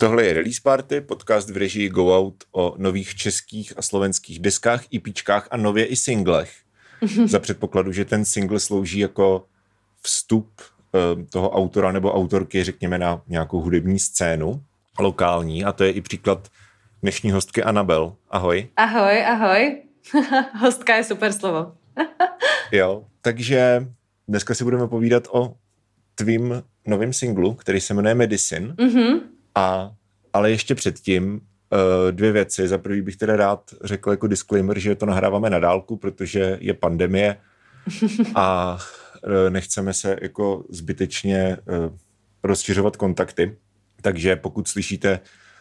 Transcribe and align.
Tohle 0.00 0.26
je 0.26 0.32
Release 0.32 0.60
Party, 0.62 1.00
podcast 1.00 1.50
v 1.50 1.56
režii 1.56 1.88
Go 1.88 2.18
Out 2.18 2.44
o 2.52 2.74
nových 2.78 3.14
českých 3.14 3.72
a 3.76 3.82
slovenských 3.82 4.38
deskách, 4.38 4.84
EPčkách 4.94 5.48
a 5.50 5.56
nově 5.56 5.86
i 5.86 5.96
singlech. 5.96 6.52
Za 7.26 7.38
předpokladu, 7.38 7.92
že 7.92 8.04
ten 8.04 8.24
single 8.24 8.60
slouží 8.60 8.98
jako 8.98 9.46
vstup 10.02 10.50
eh, 10.60 11.24
toho 11.24 11.50
autora 11.50 11.92
nebo 11.92 12.12
autorky, 12.12 12.64
řekněme, 12.64 12.98
na 12.98 13.22
nějakou 13.28 13.60
hudební 13.60 13.98
scénu 13.98 14.62
lokální. 14.98 15.64
A 15.64 15.72
to 15.72 15.84
je 15.84 15.90
i 15.90 16.00
příklad 16.00 16.48
dnešní 17.02 17.30
hostky 17.30 17.62
Anabel. 17.62 18.16
Ahoj. 18.30 18.68
Ahoj, 18.76 19.26
ahoj. 19.26 19.82
Hostka 20.60 20.96
je 20.96 21.04
super 21.04 21.32
slovo. 21.32 21.72
jo, 22.72 23.04
takže 23.22 23.86
dneska 24.28 24.54
si 24.54 24.64
budeme 24.64 24.88
povídat 24.88 25.28
o 25.30 25.54
tvým 26.14 26.62
novým 26.86 27.12
singlu, 27.12 27.54
který 27.54 27.80
se 27.80 27.94
jmenuje 27.94 28.14
Medicine. 28.14 28.74
Mm-hmm. 28.74 29.20
A, 29.54 29.92
ale 30.32 30.50
ještě 30.50 30.74
předtím 30.74 31.32
uh, 31.34 31.40
dvě 32.10 32.32
věci. 32.32 32.68
Za 32.68 32.78
prvý 32.78 33.02
bych 33.02 33.16
teda 33.16 33.36
rád 33.36 33.74
řekl 33.84 34.10
jako 34.10 34.26
disclaimer, 34.26 34.78
že 34.78 34.94
to 34.94 35.06
nahráváme 35.06 35.50
na 35.50 35.58
dálku, 35.58 35.96
protože 35.96 36.58
je 36.60 36.74
pandemie 36.74 37.36
a 38.34 38.78
uh, 39.26 39.50
nechceme 39.50 39.92
se 39.92 40.16
jako 40.22 40.64
zbytečně 40.70 41.56
uh, 41.58 41.96
rozšiřovat 42.42 42.96
kontakty. 42.96 43.56
Takže 44.02 44.36
pokud 44.36 44.68
slyšíte 44.68 45.20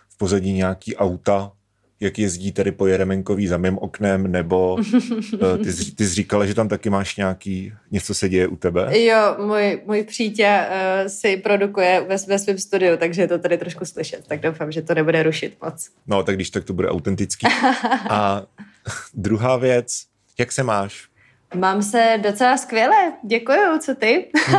v 0.09 0.17
pozadí 0.17 0.53
nějaký 0.53 0.95
auta, 0.95 1.51
jak 1.99 2.19
jezdí 2.19 2.51
tady 2.51 2.71
po 2.71 2.87
Jeremenkový 2.87 3.47
za 3.47 3.57
mým 3.57 3.77
oknem, 3.77 4.31
nebo 4.31 4.73
uh, 4.73 5.57
ty, 5.63 5.73
jsi, 5.73 5.95
ty 5.95 6.07
jsi 6.07 6.13
říkala, 6.13 6.45
že 6.45 6.53
tam 6.53 6.67
taky 6.67 6.89
máš 6.89 7.15
nějaký, 7.15 7.73
něco 7.91 8.13
se 8.13 8.29
děje 8.29 8.47
u 8.47 8.55
tebe? 8.55 8.99
Jo, 8.99 9.35
můj, 9.45 9.81
můj 9.85 10.03
přítel 10.03 10.59
uh, 10.59 11.07
si 11.07 11.37
produkuje 11.37 12.05
ve, 12.07 12.17
ve 12.17 12.39
svém 12.39 12.57
studiu, 12.57 12.97
takže 12.97 13.21
je 13.21 13.27
to 13.27 13.39
tady 13.39 13.57
trošku 13.57 13.85
slyšet, 13.85 14.27
tak 14.27 14.39
doufám, 14.39 14.71
že 14.71 14.81
to 14.81 14.93
nebude 14.93 15.23
rušit 15.23 15.57
moc. 15.63 15.89
No, 16.07 16.23
tak 16.23 16.35
když 16.35 16.49
tak 16.49 16.63
to 16.63 16.73
bude 16.73 16.89
autentický. 16.89 17.47
A 18.09 18.43
druhá 19.13 19.57
věc, 19.57 20.05
jak 20.39 20.51
se 20.51 20.63
máš? 20.63 21.09
Mám 21.55 21.83
se 21.83 22.19
docela 22.23 22.57
skvěle, 22.57 23.13
děkuju, 23.23 23.79
co 23.79 23.95
ty? 23.95 24.31
Hm. 24.49 24.57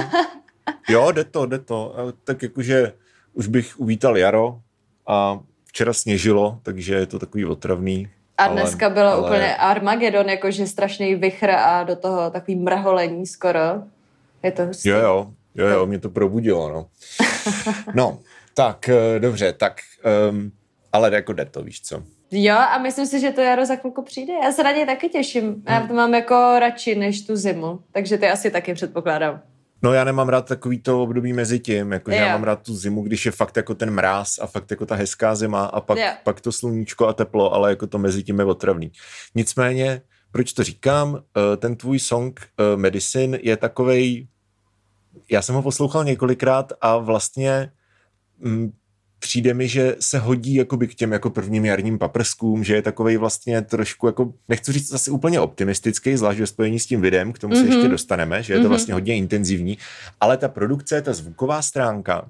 jo, 0.89 1.13
jde 1.13 1.25
to, 1.25 1.47
jde 1.47 1.59
to. 1.59 1.97
Tak 2.25 2.43
jakože 2.43 2.93
už 3.33 3.47
bych 3.47 3.81
uvítal 3.81 4.17
jaro 4.17 4.61
a 5.07 5.41
včera 5.71 5.93
sněžilo, 5.93 6.59
takže 6.63 6.95
je 6.95 7.07
to 7.07 7.19
takový 7.19 7.45
otravný. 7.47 8.09
A 8.39 8.45
ale, 8.45 8.61
dneska 8.61 8.91
bylo 8.91 9.09
ale... 9.09 9.27
úplně 9.27 9.57
Armagedon, 9.57 10.29
jakože 10.29 10.67
strašný 10.67 11.15
vychr 11.15 11.51
a 11.51 11.83
do 11.83 11.97
toho 11.97 12.31
takový 12.31 12.57
mrholení 12.57 13.27
skoro. 13.27 13.83
Je 14.43 14.53
to 14.53 14.67
hustý. 14.67 14.89
Jo, 14.89 14.99
jo, 14.99 15.31
jo, 15.55 15.67
jo, 15.67 15.87
mě 15.87 15.99
to 15.99 16.11
probudilo, 16.11 16.71
no. 16.71 16.87
no, 17.95 18.19
tak, 18.55 18.89
eh, 18.89 19.19
dobře, 19.19 19.53
tak, 19.53 19.81
um, 20.31 20.53
ale 20.93 21.15
jako 21.15 21.33
jde 21.33 21.45
to, 21.45 21.63
víš 21.63 21.83
co. 21.83 22.03
Jo, 22.31 22.55
a 22.55 22.79
myslím 22.79 23.07
si, 23.07 23.21
že 23.21 23.31
to 23.31 23.41
jaro 23.41 23.67
za 23.67 23.77
chvilku 23.77 24.03
přijde. 24.03 24.33
Já 24.45 24.53
se 24.53 24.63
na 24.63 24.73
něj 24.73 24.87
taky 24.87 25.09
těším. 25.09 25.63
Já 25.69 25.87
to 25.87 25.95
mám 25.95 26.15
jako 26.15 26.35
radši 26.59 26.95
než 26.95 27.27
tu 27.27 27.37
zimu, 27.37 27.81
takže 27.93 28.19
ty 28.19 28.29
asi 28.29 28.51
taky 28.51 28.75
předpokládám. 28.75 29.43
No 29.83 29.93
já 29.93 30.05
nemám 30.05 30.29
rád 30.29 30.49
takový 30.49 30.79
to 30.79 31.03
období 31.03 31.33
mezi 31.33 31.61
tím, 31.61 31.93
jako 31.93 32.11
yeah. 32.11 32.27
já 32.27 32.33
mám 32.33 32.45
rád 32.45 32.63
tu 32.63 32.75
zimu, 32.75 33.03
když 33.03 33.27
je 33.27 33.33
fakt 33.33 33.57
jako 33.57 33.75
ten 33.75 33.91
mráz 33.91 34.39
a 34.39 34.47
fakt 34.47 34.71
jako 34.71 34.87
ta 34.87 34.95
hezká 34.95 35.35
zima 35.35 35.65
a 35.65 35.81
pak, 35.81 35.99
yeah. 35.99 36.19
pak 36.25 36.41
to 36.41 36.53
sluníčko 36.53 37.07
a 37.07 37.13
teplo, 37.13 37.55
ale 37.55 37.71
jako 37.71 37.87
to 37.87 37.99
mezi 37.99 38.23
tím 38.23 38.39
je 38.39 38.45
otravný. 38.45 38.93
Nicméně, 39.35 40.03
proč 40.33 40.53
to 40.53 40.65
říkám, 40.65 41.19
eh, 41.37 41.57
ten 41.57 41.77
tvůj 41.77 41.99
song 41.99 42.41
eh, 42.41 42.77
Medicine 42.77 43.39
je 43.43 43.57
takovej, 43.57 44.29
já 45.31 45.43
jsem 45.43 45.55
ho 45.55 45.63
poslouchal 45.63 46.05
několikrát 46.05 46.73
a 46.81 46.97
vlastně 46.97 47.73
mm, 48.39 48.73
přijde 49.21 49.55
mi, 49.55 49.69
že 49.69 49.97
se 50.01 50.19
hodí 50.19 50.55
jakoby 50.55 50.89
k 50.89 50.95
těm 50.95 51.13
jako 51.13 51.31
prvním 51.31 51.65
jarním 51.65 51.99
paprskům, 51.99 52.65
že 52.65 52.75
je 52.75 52.83
takovej 52.83 53.17
vlastně 53.17 53.63
trošku 53.63 54.07
jako, 54.07 54.33
nechci 54.49 54.73
říct 54.73 54.89
zase 54.89 55.11
úplně 55.11 55.41
optimistický, 55.41 56.17
zvlášť 56.17 56.41
ve 56.41 56.47
spojení 56.47 56.79
s 56.79 56.87
tím 56.87 57.01
videem, 57.01 57.33
k 57.33 57.39
tomu 57.39 57.55
mm-hmm. 57.55 57.61
se 57.61 57.67
ještě 57.67 57.81
mhm. 57.81 57.91
dostaneme, 57.91 58.43
že 58.43 58.53
je 58.53 58.57
to 58.57 58.65
mm-hmm. 58.65 58.69
vlastně 58.69 58.95
hodně 58.95 59.17
intenzivní, 59.17 59.79
ale 60.21 60.37
ta 60.37 60.49
produkce, 60.49 61.03
ta 61.03 61.13
zvuková 61.13 61.63
stránka, 61.63 62.29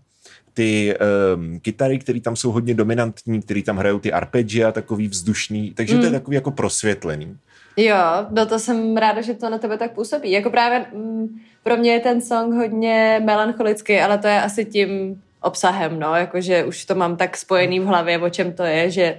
ty 0.55 0.95
um, 1.35 1.61
kytary, 1.61 1.99
které 1.99 2.21
tam 2.21 2.37
jsou 2.37 2.53
hodně 2.53 2.75
dominantní, 2.75 3.43
které 3.43 3.63
tam 3.63 3.77
hrajou 3.77 3.99
ty 3.99 4.13
arpeggia, 4.13 4.73
takový 4.73 5.09
vzdušný, 5.09 5.73
takže 5.75 5.95
mm. 5.95 6.01
to 6.01 6.07
je 6.07 6.11
mm. 6.11 6.19
takový 6.19 6.35
jako 6.35 6.51
prosvětlený. 6.51 7.37
Jo, 7.77 7.97
no 8.31 8.47
to 8.47 8.59
jsem 8.59 8.97
ráda, 8.97 9.21
že 9.21 9.35
to 9.35 9.51
na 9.51 9.59
tebe 9.59 9.79
tak 9.79 9.95
působí. 9.95 10.31
Jako 10.31 10.51
právě 10.51 10.87
mm, 10.95 11.29
pro 11.63 11.77
mě 11.77 11.93
je 11.93 12.01
ten 12.01 12.21
song 12.21 12.55
hodně 12.55 13.21
melancholický, 13.25 13.99
ale 13.99 14.19
to 14.19 14.27
je 14.27 14.43
asi 14.43 14.65
tím, 14.65 15.23
obsahem, 15.41 16.01
no, 16.01 16.15
jakože 16.15 16.65
už 16.65 16.85
to 16.85 16.95
mám 16.95 17.17
tak 17.17 17.37
spojený 17.37 17.81
v 17.81 17.85
hlavě, 17.85 18.19
o 18.19 18.31
čem 18.31 18.53
to 18.53 18.63
je, 18.63 18.91
že 18.91 19.19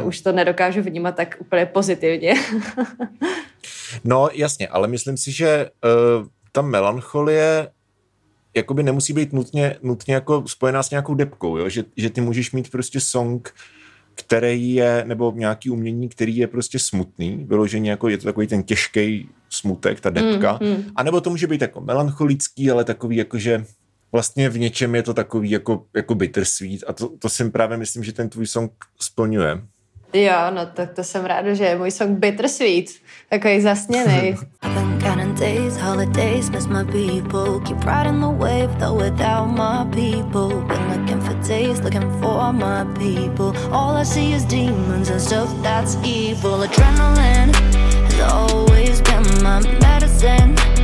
uh, 0.00 0.08
už 0.08 0.20
to 0.20 0.32
nedokážu 0.32 0.82
vnímat 0.82 1.16
tak 1.16 1.36
úplně 1.38 1.66
pozitivně. 1.66 2.34
no, 4.04 4.28
jasně, 4.32 4.68
ale 4.68 4.88
myslím 4.88 5.16
si, 5.16 5.32
že 5.32 5.70
uh, 5.84 6.26
ta 6.52 6.62
melancholie 6.62 7.68
jakoby 8.56 8.82
nemusí 8.82 9.12
být 9.12 9.32
nutně, 9.32 9.76
nutně 9.82 10.14
jako 10.14 10.44
spojená 10.46 10.82
s 10.82 10.90
nějakou 10.90 11.14
depkou, 11.14 11.56
jo? 11.56 11.68
Že, 11.68 11.84
že 11.96 12.10
ty 12.10 12.20
můžeš 12.20 12.52
mít 12.52 12.70
prostě 12.70 13.00
song, 13.00 13.54
který 14.14 14.74
je, 14.74 15.04
nebo 15.06 15.32
nějaký 15.36 15.70
umění, 15.70 16.08
který 16.08 16.36
je 16.36 16.46
prostě 16.46 16.78
smutný, 16.78 17.44
vyloženě 17.48 17.90
jako 17.90 18.08
je 18.08 18.18
to 18.18 18.24
takový 18.24 18.46
ten 18.46 18.62
těžký 18.62 19.28
smutek, 19.50 20.00
ta 20.00 20.10
depka, 20.10 20.58
mm, 20.62 20.68
mm. 20.68 20.84
a 20.96 21.02
nebo 21.02 21.20
to 21.20 21.30
může 21.30 21.46
být 21.46 21.60
jako 21.60 21.80
melancholický, 21.80 22.70
ale 22.70 22.84
takový 22.84 23.16
jako, 23.16 23.38
že 23.38 23.64
vlastně 24.16 24.48
v 24.48 24.58
něčem 24.58 24.94
je 24.94 25.02
to 25.02 25.14
takový 25.14 25.50
jako, 25.50 25.84
jako 25.96 26.14
bittersweet 26.14 26.80
a 26.86 26.92
to, 26.92 27.08
to 27.18 27.28
si 27.28 27.50
právě 27.50 27.76
myslím, 27.76 28.04
že 28.04 28.12
ten 28.12 28.28
tvůj 28.28 28.46
song 28.46 28.72
splňuje. 29.00 29.60
Jo, 30.12 30.50
no 30.50 30.66
tak 30.66 30.92
to 30.94 31.04
jsem 31.04 31.24
ráda, 31.24 31.54
že 31.54 31.64
je 31.64 31.78
můj 31.78 31.90
song 31.90 32.18
bittersweet, 32.18 32.86
takový 33.28 33.60
zasněný. 33.60 34.34
days, 35.36 35.76
holidays, 35.76 36.50
miss 36.50 36.66
my 36.66 36.84
people. 36.84 37.60
Keep 37.60 37.84
riding 37.84 38.20
the 38.20 38.30
wave, 38.30 38.78
though 38.78 38.94
without 38.94 39.46
my 39.46 39.84
people. 39.92 40.48
Been 40.62 40.84
looking 40.92 41.20
for 41.20 41.34
days, 41.46 41.80
looking 41.80 42.08
for 42.20 42.52
my 42.52 42.84
people. 42.94 43.52
All 43.70 43.96
I 43.96 44.04
see 44.04 44.32
is 44.32 44.44
demons 44.44 45.10
and 45.10 45.20
stuff 45.20 45.50
that's 45.62 45.96
evil. 46.04 46.64
Adrenaline 46.66 47.54
has 48.06 48.20
always 48.32 49.00
been 49.02 49.26
my 49.42 49.60
medicine. 49.80 50.75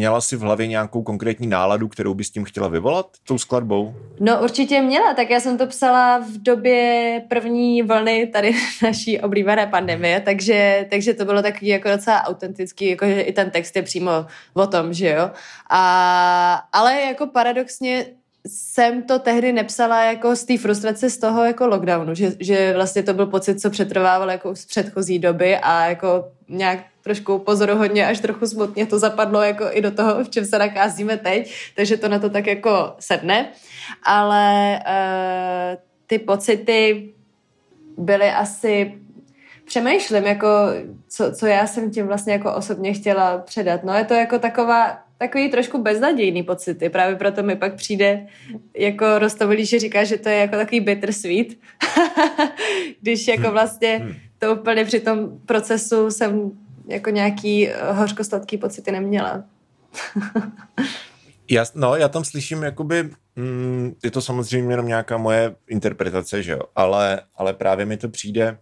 Měla 0.00 0.20
jsi 0.20 0.36
v 0.36 0.40
hlavě 0.40 0.66
nějakou 0.66 1.02
konkrétní 1.02 1.46
náladu, 1.46 1.88
kterou 1.88 2.14
bys 2.14 2.30
tím 2.30 2.44
chtěla 2.44 2.68
vyvolat 2.68 3.06
tou 3.24 3.38
skladbou? 3.38 3.94
No 4.20 4.42
určitě 4.42 4.82
měla, 4.82 5.14
tak 5.14 5.30
já 5.30 5.40
jsem 5.40 5.58
to 5.58 5.66
psala 5.66 6.18
v 6.18 6.42
době 6.42 7.22
první 7.28 7.82
vlny 7.82 8.26
tady 8.26 8.54
naší 8.82 9.20
oblíbené 9.20 9.66
pandemie, 9.66 10.20
takže, 10.20 10.86
takže 10.90 11.14
to 11.14 11.24
bylo 11.24 11.42
takový 11.42 11.66
jako 11.66 11.88
docela 11.88 12.24
autentický, 12.24 12.88
jako 12.88 13.06
že 13.06 13.20
i 13.20 13.32
ten 13.32 13.50
text 13.50 13.76
je 13.76 13.82
přímo 13.82 14.10
o 14.54 14.66
tom, 14.66 14.92
že 14.92 15.08
jo. 15.08 15.30
A, 15.70 16.62
ale 16.72 17.00
jako 17.00 17.26
paradoxně 17.26 18.06
jsem 18.46 19.02
to 19.02 19.18
tehdy 19.18 19.52
nepsala 19.52 20.04
jako 20.04 20.36
z 20.36 20.44
té 20.44 20.58
frustrace 20.58 21.10
z 21.10 21.18
toho 21.18 21.44
jako 21.44 21.66
lockdownu, 21.66 22.14
že, 22.14 22.32
že 22.40 22.72
vlastně 22.74 23.02
to 23.02 23.14
byl 23.14 23.26
pocit, 23.26 23.60
co 23.60 23.70
přetrvával 23.70 24.30
jako 24.30 24.56
z 24.56 24.66
předchozí 24.66 25.18
doby 25.18 25.56
a 25.56 25.86
jako 25.86 26.28
nějak 26.48 26.78
trošku 27.02 27.38
pozoruhodně 27.38 28.06
až 28.06 28.20
trochu 28.20 28.46
smutně 28.46 28.86
to 28.86 28.98
zapadlo 28.98 29.42
jako 29.42 29.64
i 29.70 29.80
do 29.80 29.90
toho, 29.90 30.24
v 30.24 30.30
čem 30.30 30.44
se 30.44 30.58
nakázíme 30.58 31.16
teď, 31.16 31.54
takže 31.76 31.96
to 31.96 32.08
na 32.08 32.18
to 32.18 32.30
tak 32.30 32.46
jako 32.46 32.94
sedne. 32.98 33.48
Ale 34.02 34.78
uh, 34.86 35.82
ty 36.06 36.18
pocity 36.18 37.10
byly 37.98 38.30
asi 38.30 38.94
přemýšlím, 39.64 40.24
jako 40.24 40.48
co, 41.08 41.32
co 41.32 41.46
já 41.46 41.66
jsem 41.66 41.90
tím 41.90 42.06
vlastně 42.06 42.32
jako 42.32 42.54
osobně 42.54 42.92
chtěla 42.92 43.38
předat. 43.38 43.84
No 43.84 43.94
je 43.94 44.04
to 44.04 44.14
jako 44.14 44.38
taková 44.38 44.98
takový 45.20 45.50
trošku 45.50 45.82
beznadějný 45.82 46.42
pocity. 46.42 46.88
Právě 46.88 47.16
proto 47.16 47.42
mi 47.42 47.56
pak 47.56 47.74
přijde 47.74 48.26
jako 48.76 49.18
Rostovolí, 49.18 49.66
že 49.66 49.78
říká, 49.78 50.04
že 50.04 50.18
to 50.18 50.28
je 50.28 50.36
jako 50.36 50.56
takový 50.56 50.80
bittersweet. 50.80 51.48
Když 53.00 53.28
jako 53.28 53.42
hmm. 53.42 53.52
vlastně 53.52 53.96
hmm. 53.96 54.14
to 54.38 54.54
úplně 54.54 54.84
při 54.84 55.00
tom 55.00 55.38
procesu 55.46 56.10
jsem 56.10 56.50
jako 56.88 57.10
nějaký 57.10 57.68
eh, 57.68 57.92
hořkosladký 57.92 58.58
pocity 58.58 58.92
neměla. 58.92 59.44
já, 61.50 61.64
no, 61.74 61.96
já 61.96 62.08
tam 62.08 62.24
slyším 62.24 62.62
jakoby, 62.62 63.10
mm, 63.36 63.94
je 64.04 64.10
to 64.10 64.22
samozřejmě 64.22 64.72
jenom 64.72 64.86
nějaká 64.86 65.16
moje 65.16 65.54
interpretace, 65.68 66.42
že 66.42 66.52
jo, 66.52 66.60
ale, 66.76 67.20
ale 67.34 67.54
právě 67.54 67.86
mi 67.86 67.96
to 67.96 68.08
přijde, 68.08 68.58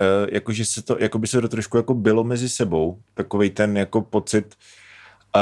uh, 0.00 0.28
jako, 0.32 0.52
že 0.52 0.64
se 0.64 0.82
to, 0.82 0.96
jako 1.00 1.18
by 1.18 1.26
se 1.26 1.40
to 1.40 1.48
trošku 1.48 1.76
jako 1.76 1.94
bylo 1.94 2.24
mezi 2.24 2.48
sebou, 2.48 2.98
takový 3.14 3.50
ten 3.50 3.76
jako 3.76 4.00
pocit, 4.00 4.54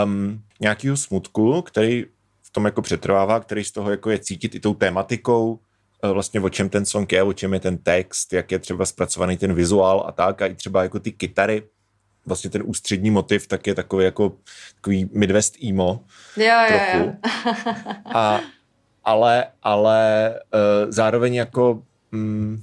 um, 0.05 0.43
nějakého 0.61 0.97
smutku, 0.97 1.63
který 1.63 2.05
v 2.43 2.51
tom 2.51 2.65
jako 2.65 2.83
přetrvává, 2.83 3.41
který 3.41 3.65
z 3.65 3.73
toho 3.73 3.91
jako 3.91 4.11
je 4.11 4.19
cítit 4.19 4.55
i 4.55 4.61
tou 4.61 4.75
tématikou, 4.75 5.59
eh, 6.05 6.09
vlastně 6.09 6.41
o 6.41 6.49
čem 6.49 6.69
ten 6.69 6.87
song 6.87 7.13
je, 7.13 7.23
o 7.23 7.33
čem 7.33 7.55
je 7.55 7.61
ten 7.61 7.79
text, 7.79 8.33
jak 8.33 8.53
je 8.53 8.59
třeba 8.59 8.87
zpracovaný 8.87 9.37
ten 9.37 9.55
vizuál 9.55 10.05
a 10.09 10.13
tak, 10.13 10.43
a 10.43 10.47
i 10.47 10.55
třeba 10.55 10.83
jako 10.83 11.01
ty 11.01 11.13
kytary, 11.13 11.63
vlastně 12.27 12.51
ten 12.51 12.63
ústřední 12.65 13.11
motiv 13.11 13.47
tak 13.47 13.67
je 13.67 13.75
takový 13.75 14.05
jako 14.05 14.37
takový 14.75 15.11
Midwest 15.13 15.55
emo 15.65 16.05
jo, 16.37 16.55
trochu. 16.69 16.99
Jo, 16.99 17.05
jo. 17.05 17.13
A, 18.05 18.41
ale, 19.05 19.47
ale 19.63 20.31
uh, 20.55 20.91
zároveň 20.91 21.35
jako 21.35 21.83
mm, 22.13 22.63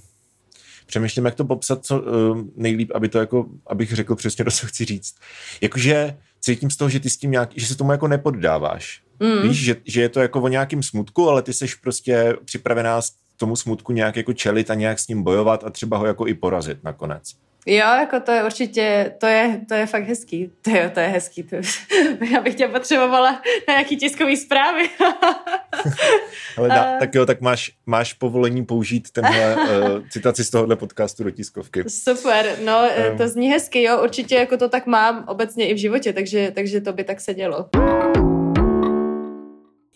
přemýšlím, 0.86 1.26
jak 1.26 1.36
to 1.36 1.46
popsat 1.46 1.86
co 1.86 2.02
uh, 2.02 2.38
nejlíp, 2.56 2.92
aby 2.96 3.10
to 3.10 3.20
jako, 3.20 3.46
abych 3.68 3.94
řekl 3.94 4.16
přesně, 4.16 4.46
co 4.52 4.68
chci 4.68 4.86
říct. 4.86 5.16
Jakože 5.62 6.18
cítím 6.44 6.70
z 6.70 6.78
toho, 6.78 6.90
že 6.90 7.00
ty 7.00 7.10
s 7.10 7.18
tím 7.18 7.32
nějak, 7.32 7.50
že 7.56 7.66
se 7.66 7.78
tomu 7.78 7.92
jako 7.92 8.08
nepoddáváš. 8.08 9.02
Mm. 9.20 9.42
Víš, 9.42 9.64
že, 9.64 9.76
že 9.86 10.02
je 10.02 10.10
to 10.10 10.20
jako 10.20 10.42
o 10.42 10.48
nějakým 10.48 10.84
smutku, 10.84 11.30
ale 11.30 11.42
ty 11.42 11.54
seš 11.54 11.76
prostě 11.76 12.36
připravená 12.46 13.02
tomu 13.38 13.56
smutku 13.56 13.92
nějak 13.92 14.16
jako 14.16 14.34
čelit 14.34 14.70
a 14.70 14.74
nějak 14.74 15.00
s 15.00 15.08
ním 15.08 15.24
bojovat 15.24 15.64
a 15.64 15.70
třeba 15.70 15.98
ho 15.98 16.06
jako 16.06 16.28
i 16.28 16.34
porazit 16.34 16.84
nakonec. 16.84 17.34
Jo, 17.66 17.88
jako 18.00 18.20
to 18.20 18.32
je 18.32 18.44
určitě, 18.44 19.16
to 19.20 19.26
je, 19.26 19.62
to 19.68 19.74
je 19.74 19.86
fakt 19.86 20.08
hezký. 20.08 20.52
To 20.62 20.70
je, 20.70 20.90
to 20.90 21.00
je 21.00 21.08
hezký. 21.08 21.44
To, 21.44 21.56
já 22.34 22.42
bych 22.42 22.56
tě 22.56 22.68
potřebovala 22.68 23.32
na 23.68 23.74
nějaký 23.74 23.98
tiskový 23.98 24.38
zprávy. 24.38 24.90
Ale 26.58 26.70
da, 26.70 27.00
tak 27.00 27.16
jo, 27.16 27.26
tak 27.26 27.42
máš, 27.42 27.72
máš 27.86 28.14
povolení 28.14 28.66
použít 28.66 29.12
tenhle 29.12 29.56
uh, 29.56 30.08
citaci 30.10 30.44
z 30.44 30.50
tohohle 30.50 30.76
podcastu 30.76 31.24
do 31.24 31.32
tiskovky. 31.32 31.84
Super, 31.88 32.58
no 32.64 32.90
um. 33.12 33.18
to 33.18 33.28
zní 33.28 33.50
hezky, 33.50 33.84
jo, 33.84 34.04
určitě 34.04 34.36
jako 34.36 34.58
to 34.58 34.70
tak 34.70 34.86
mám 34.86 35.26
obecně 35.28 35.68
i 35.68 35.74
v 35.74 35.78
životě, 35.78 36.14
takže, 36.14 36.52
takže 36.56 36.82
to 36.82 36.94
by 36.94 37.04
tak 37.04 37.22
se 37.22 37.34
dělo. 37.34 37.70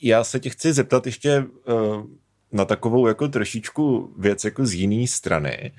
Já 0.02 0.24
se 0.24 0.40
tě 0.40 0.50
chci 0.50 0.74
zeptat 0.74 1.06
ještě 1.06 1.44
uh, 1.68 2.04
na 2.52 2.66
takovou 2.66 3.08
jako 3.08 3.28
trošičku 3.28 4.14
věc 4.18 4.44
jako 4.44 4.66
z 4.66 4.74
jiné 4.74 5.08
strany. 5.08 5.72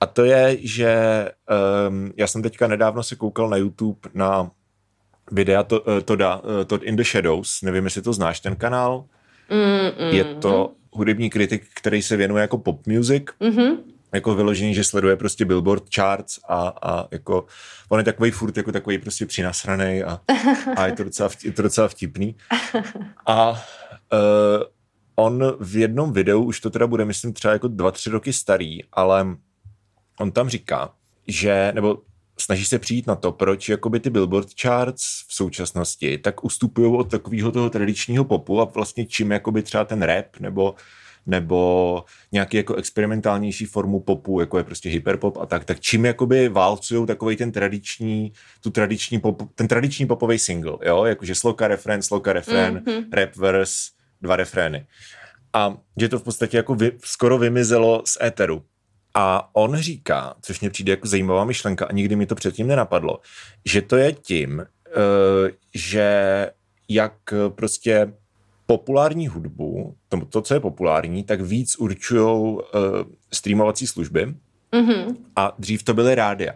A 0.00 0.06
to 0.06 0.24
je, 0.24 0.56
že 0.60 0.94
um, 1.88 2.12
já 2.16 2.26
jsem 2.26 2.42
teďka 2.42 2.68
nedávno 2.68 3.02
se 3.02 3.16
koukal 3.16 3.48
na 3.48 3.56
YouTube 3.56 4.10
na 4.14 4.50
videa 5.32 5.62
to, 5.62 5.80
uh, 5.80 6.00
Toda, 6.00 6.36
uh, 6.36 6.64
Todd 6.66 6.82
in 6.82 6.96
the 6.96 7.02
Shadows. 7.02 7.62
Nevím, 7.62 7.84
jestli 7.84 8.02
to 8.02 8.12
znáš, 8.12 8.40
ten 8.40 8.56
kanál. 8.56 9.04
Mm, 9.50 10.06
mm, 10.06 10.14
je 10.14 10.24
to 10.24 10.72
hudební 10.90 11.30
kritik, 11.30 11.66
který 11.74 12.02
se 12.02 12.16
věnuje 12.16 12.40
jako 12.40 12.58
pop 12.58 12.86
music. 12.86 13.24
Mm-hmm. 13.40 13.76
Jako 14.12 14.34
vyložení, 14.34 14.74
že 14.74 14.84
sleduje 14.84 15.16
prostě 15.16 15.44
Billboard 15.44 15.84
charts 15.94 16.38
a, 16.48 16.72
a 16.82 17.08
jako 17.10 17.46
on 17.88 17.98
je 17.98 18.04
takový 18.04 18.30
furt 18.30 18.56
jako 18.56 18.72
takový 18.72 18.98
prostě 18.98 19.26
přinasranej 19.26 20.04
a, 20.04 20.20
a 20.76 20.86
je, 20.86 20.92
to 20.92 21.04
docela, 21.04 21.28
je 21.44 21.52
to 21.52 21.62
docela 21.62 21.88
vtipný. 21.88 22.36
A 23.26 23.50
uh, 23.50 23.58
on 25.16 25.56
v 25.60 25.76
jednom 25.76 26.12
videu, 26.12 26.42
už 26.42 26.60
to 26.60 26.70
teda 26.70 26.86
bude, 26.86 27.04
myslím, 27.04 27.32
třeba 27.32 27.52
jako 27.52 27.68
dva, 27.68 27.90
tři 27.90 28.10
roky 28.10 28.32
starý, 28.32 28.78
ale 28.92 29.26
on 30.20 30.32
tam 30.32 30.48
říká, 30.48 30.94
že, 31.28 31.72
nebo 31.74 31.98
snaží 32.38 32.64
se 32.64 32.78
přijít 32.78 33.06
na 33.06 33.14
to, 33.14 33.32
proč 33.32 33.68
jakoby 33.68 34.00
ty 34.00 34.10
billboard 34.10 34.48
charts 34.60 35.04
v 35.28 35.34
současnosti 35.34 36.18
tak 36.18 36.44
ustupují 36.44 36.92
od 36.92 37.10
takového 37.10 37.52
toho 37.52 37.70
tradičního 37.70 38.24
popu 38.24 38.60
a 38.60 38.64
vlastně 38.64 39.06
čím 39.06 39.32
jakoby 39.32 39.62
třeba 39.62 39.84
ten 39.84 40.02
rap 40.02 40.26
nebo 40.40 40.74
nebo 41.26 42.04
nějaký 42.32 42.56
jako 42.56 42.74
experimentálnější 42.74 43.64
formu 43.64 44.00
popu, 44.00 44.40
jako 44.40 44.58
je 44.58 44.64
prostě 44.64 44.88
hyperpop 44.88 45.36
a 45.36 45.46
tak, 45.46 45.64
tak 45.64 45.80
čím 45.80 46.04
jakoby 46.04 46.48
válcují 46.48 47.06
takový 47.06 47.36
ten 47.36 47.52
tradiční, 47.52 48.32
tu 48.60 48.70
tradiční 48.70 49.20
pop, 49.20 49.42
ten 49.54 49.68
tradiční 49.68 50.06
popový 50.06 50.38
single, 50.38 50.78
jo, 50.82 51.04
jakože 51.04 51.34
sloka, 51.34 51.68
refrén, 51.68 52.02
sloka, 52.02 52.32
refrén, 52.32 52.82
mm-hmm. 52.86 53.04
rap 53.12 53.36
verse, 53.36 53.90
dva 54.24 54.36
refrény. 54.36 54.86
A 55.52 55.76
že 55.96 56.08
to 56.08 56.18
v 56.18 56.22
podstatě 56.22 56.56
jako 56.56 56.74
vy, 56.74 56.92
skoro 57.04 57.38
vymizelo 57.38 58.02
z 58.06 58.18
éteru. 58.22 58.64
A 59.14 59.50
on 59.52 59.76
říká, 59.76 60.34
což 60.42 60.60
mě 60.60 60.70
přijde 60.70 60.92
jako 60.92 61.08
zajímavá 61.08 61.44
myšlenka 61.44 61.86
a 61.86 61.92
nikdy 61.92 62.16
mi 62.16 62.26
to 62.26 62.34
předtím 62.34 62.66
nenapadlo, 62.66 63.20
že 63.64 63.82
to 63.82 63.96
je 63.96 64.12
tím, 64.12 64.58
uh, 64.58 64.64
že 65.74 66.50
jak 66.88 67.14
prostě 67.48 68.12
populární 68.66 69.28
hudbu, 69.28 69.96
to, 70.08 70.24
to, 70.24 70.42
co 70.42 70.54
je 70.54 70.60
populární, 70.60 71.24
tak 71.24 71.40
víc 71.40 71.76
určují 71.76 72.22
uh, 72.22 72.60
streamovací 73.32 73.86
služby 73.86 74.34
mm-hmm. 74.72 75.16
a 75.36 75.52
dřív 75.58 75.82
to 75.82 75.94
byly 75.94 76.14
rádia. 76.14 76.54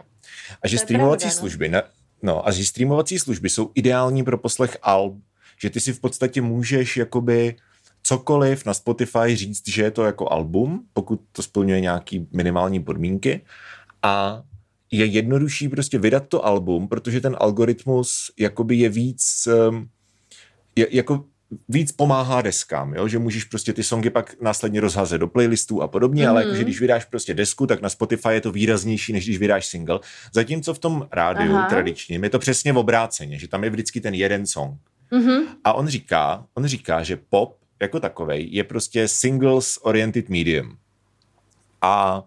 A 0.61 0.67
že 0.67 0.77
streamovací 0.77 1.23
pravda, 1.23 1.35
no. 1.35 1.39
služby, 1.39 1.69
ne, 1.69 1.83
no, 2.23 2.47
a 2.47 2.51
že 2.51 2.65
streamovací 2.65 3.19
služby 3.19 3.49
jsou 3.49 3.71
ideální 3.75 4.23
pro 4.23 4.37
poslech 4.37 4.77
alb, 4.81 5.15
že 5.61 5.69
ty 5.69 5.79
si 5.79 5.93
v 5.93 5.99
podstatě 5.99 6.41
můžeš 6.41 6.97
jakoby 6.97 7.55
cokoliv 8.03 8.65
na 8.65 8.73
Spotify 8.73 9.35
říct, 9.35 9.69
že 9.69 9.83
je 9.83 9.91
to 9.91 10.03
jako 10.03 10.31
album, 10.31 10.85
pokud 10.93 11.21
to 11.31 11.43
splňuje 11.43 11.81
nějaký 11.81 12.27
minimální 12.33 12.83
podmínky 12.83 13.41
a 14.03 14.43
je 14.91 15.05
jednodušší 15.05 15.69
prostě 15.69 15.99
vydat 15.99 16.27
to 16.27 16.45
album, 16.45 16.87
protože 16.87 17.21
ten 17.21 17.35
algoritmus 17.39 18.31
jakoby 18.39 18.75
je 18.75 18.89
víc 18.89 19.47
ehm, 19.47 19.87
je, 20.75 20.87
jako 20.91 21.25
víc 21.69 21.91
pomáhá 21.91 22.41
deskám, 22.41 22.93
jo? 22.93 23.07
že 23.07 23.19
můžeš 23.19 23.43
prostě 23.43 23.73
ty 23.73 23.83
songy 23.83 24.09
pak 24.09 24.41
následně 24.41 24.81
rozházet 24.81 25.17
do 25.17 25.27
playlistů 25.27 25.81
a 25.81 25.87
podobně, 25.87 26.23
mm-hmm. 26.23 26.29
ale 26.29 26.43
jakože 26.43 26.63
když 26.63 26.81
vydáš 26.81 27.05
prostě 27.05 27.33
desku, 27.33 27.67
tak 27.67 27.81
na 27.81 27.89
Spotify 27.89 28.29
je 28.29 28.41
to 28.41 28.51
výraznější, 28.51 29.13
než 29.13 29.25
když 29.25 29.37
vydáš 29.37 29.65
single. 29.65 29.99
Zatímco 30.33 30.73
v 30.73 30.79
tom 30.79 31.07
rádiu 31.11 31.55
Aha. 31.55 31.69
tradičním 31.69 32.23
je 32.23 32.29
to 32.29 32.39
přesně 32.39 32.73
v 32.73 32.77
obráceně, 32.77 33.39
že 33.39 33.47
tam 33.47 33.63
je 33.63 33.69
vždycky 33.69 34.01
ten 34.01 34.13
jeden 34.13 34.47
song. 34.47 34.79
Mm-hmm. 35.11 35.45
A 35.63 35.73
on 35.73 35.87
říká, 35.87 36.45
on 36.53 36.65
říká, 36.65 37.03
že 37.03 37.19
pop 37.29 37.59
jako 37.81 37.99
takovej 37.99 38.47
je 38.51 38.63
prostě 38.63 39.07
singles 39.07 39.79
oriented 39.81 40.29
medium. 40.29 40.77
A 41.81 42.23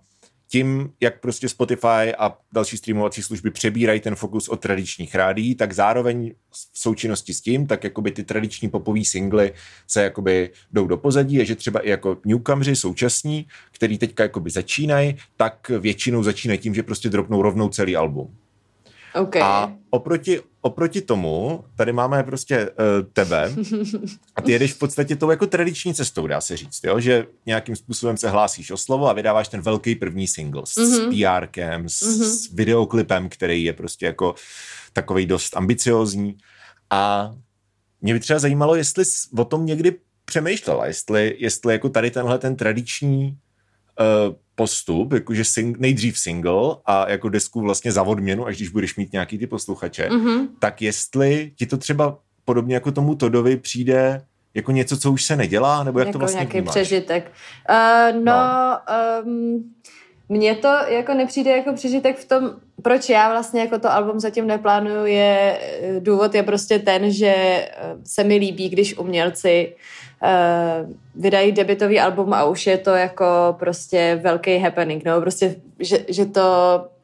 tím, 0.53 0.93
jak 1.01 1.21
prostě 1.21 1.49
Spotify 1.49 2.15
a 2.19 2.37
další 2.53 2.77
streamovací 2.77 3.23
služby 3.23 3.51
přebírají 3.51 4.01
ten 4.01 4.15
fokus 4.15 4.49
od 4.49 4.61
tradičních 4.61 5.15
rádií, 5.15 5.55
tak 5.55 5.73
zároveň 5.73 6.35
v 6.51 6.79
součinnosti 6.79 7.35
s 7.35 7.41
tím, 7.41 7.67
tak 7.67 7.85
jakoby 7.85 8.11
ty 8.11 8.25
tradiční 8.25 8.69
popový 8.69 9.05
singly 9.05 9.53
se 9.87 10.03
jakoby 10.03 10.51
jdou 10.73 10.87
do 10.87 10.97
pozadí 10.97 11.41
a 11.41 11.45
že 11.45 11.57
třeba 11.57 11.81
i 11.81 11.91
jako 11.91 12.17
newcomeři 12.25 12.77
současní, 12.77 13.47
který 13.71 13.99
teďka 13.99 14.23
jakoby 14.23 14.51
začínají, 14.51 15.17
tak 15.37 15.69
většinou 15.69 16.23
začínají 16.23 16.59
tím, 16.59 16.75
že 16.75 16.83
prostě 16.83 17.09
dropnou 17.09 17.43
rovnou 17.43 17.69
celý 17.69 17.97
album. 17.97 18.37
Okay. 19.15 19.43
A 19.43 19.73
oproti, 19.91 20.41
oproti 20.61 21.01
tomu, 21.01 21.65
tady 21.77 21.93
máme 21.93 22.23
prostě 22.23 22.71
uh, 22.71 22.77
tebe 23.13 23.53
a 24.37 24.43
ty 24.43 24.53
jedeš 24.53 24.73
v 24.73 24.79
podstatě 24.79 25.17
tou 25.17 25.31
jako 25.31 25.47
tradiční 25.47 25.95
cestou, 25.95 26.27
dá 26.27 26.41
se 26.41 26.57
říct, 26.57 26.81
jo? 26.85 27.01
že 27.01 27.27
nějakým 27.47 27.77
způsobem 27.77 28.17
se 28.17 28.31
hlásíš 28.31 28.71
o 28.71 28.77
slovo 28.77 29.09
a 29.09 29.13
vydáváš 29.13 29.49
ten 29.49 29.61
velký 29.61 29.95
první 29.95 30.29
single 30.29 30.63
s, 30.65 30.77
mm-hmm. 30.77 31.37
s 31.37 31.41
PRkem, 31.41 31.89
s, 31.89 32.03
mm-hmm. 32.03 32.25
s 32.25 32.53
videoklipem, 32.53 33.29
který 33.29 33.65
je 33.65 33.73
prostě 33.73 34.07
jako 34.07 34.35
takový 34.93 35.27
dost 35.27 35.57
ambiciozní 35.57 36.37
a 36.91 37.33
mě 38.01 38.15
by 38.15 38.21
třeba 38.21 38.39
zajímalo, 38.39 38.75
jestli 38.75 39.05
o 39.39 39.45
tom 39.45 39.67
někdy 39.67 39.99
přemýšlela, 40.25 40.87
jestli, 40.87 41.37
jestli 41.39 41.73
jako 41.73 41.89
tady 41.89 42.11
tenhle 42.11 42.39
ten 42.39 42.57
tradiční 42.57 43.39
uh, 44.29 44.35
postup, 44.55 45.13
jakože 45.13 45.45
sing, 45.45 45.79
nejdřív 45.79 46.19
single 46.19 46.77
a 46.87 47.11
jako 47.11 47.29
desku 47.29 47.61
vlastně 47.61 47.93
za 47.93 48.03
odměnu, 48.03 48.47
až 48.47 48.57
když 48.57 48.69
budeš 48.69 48.97
mít 48.97 49.13
nějaký 49.13 49.39
ty 49.39 49.47
posluchače, 49.47 50.09
mm-hmm. 50.09 50.49
tak 50.59 50.83
jestli 50.83 51.53
ti 51.57 51.67
to 51.67 51.77
třeba 51.77 52.19
podobně 52.45 52.75
jako 52.75 52.93
tomu 52.93 53.15
Todovi 53.15 53.57
přijde 53.57 54.23
jako 54.55 54.73
něco, 54.73 54.97
co 54.99 55.13
už 55.13 55.25
se 55.25 55.37
nedělá, 55.37 55.85
nebo 55.85 55.99
jak 55.99 56.09
jako 56.09 56.13
to 56.13 56.19
vlastně 56.19 56.39
nějaký 56.39 56.59
vnímáš? 56.59 56.71
přežitek. 56.71 57.33
Uh, 57.71 58.21
no, 58.25 58.33
no. 58.33 58.79
Um, 59.25 59.65
mně 60.29 60.55
to 60.55 60.69
jako 60.89 61.15
nepřijde 61.15 61.51
jako 61.51 61.73
přežitek 61.73 62.19
v 62.19 62.29
tom, 62.29 62.51
proč 62.83 63.09
já 63.09 63.31
vlastně 63.31 63.61
jako 63.61 63.79
to 63.79 63.93
album 63.93 64.21
zatím 64.21 64.47
neplánuju, 64.47 65.05
je 65.05 65.59
důvod 65.99 66.35
je 66.35 66.43
prostě 66.43 66.79
ten, 66.79 67.13
že 67.13 67.69
se 68.05 68.25
mi 68.25 68.37
líbí, 68.37 68.69
když 68.69 68.99
umělci 68.99 69.75
uh, 69.75 69.81
vydají 71.15 71.53
debitový 71.53 72.01
album 72.01 72.35
a 72.35 72.45
už 72.45 72.67
je 72.67 72.79
to 72.79 72.91
jako 72.91 73.57
prostě 73.59 74.21
velký 74.23 74.59
happening, 74.59 75.05
no 75.05 75.21
prostě, 75.21 75.55
že, 75.79 75.99
že 76.09 76.27
to 76.27 76.43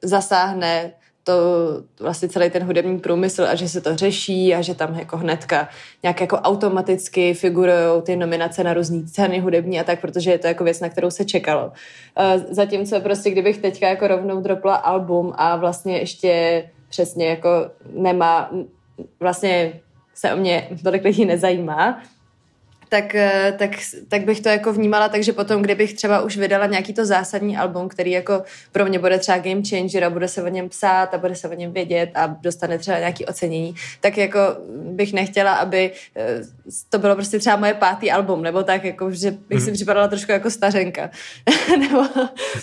zasáhne 0.02 0.92
to 1.28 1.34
vlastně 2.00 2.28
celý 2.28 2.50
ten 2.50 2.62
hudební 2.64 2.98
průmysl 2.98 3.44
a 3.44 3.54
že 3.54 3.68
se 3.68 3.80
to 3.80 3.96
řeší 3.96 4.54
a 4.54 4.62
že 4.62 4.74
tam 4.74 4.98
jako 4.98 5.16
hnedka 5.16 5.68
nějak 6.02 6.20
jako 6.20 6.36
automaticky 6.36 7.34
figurují 7.34 8.02
ty 8.02 8.16
nominace 8.16 8.64
na 8.64 8.74
různé 8.74 9.06
ceny 9.06 9.40
hudební 9.40 9.80
a 9.80 9.84
tak, 9.84 10.00
protože 10.00 10.30
je 10.30 10.38
to 10.38 10.46
jako 10.46 10.64
věc, 10.64 10.80
na 10.80 10.88
kterou 10.88 11.10
se 11.10 11.24
čekalo. 11.24 11.66
Uh, 11.66 12.42
zatímco 12.50 13.00
prostě 13.00 13.30
kdybych 13.30 13.58
teďka 13.58 13.88
jako 13.88 14.08
rovnou 14.08 14.40
dropla 14.40 14.74
album 14.74 15.32
a 15.36 15.56
vlastně 15.56 15.98
ještě 15.98 16.64
přesně 16.88 17.26
jako 17.26 17.48
nemá, 17.92 18.50
vlastně 19.20 19.80
se 20.14 20.34
o 20.34 20.36
mě 20.36 20.68
tolik 20.82 21.04
lidí 21.04 21.24
nezajímá, 21.24 22.02
tak, 22.88 23.14
eh, 23.14 23.54
tak, 23.58 23.70
tak 24.08 24.24
bych 24.24 24.40
to 24.40 24.48
jako 24.48 24.72
vnímala, 24.72 25.08
takže 25.08 25.32
potom, 25.32 25.62
kdybych 25.62 25.94
třeba 25.94 26.20
už 26.20 26.36
vydala 26.36 26.66
nějaký 26.66 26.92
to 26.92 27.06
zásadní 27.06 27.56
album, 27.56 27.88
který 27.88 28.10
jako 28.10 28.42
pro 28.72 28.86
mě 28.86 28.98
bude 28.98 29.18
třeba 29.18 29.38
game 29.38 29.62
changer 29.68 30.04
a 30.04 30.10
bude 30.10 30.28
se 30.28 30.42
o 30.42 30.48
něm 30.48 30.68
psát 30.68 31.14
a 31.14 31.18
bude 31.18 31.34
se 31.34 31.48
o 31.48 31.54
něm 31.54 31.72
vědět 31.72 32.10
a 32.14 32.26
dostane 32.26 32.78
třeba 32.78 32.98
nějaký 32.98 33.26
ocenění, 33.26 33.74
tak 34.00 34.18
jako 34.18 34.38
bych 34.82 35.12
nechtěla, 35.12 35.54
aby 35.54 35.90
eh, 36.16 36.40
to 36.90 36.98
bylo 36.98 37.14
prostě 37.14 37.38
třeba 37.38 37.56
moje 37.56 37.74
pátý 37.74 38.10
album, 38.10 38.42
nebo 38.42 38.62
tak, 38.62 38.84
jako, 38.84 39.10
že 39.10 39.30
bych 39.30 39.60
si 39.60 39.66
mhm. 39.66 39.74
připadala 39.74 40.08
trošku 40.08 40.32
jako 40.32 40.50
stařenka. 40.50 41.10
nebo 41.78 42.02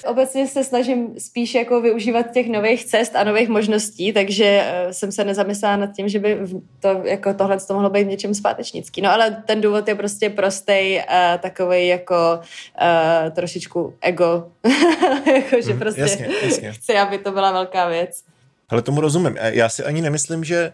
obecně 0.07 0.47
se 0.47 0.63
snažím 0.63 1.07
spíš 1.17 1.55
jako 1.55 1.81
využívat 1.81 2.31
těch 2.31 2.49
nových 2.49 2.85
cest 2.85 3.15
a 3.15 3.23
nových 3.23 3.49
možností, 3.49 4.13
takže 4.13 4.63
eh, 4.65 4.93
jsem 4.93 5.11
se 5.11 5.23
nezamyslela 5.23 5.75
nad 5.75 5.95
tím, 5.95 6.09
že 6.09 6.19
by 6.19 6.39
to, 6.79 7.01
jako 7.03 7.33
tohle 7.33 7.57
to 7.59 7.73
mohlo 7.73 7.89
být 7.89 8.07
něčem 8.07 8.33
zpátečnický. 8.33 9.01
No 9.01 9.11
ale 9.11 9.43
ten 9.45 9.61
důvod 9.61 9.87
je 9.87 9.95
prostě 9.95 10.14
prostý, 10.29 10.97
uh, 10.97 11.39
takový 11.39 11.87
jako 11.87 12.39
uh, 12.81 13.29
trošičku 13.31 13.95
ego, 14.01 14.47
jako, 15.35 15.61
že 15.61 15.73
mm, 15.73 15.79
prostě 15.79 16.01
jasně, 16.01 16.27
jasně. 16.43 16.71
chci, 16.71 16.97
aby 16.97 17.17
to 17.17 17.31
byla 17.31 17.51
velká 17.51 17.87
věc. 17.87 18.23
Ale 18.69 18.81
tomu 18.81 19.01
rozumím. 19.01 19.37
Já 19.41 19.69
si 19.69 19.83
ani 19.83 20.01
nemyslím, 20.01 20.43
že 20.43 20.73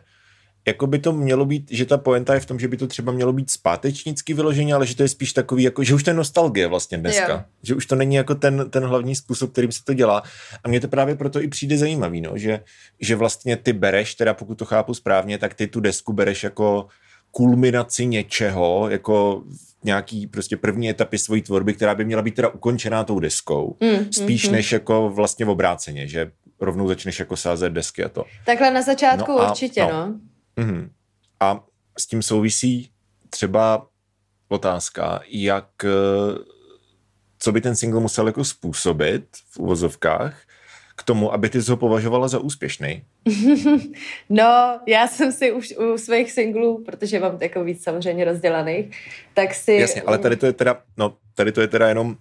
jako 0.67 0.87
by 0.87 0.99
to 0.99 1.13
mělo 1.13 1.45
být, 1.45 1.71
že 1.71 1.85
ta 1.85 1.97
poenta 1.97 2.33
je 2.33 2.39
v 2.39 2.45
tom, 2.45 2.59
že 2.59 2.67
by 2.67 2.77
to 2.77 2.87
třeba 2.87 3.11
mělo 3.11 3.33
být 3.33 3.51
zpátečnicky 3.51 4.33
vyloženě, 4.33 4.73
ale 4.73 4.85
že 4.85 4.95
to 4.95 5.03
je 5.03 5.09
spíš 5.09 5.33
takový, 5.33 5.63
jako, 5.63 5.83
že 5.83 5.95
už 5.95 6.03
to 6.03 6.09
je 6.09 6.13
nostalgie 6.13 6.67
vlastně 6.67 6.97
dneska. 6.97 7.33
Jo. 7.33 7.41
Že 7.63 7.75
už 7.75 7.85
to 7.85 7.95
není 7.95 8.15
jako 8.15 8.35
ten, 8.35 8.69
ten 8.69 8.83
hlavní 8.83 9.15
způsob, 9.15 9.51
kterým 9.51 9.71
se 9.71 9.83
to 9.83 9.93
dělá. 9.93 10.23
A 10.63 10.67
mně 10.67 10.79
to 10.79 10.87
právě 10.87 11.15
proto 11.15 11.41
i 11.41 11.47
přijde 11.47 11.77
zajímavý, 11.77 12.21
no, 12.21 12.31
že, 12.35 12.59
že 12.99 13.15
vlastně 13.15 13.57
ty 13.57 13.73
bereš, 13.73 14.15
teda 14.15 14.33
pokud 14.33 14.55
to 14.55 14.65
chápu 14.65 14.93
správně, 14.93 15.37
tak 15.37 15.53
ty 15.53 15.67
tu 15.67 15.79
desku 15.79 16.13
bereš 16.13 16.43
jako 16.43 16.87
kulminaci 17.31 18.05
něčeho, 18.05 18.89
jako 18.89 19.43
nějaký 19.83 20.27
prostě 20.27 20.57
první 20.57 20.89
etapy 20.89 21.17
svojí 21.17 21.41
tvorby, 21.41 21.73
která 21.73 21.95
by 21.95 22.05
měla 22.05 22.21
být 22.21 22.35
teda 22.35 22.49
ukončená 22.49 23.03
tou 23.03 23.19
deskou, 23.19 23.77
mm, 23.79 24.13
spíš 24.13 24.47
mm, 24.47 24.51
než 24.51 24.71
jako 24.71 25.09
vlastně 25.09 25.45
v 25.45 25.49
obráceně, 25.49 26.07
že 26.07 26.31
rovnou 26.59 26.87
začneš 26.87 27.19
jako 27.19 27.37
sázet 27.37 27.69
desky 27.69 28.03
a 28.03 28.09
to. 28.09 28.25
Takhle 28.45 28.71
na 28.71 28.81
začátku 28.81 29.31
no 29.31 29.39
a, 29.39 29.49
určitě, 29.49 29.81
no. 29.81 29.89
no. 29.89 30.19
Mm-hmm. 30.63 30.89
A 31.39 31.63
s 31.99 32.07
tím 32.07 32.21
souvisí 32.21 32.89
třeba 33.29 33.87
otázka, 34.49 35.21
jak, 35.27 35.69
eh, 35.85 35.89
co 37.39 37.51
by 37.51 37.61
ten 37.61 37.75
single 37.75 38.01
musel 38.01 38.27
jako 38.27 38.45
způsobit 38.45 39.25
v 39.49 39.59
uvozovkách, 39.59 40.35
k 40.95 41.03
tomu, 41.03 41.33
aby 41.33 41.49
ty 41.49 41.59
ho 41.59 41.77
považovala 41.77 42.27
za 42.27 42.39
úspěšný? 42.39 43.03
no, 44.29 44.79
já 44.87 45.07
jsem 45.07 45.31
si 45.31 45.51
už 45.51 45.73
u 45.77 45.97
svých 45.97 46.31
singlů, 46.31 46.83
protože 46.85 47.19
mám 47.19 47.37
jako 47.41 47.63
víc 47.63 47.83
samozřejmě 47.83 48.25
rozdělaných, 48.25 48.85
tak 49.33 49.53
si... 49.53 49.73
Jasně, 49.73 50.01
ale 50.01 50.17
tady 50.17 50.35
to 50.35 50.45
je 50.45 50.53
teda, 50.53 50.81
no, 50.97 51.13
tady 51.35 51.51
to 51.51 51.61
je 51.61 51.67
teda 51.67 51.87
jenom, 51.87 52.07
uh, 52.07 52.15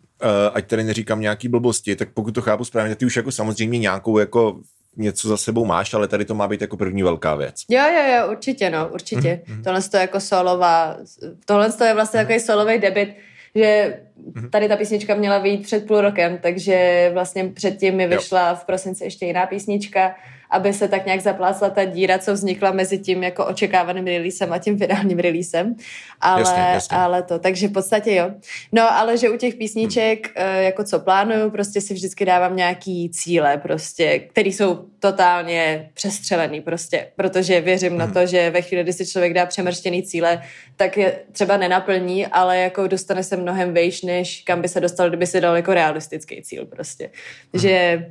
ať 0.52 0.66
tady 0.66 0.84
neříkám 0.84 1.20
nějaký 1.20 1.48
blbosti, 1.48 1.96
tak 1.96 2.08
pokud 2.14 2.34
to 2.34 2.42
chápu 2.42 2.64
správně, 2.64 2.94
ty 2.94 3.06
už 3.06 3.16
jako 3.16 3.32
samozřejmě 3.32 3.78
nějakou 3.78 4.18
jako 4.18 4.60
něco 4.96 5.28
za 5.28 5.36
sebou 5.36 5.64
máš, 5.64 5.94
ale 5.94 6.08
tady 6.08 6.24
to 6.24 6.34
má 6.34 6.48
být 6.48 6.60
jako 6.60 6.76
první 6.76 7.02
velká 7.02 7.34
věc. 7.34 7.54
Jo, 7.68 7.82
jo, 7.82 8.16
jo, 8.16 8.30
určitě, 8.30 8.70
no, 8.70 8.88
určitě. 8.88 9.40
Mm-hmm. 9.46 9.62
Tohle 9.64 9.80
je 9.94 10.00
jako 10.00 10.20
solová, 10.20 10.96
tohle 11.44 11.72
je 11.84 11.94
vlastně 11.94 12.20
mm-hmm. 12.20 12.22
takový 12.22 12.40
solový 12.40 12.78
debit, 12.78 13.14
že 13.54 14.00
mhm. 14.34 14.50
tady 14.50 14.68
ta 14.68 14.76
písnička 14.76 15.14
měla 15.14 15.38
vyjít 15.38 15.62
před 15.62 15.86
půl 15.86 16.00
rokem, 16.00 16.38
takže 16.38 17.10
vlastně 17.12 17.48
předtím 17.48 17.94
mi 17.94 18.06
vyšla 18.06 18.54
v 18.54 18.64
prosinci 18.64 19.04
ještě 19.04 19.26
jiná 19.26 19.46
písnička 19.46 20.14
aby 20.50 20.72
se 20.72 20.88
tak 20.88 21.06
nějak 21.06 21.20
zaplácla 21.20 21.70
ta 21.70 21.84
díra, 21.84 22.18
co 22.18 22.32
vznikla 22.32 22.72
mezi 22.72 22.98
tím 22.98 23.22
jako 23.22 23.46
očekávaným 23.46 24.06
releasem 24.06 24.52
a 24.52 24.58
tím 24.58 24.78
finálním 24.78 25.18
releasem. 25.18 25.74
Ale, 26.20 26.40
jasně, 26.40 26.62
jasně. 26.62 26.96
ale 26.96 27.22
to, 27.22 27.38
takže 27.38 27.68
v 27.68 27.72
podstatě 27.72 28.14
jo. 28.14 28.30
No, 28.72 28.92
ale 28.92 29.16
že 29.16 29.30
u 29.30 29.36
těch 29.36 29.54
písniček, 29.54 30.30
hmm. 30.36 30.62
jako 30.62 30.84
co 30.84 31.00
plánuju, 31.00 31.50
prostě 31.50 31.80
si 31.80 31.94
vždycky 31.94 32.24
dávám 32.24 32.56
nějaký 32.56 33.10
cíle, 33.10 33.58
prostě, 33.58 34.18
které 34.18 34.48
jsou 34.48 34.84
totálně 34.98 35.90
přestřelený 35.94 36.60
prostě, 36.60 37.06
protože 37.16 37.60
věřím 37.60 37.88
hmm. 37.88 37.98
na 37.98 38.06
to, 38.06 38.26
že 38.26 38.50
ve 38.50 38.62
chvíli, 38.62 38.82
kdy 38.82 38.92
si 38.92 39.06
člověk 39.06 39.34
dá 39.34 39.46
přemrštěný 39.46 40.02
cíle, 40.02 40.42
tak 40.76 40.96
je 40.96 41.18
třeba 41.32 41.56
nenaplní, 41.56 42.26
ale 42.26 42.58
jako 42.58 42.86
dostane 42.86 43.22
se 43.22 43.36
mnohem 43.36 43.74
vejš, 43.74 44.02
než 44.02 44.42
kam 44.46 44.62
by 44.62 44.68
se 44.68 44.80
dostal, 44.80 45.08
kdyby 45.08 45.26
si 45.26 45.40
dal 45.40 45.56
jako 45.56 45.74
realistický 45.74 46.42
cíl 46.42 46.66
prostě. 46.66 47.10
Hmm. 47.52 47.62
Že 47.62 48.06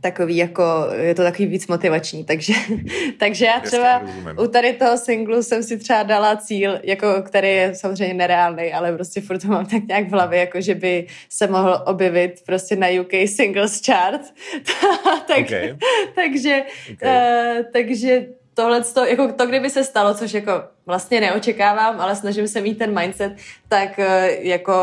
takový 0.00 0.36
jako, 0.36 0.62
je 0.92 1.14
to 1.14 1.22
takový 1.22 1.46
víc 1.46 1.66
motivační, 1.66 2.24
takže, 2.24 2.52
takže 3.18 3.44
já 3.44 3.60
třeba 3.60 4.02
u 4.42 4.46
tady 4.46 4.72
toho 4.72 4.98
singlu 4.98 5.42
jsem 5.42 5.62
si 5.62 5.78
třeba 5.78 6.02
dala 6.02 6.36
cíl, 6.36 6.80
jako, 6.82 7.22
který 7.22 7.48
je 7.48 7.74
samozřejmě 7.74 8.14
nereálný, 8.14 8.72
ale 8.72 8.92
prostě 8.92 9.20
furt 9.20 9.38
to 9.38 9.48
mám 9.48 9.66
tak 9.66 9.82
nějak 9.88 10.08
v 10.08 10.12
hlavě, 10.12 10.40
jako 10.40 10.60
že 10.60 10.74
by 10.74 11.06
se 11.28 11.46
mohl 11.46 11.82
objevit 11.86 12.42
prostě 12.46 12.76
na 12.76 12.86
UK 13.00 13.12
Singles 13.26 13.80
Chart. 13.86 14.20
tak, 15.26 15.38
okay. 15.38 15.76
takže, 16.14 16.62
okay. 16.92 17.58
Uh, 17.58 17.64
takže 17.72 18.26
tohle, 18.54 18.82
jako 19.08 19.32
to, 19.32 19.46
kdyby 19.46 19.70
se 19.70 19.84
stalo, 19.84 20.14
což 20.14 20.34
jako 20.34 20.52
vlastně 20.86 21.20
neočekávám, 21.20 22.00
ale 22.00 22.16
snažím 22.16 22.48
se 22.48 22.60
mít 22.60 22.78
ten 22.78 23.00
mindset, 23.00 23.32
tak 23.68 23.98
uh, 23.98 24.04
jako 24.40 24.74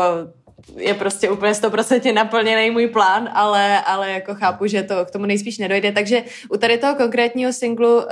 je 0.76 0.94
prostě 0.94 1.30
úplně 1.30 1.52
100% 1.52 2.14
naplněný 2.14 2.70
můj 2.70 2.86
plán, 2.86 3.28
ale, 3.32 3.80
ale 3.80 4.10
jako 4.10 4.34
chápu, 4.34 4.66
že 4.66 4.82
to 4.82 5.04
k 5.04 5.10
tomu 5.10 5.26
nejspíš 5.26 5.58
nedojde. 5.58 5.92
Takže 5.92 6.22
u 6.50 6.56
tady 6.56 6.78
toho 6.78 6.94
konkrétního 6.94 7.52
singlu 7.52 7.96
uh, 7.96 8.02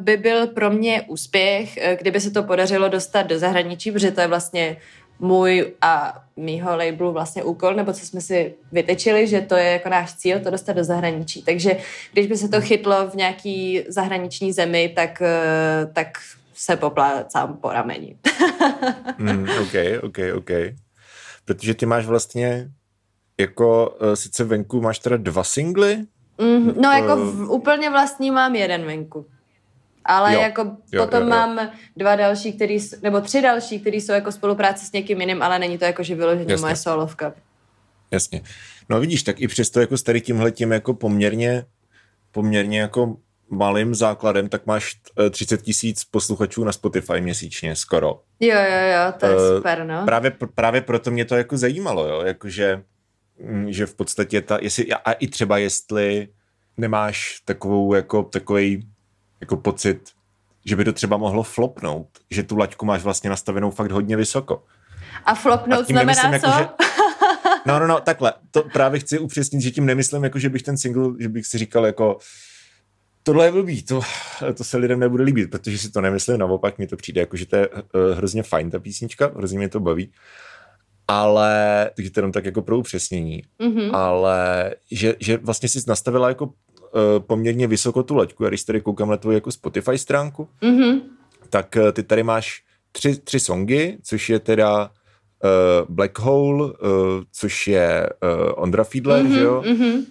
by 0.00 0.16
byl 0.16 0.46
pro 0.46 0.70
mě 0.70 1.02
úspěch, 1.08 1.78
uh, 1.78 1.98
kdyby 1.98 2.20
se 2.20 2.30
to 2.30 2.42
podařilo 2.42 2.88
dostat 2.88 3.22
do 3.22 3.38
zahraničí, 3.38 3.92
protože 3.92 4.10
to 4.10 4.20
je 4.20 4.26
vlastně 4.26 4.76
můj 5.18 5.72
a 5.82 6.22
mýho 6.36 6.76
labelu 6.76 7.12
vlastně 7.12 7.42
úkol, 7.42 7.74
nebo 7.74 7.92
co 7.92 8.06
jsme 8.06 8.20
si 8.20 8.54
vytečili, 8.72 9.26
že 9.26 9.40
to 9.40 9.54
je 9.54 9.64
jako 9.64 9.88
náš 9.88 10.14
cíl, 10.14 10.40
to 10.40 10.50
dostat 10.50 10.72
do 10.72 10.84
zahraničí. 10.84 11.42
Takže 11.42 11.76
když 12.12 12.26
by 12.26 12.36
se 12.36 12.48
to 12.48 12.60
chytlo 12.60 13.08
v 13.08 13.14
nějaký 13.14 13.82
zahraniční 13.88 14.52
zemi, 14.52 14.92
tak, 14.96 15.22
uh, 15.22 15.92
tak 15.92 16.08
se 16.54 16.76
poplácám 16.76 17.56
po 17.56 17.72
rameni. 17.72 18.16
mm, 19.18 19.46
ok, 19.62 19.74
ok, 20.02 20.18
ok 20.36 20.50
protože 21.50 21.74
ty 21.74 21.86
máš 21.86 22.06
vlastně 22.06 22.70
jako 23.40 23.96
uh, 24.02 24.14
sice 24.14 24.44
venku 24.44 24.80
máš 24.80 24.98
teda 24.98 25.16
dva 25.16 25.44
singly? 25.44 25.96
Mm, 26.38 26.74
no 26.82 26.90
jako 26.90 27.16
v, 27.16 27.50
úplně 27.50 27.90
vlastní 27.90 28.30
mám 28.30 28.54
jeden 28.54 28.84
venku. 28.84 29.26
Ale 30.04 30.34
jo, 30.34 30.40
jako 30.40 30.76
jo, 30.92 31.04
potom 31.04 31.20
jo, 31.20 31.26
jo. 31.26 31.30
mám 31.30 31.70
dva 31.96 32.16
další, 32.16 32.52
který, 32.52 32.78
nebo 33.02 33.20
tři 33.20 33.42
další, 33.42 33.80
které 33.80 33.96
jsou 33.96 34.12
jako 34.12 34.32
spolupráce 34.32 34.86
s 34.86 34.92
někým 34.92 35.20
jiným, 35.20 35.42
ale 35.42 35.58
není 35.58 35.78
to 35.78 35.84
jako, 35.84 36.02
že 36.02 36.14
vyloženě 36.14 36.56
moje 36.56 36.76
solovka. 36.76 37.34
Jasně. 38.10 38.42
No 38.88 39.00
vidíš, 39.00 39.22
tak 39.22 39.40
i 39.40 39.48
přesto 39.48 39.80
jako 39.80 39.96
s 39.96 40.02
tady 40.02 40.20
tímhletím 40.20 40.72
jako 40.72 40.94
poměrně, 40.94 41.64
poměrně 42.30 42.80
jako 42.80 43.16
malým 43.50 43.94
základem, 43.94 44.48
tak 44.48 44.66
máš 44.66 44.96
30 45.30 45.60
eh, 45.60 45.62
tisíc 45.62 46.04
posluchačů 46.04 46.64
na 46.64 46.72
Spotify 46.72 47.20
měsíčně 47.20 47.76
skoro. 47.76 48.20
Jo, 48.40 48.56
jo, 48.56 48.86
jo, 48.92 49.12
to 49.20 49.26
je 49.26 49.36
uh, 49.36 49.56
super, 49.56 49.86
no. 49.86 50.04
Právě, 50.04 50.32
právě 50.54 50.80
proto 50.80 51.10
mě 51.10 51.24
to 51.24 51.36
jako 51.36 51.56
zajímalo, 51.56 52.08
jo, 52.08 52.22
jakože 52.22 52.82
mm, 53.42 53.72
že 53.72 53.86
v 53.86 53.94
podstatě 53.94 54.40
ta, 54.40 54.58
jestli, 54.60 54.86
a 54.92 55.12
i 55.12 55.26
třeba 55.28 55.58
jestli 55.58 56.28
nemáš 56.76 57.42
takovou 57.44 57.94
jako 57.94 58.22
takový 58.22 58.88
jako 59.40 59.56
pocit, 59.56 60.00
že 60.64 60.76
by 60.76 60.84
to 60.84 60.92
třeba 60.92 61.16
mohlo 61.16 61.42
flopnout, 61.42 62.08
že 62.30 62.42
tu 62.42 62.56
laťku 62.56 62.86
máš 62.86 63.02
vlastně 63.02 63.30
nastavenou 63.30 63.70
fakt 63.70 63.90
hodně 63.90 64.16
vysoko. 64.16 64.64
A 65.24 65.34
flopnout 65.34 65.80
a 65.80 65.84
znamená 65.84 66.22
nemyslím, 66.22 66.40
co? 66.40 66.58
Jako, 66.58 66.58
že, 66.58 66.90
no, 67.66 67.78
no, 67.78 67.86
no, 67.86 68.00
takhle. 68.00 68.32
To 68.50 68.62
právě 68.62 69.00
chci 69.00 69.18
upřesnit, 69.18 69.62
že 69.62 69.70
tím 69.70 69.86
nemyslím, 69.86 70.24
jako, 70.24 70.38
že 70.38 70.48
bych 70.48 70.62
ten 70.62 70.76
single, 70.76 71.12
že 71.20 71.28
bych 71.28 71.46
si 71.46 71.58
říkal 71.58 71.86
jako, 71.86 72.18
tohle 73.22 73.44
je 73.46 73.52
blbý, 73.52 73.82
to, 73.82 74.00
to 74.54 74.64
se 74.64 74.76
lidem 74.76 75.00
nebude 75.00 75.24
líbit, 75.24 75.50
protože 75.50 75.78
si 75.78 75.90
to 75.90 76.00
nemyslím, 76.00 76.38
naopak 76.38 76.78
mi 76.78 76.86
to 76.86 76.96
přijde 76.96 77.20
jako, 77.20 77.36
že 77.36 77.46
to 77.46 77.56
je 77.56 77.68
uh, 77.68 77.78
hrozně 78.14 78.42
fajn 78.42 78.70
ta 78.70 78.78
písnička, 78.78 79.32
hrozně 79.36 79.58
mě 79.58 79.68
to 79.68 79.80
baví, 79.80 80.12
ale, 81.08 81.90
takže 81.96 82.10
to 82.10 82.20
jenom 82.20 82.32
tak 82.32 82.44
jako 82.44 82.62
pro 82.62 82.78
upřesnění, 82.78 83.42
mm-hmm. 83.60 83.96
ale 83.96 84.74
že, 84.90 85.14
že 85.20 85.36
vlastně 85.36 85.68
si 85.68 85.80
nastavila 85.86 86.28
jako 86.28 86.44
uh, 86.44 86.52
poměrně 87.18 87.66
vysoko 87.66 88.02
tu 88.02 88.16
laťku, 88.16 88.46
a 88.46 88.48
když 88.48 88.64
tady 88.64 88.80
koukám 88.80 89.10
na 89.10 89.16
tvoji 89.16 89.34
jako 89.34 89.52
Spotify 89.52 89.98
stránku, 89.98 90.48
mm-hmm. 90.62 91.00
tak 91.50 91.76
uh, 91.80 91.92
ty 91.92 92.02
tady 92.02 92.22
máš 92.22 92.62
tři, 92.92 93.16
tři 93.16 93.40
songy, 93.40 93.98
což 94.02 94.30
je 94.30 94.38
teda 94.38 94.84
uh, 94.84 95.94
Black 95.94 96.18
Hole, 96.18 96.64
uh, 96.64 96.72
což 97.32 97.66
je 97.68 98.08
uh, 98.22 98.52
Ondra 98.56 98.84
Fiedler, 98.84 99.24
mm-hmm, 99.24 99.34
že 99.34 99.40
jo? 99.40 99.62
Mm-hmm 99.66 100.04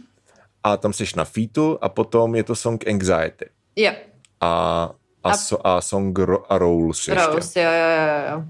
a 0.74 0.78
tam 0.78 0.94
seš 0.94 1.16
na 1.16 1.26
featu 1.26 1.78
a 1.82 1.90
potom 1.90 2.36
je 2.36 2.44
to 2.44 2.56
song 2.56 2.88
Anxiety. 2.88 3.46
Jo. 3.76 3.92
A, 4.42 4.48
a, 5.24 5.32
a, 5.32 5.38
so, 5.38 5.68
a 5.68 5.82
song 5.82 6.20
ro, 6.20 6.52
a 6.52 6.58
Rolls 6.58 7.08
ještě. 7.08 7.26
Rolls, 7.26 7.56
jo, 7.56 7.64
jo, 7.64 8.32
jo. 8.32 8.44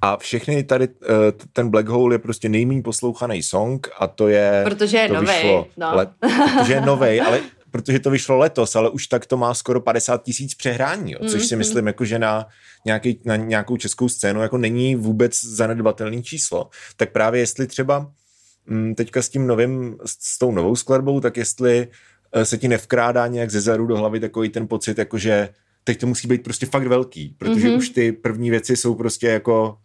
A 0.00 0.16
všechny 0.16 0.64
tady, 0.64 0.84
eh, 0.84 1.32
ten 1.52 1.70
Black 1.70 1.88
Hole 1.88 2.14
je 2.14 2.18
prostě 2.18 2.48
nejméně 2.48 2.82
poslouchaný 2.82 3.42
song 3.42 3.88
a 3.98 4.06
to 4.06 4.28
je... 4.28 4.60
Protože 4.64 4.96
je 4.96 5.08
novej, 5.08 5.64
no. 5.76 5.96
let, 5.96 6.10
protože 6.58 6.72
je 6.72 6.80
novej, 6.80 7.20
ale 7.20 7.40
protože 7.70 7.98
to 7.98 8.10
vyšlo 8.10 8.36
letos, 8.36 8.76
ale 8.76 8.90
už 8.90 9.06
tak 9.06 9.26
to 9.26 9.36
má 9.36 9.54
skoro 9.54 9.80
50 9.80 10.22
tisíc 10.22 10.54
přehrání, 10.54 11.12
jo, 11.12 11.18
což 11.28 11.46
si 11.46 11.54
mhm. 11.54 11.58
myslím, 11.58 11.86
jako, 11.86 12.04
že 12.04 12.18
na, 12.18 12.46
nějaký, 12.86 13.20
na 13.24 13.36
nějakou 13.36 13.76
českou 13.76 14.08
scénu 14.08 14.42
jako 14.42 14.58
není 14.58 14.96
vůbec 14.96 15.44
zanedbatelný 15.44 16.22
číslo. 16.22 16.68
Tak 16.96 17.12
právě 17.12 17.40
jestli 17.40 17.66
třeba 17.66 18.10
teďka 18.94 19.22
s 19.22 19.28
tím 19.28 19.46
novým, 19.46 19.96
s 20.04 20.38
tou 20.38 20.52
novou 20.52 20.76
skladbou, 20.76 21.20
tak 21.20 21.36
jestli 21.36 21.88
eh, 22.32 22.44
se 22.44 22.58
ti 22.58 22.68
nevkrádá 22.68 23.26
nějak 23.26 23.50
ze 23.50 23.60
zadu 23.60 23.86
do 23.86 23.96
hlavy 23.96 24.20
takový 24.20 24.48
ten 24.48 24.68
pocit, 24.68 24.98
jako 24.98 25.18
že 25.18 25.48
teď 25.84 26.00
to 26.00 26.06
musí 26.06 26.28
být 26.28 26.42
prostě 26.42 26.66
fakt 26.66 26.86
velký, 26.86 27.34
protože 27.38 27.68
mm-hmm. 27.68 27.76
už 27.76 27.88
ty 27.88 28.12
první 28.12 28.50
věci 28.50 28.76
jsou 28.76 28.94
prostě 28.94 29.26
jako 29.26 29.78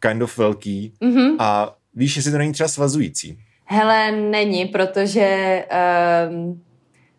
kind 0.00 0.22
of 0.22 0.38
velký 0.38 0.94
mm-hmm. 1.02 1.36
a 1.38 1.76
víš, 1.94 2.16
jestli 2.16 2.32
to 2.32 2.38
není 2.38 2.52
třeba 2.52 2.68
svazující. 2.68 3.38
Hele, 3.64 4.12
není, 4.12 4.66
protože 4.66 5.64
um, 6.30 6.62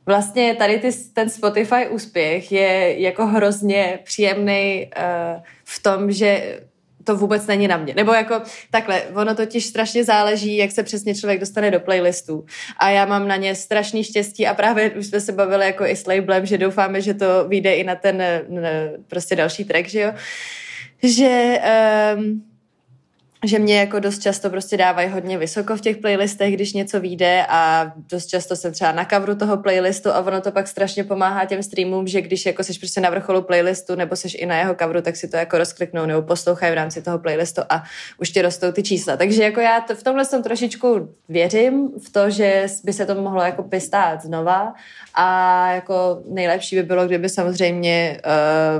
vlastně 0.06 0.56
tady 0.56 0.80
ty, 0.80 0.90
ten 1.14 1.30
Spotify 1.30 1.88
úspěch 1.90 2.52
je 2.52 3.02
jako 3.02 3.26
hrozně 3.26 4.00
příjemný 4.04 4.90
uh, 4.98 5.42
v 5.64 5.84
tom, 5.84 6.12
že 6.12 6.60
to 7.08 7.16
vůbec 7.16 7.48
není 7.48 7.68
na 7.68 7.78
mě. 7.78 7.94
Nebo 7.96 8.14
jako 8.14 8.42
takhle, 8.72 9.02
ono 9.16 9.36
totiž 9.36 9.66
strašně 9.66 10.04
záleží, 10.04 10.58
jak 10.58 10.72
se 10.72 10.84
přesně 10.84 11.16
člověk 11.16 11.40
dostane 11.40 11.72
do 11.72 11.80
playlistu. 11.80 12.46
A 12.78 12.90
já 12.90 13.06
mám 13.06 13.28
na 13.28 13.36
ně 13.36 13.56
strašný 13.56 14.04
štěstí 14.04 14.48
a 14.48 14.54
právě 14.54 14.92
už 14.92 15.06
jsme 15.08 15.20
se 15.20 15.32
bavili 15.32 15.66
jako 15.66 15.86
i 15.86 15.96
s 15.96 16.08
labelem, 16.08 16.46
že 16.46 16.58
doufáme, 16.58 17.02
že 17.02 17.14
to 17.14 17.48
vyjde 17.48 17.76
i 17.76 17.84
na 17.84 17.96
ten 17.96 18.24
prostě 19.08 19.36
další 19.36 19.66
track, 19.66 19.88
že 19.88 20.02
jo. 20.02 20.12
Že 21.04 21.60
um, 22.16 22.44
že 23.46 23.60
mě 23.60 23.79
jako 23.79 24.00
dost 24.00 24.22
často 24.22 24.50
prostě 24.50 24.77
dávají 24.77 25.10
hodně 25.10 25.38
vysoko 25.38 25.75
v 25.75 25.82
těch 25.82 25.98
playlistech, 25.98 26.53
když 26.53 26.74
něco 26.74 27.00
vyjde 27.00 27.46
a 27.50 27.91
dost 28.12 28.25
často 28.25 28.56
jsem 28.56 28.72
třeba 28.72 28.91
na 28.91 29.06
coveru 29.06 29.36
toho 29.36 29.58
playlistu 29.58 30.10
a 30.10 30.20
ono 30.20 30.41
to 30.41 30.51
pak 30.51 30.67
strašně 30.67 31.03
pomáhá 31.03 31.46
těm 31.46 31.63
streamům, 31.63 32.08
že 32.08 32.22
když 32.22 32.46
jako 32.46 32.63
seš 32.63 32.77
prostě 32.77 33.01
na 33.01 33.10
vrcholu 33.10 33.41
playlistu 33.41 33.96
nebo 33.96 34.15
seš 34.15 34.36
i 34.39 34.46
na 34.46 34.58
jeho 34.58 34.75
coveru, 34.75 35.01
tak 35.01 35.15
si 35.15 35.27
to 35.27 35.38
jako 35.38 35.58
rozkliknou 35.58 36.06
nebo 36.06 36.22
poslouchají 36.22 36.72
v 36.72 36.75
rámci 36.75 37.01
toho 37.01 37.20
playlistu 37.20 37.62
a 37.70 37.84
už 38.17 38.29
ti 38.29 38.41
rostou 38.41 38.72
ty 38.72 38.84
čísla. 38.84 39.17
Takže 39.17 39.44
jako 39.44 39.60
já 39.60 39.82
to, 39.82 39.96
v 39.96 40.03
tomhle 40.03 40.25
jsem 40.25 40.44
trošičku 40.44 41.10
věřím 41.29 41.89
v 42.08 42.12
to, 42.12 42.29
že 42.29 42.65
by 42.84 42.94
se 42.94 43.06
to 43.06 43.15
mohlo 43.15 43.41
jako 43.41 43.65
stát 43.77 44.22
znova 44.22 44.74
a 45.13 45.72
jako 45.72 46.22
nejlepší 46.29 46.75
by 46.75 46.84
bylo, 46.84 47.06
kdyby 47.06 47.29
samozřejmě 47.29 48.22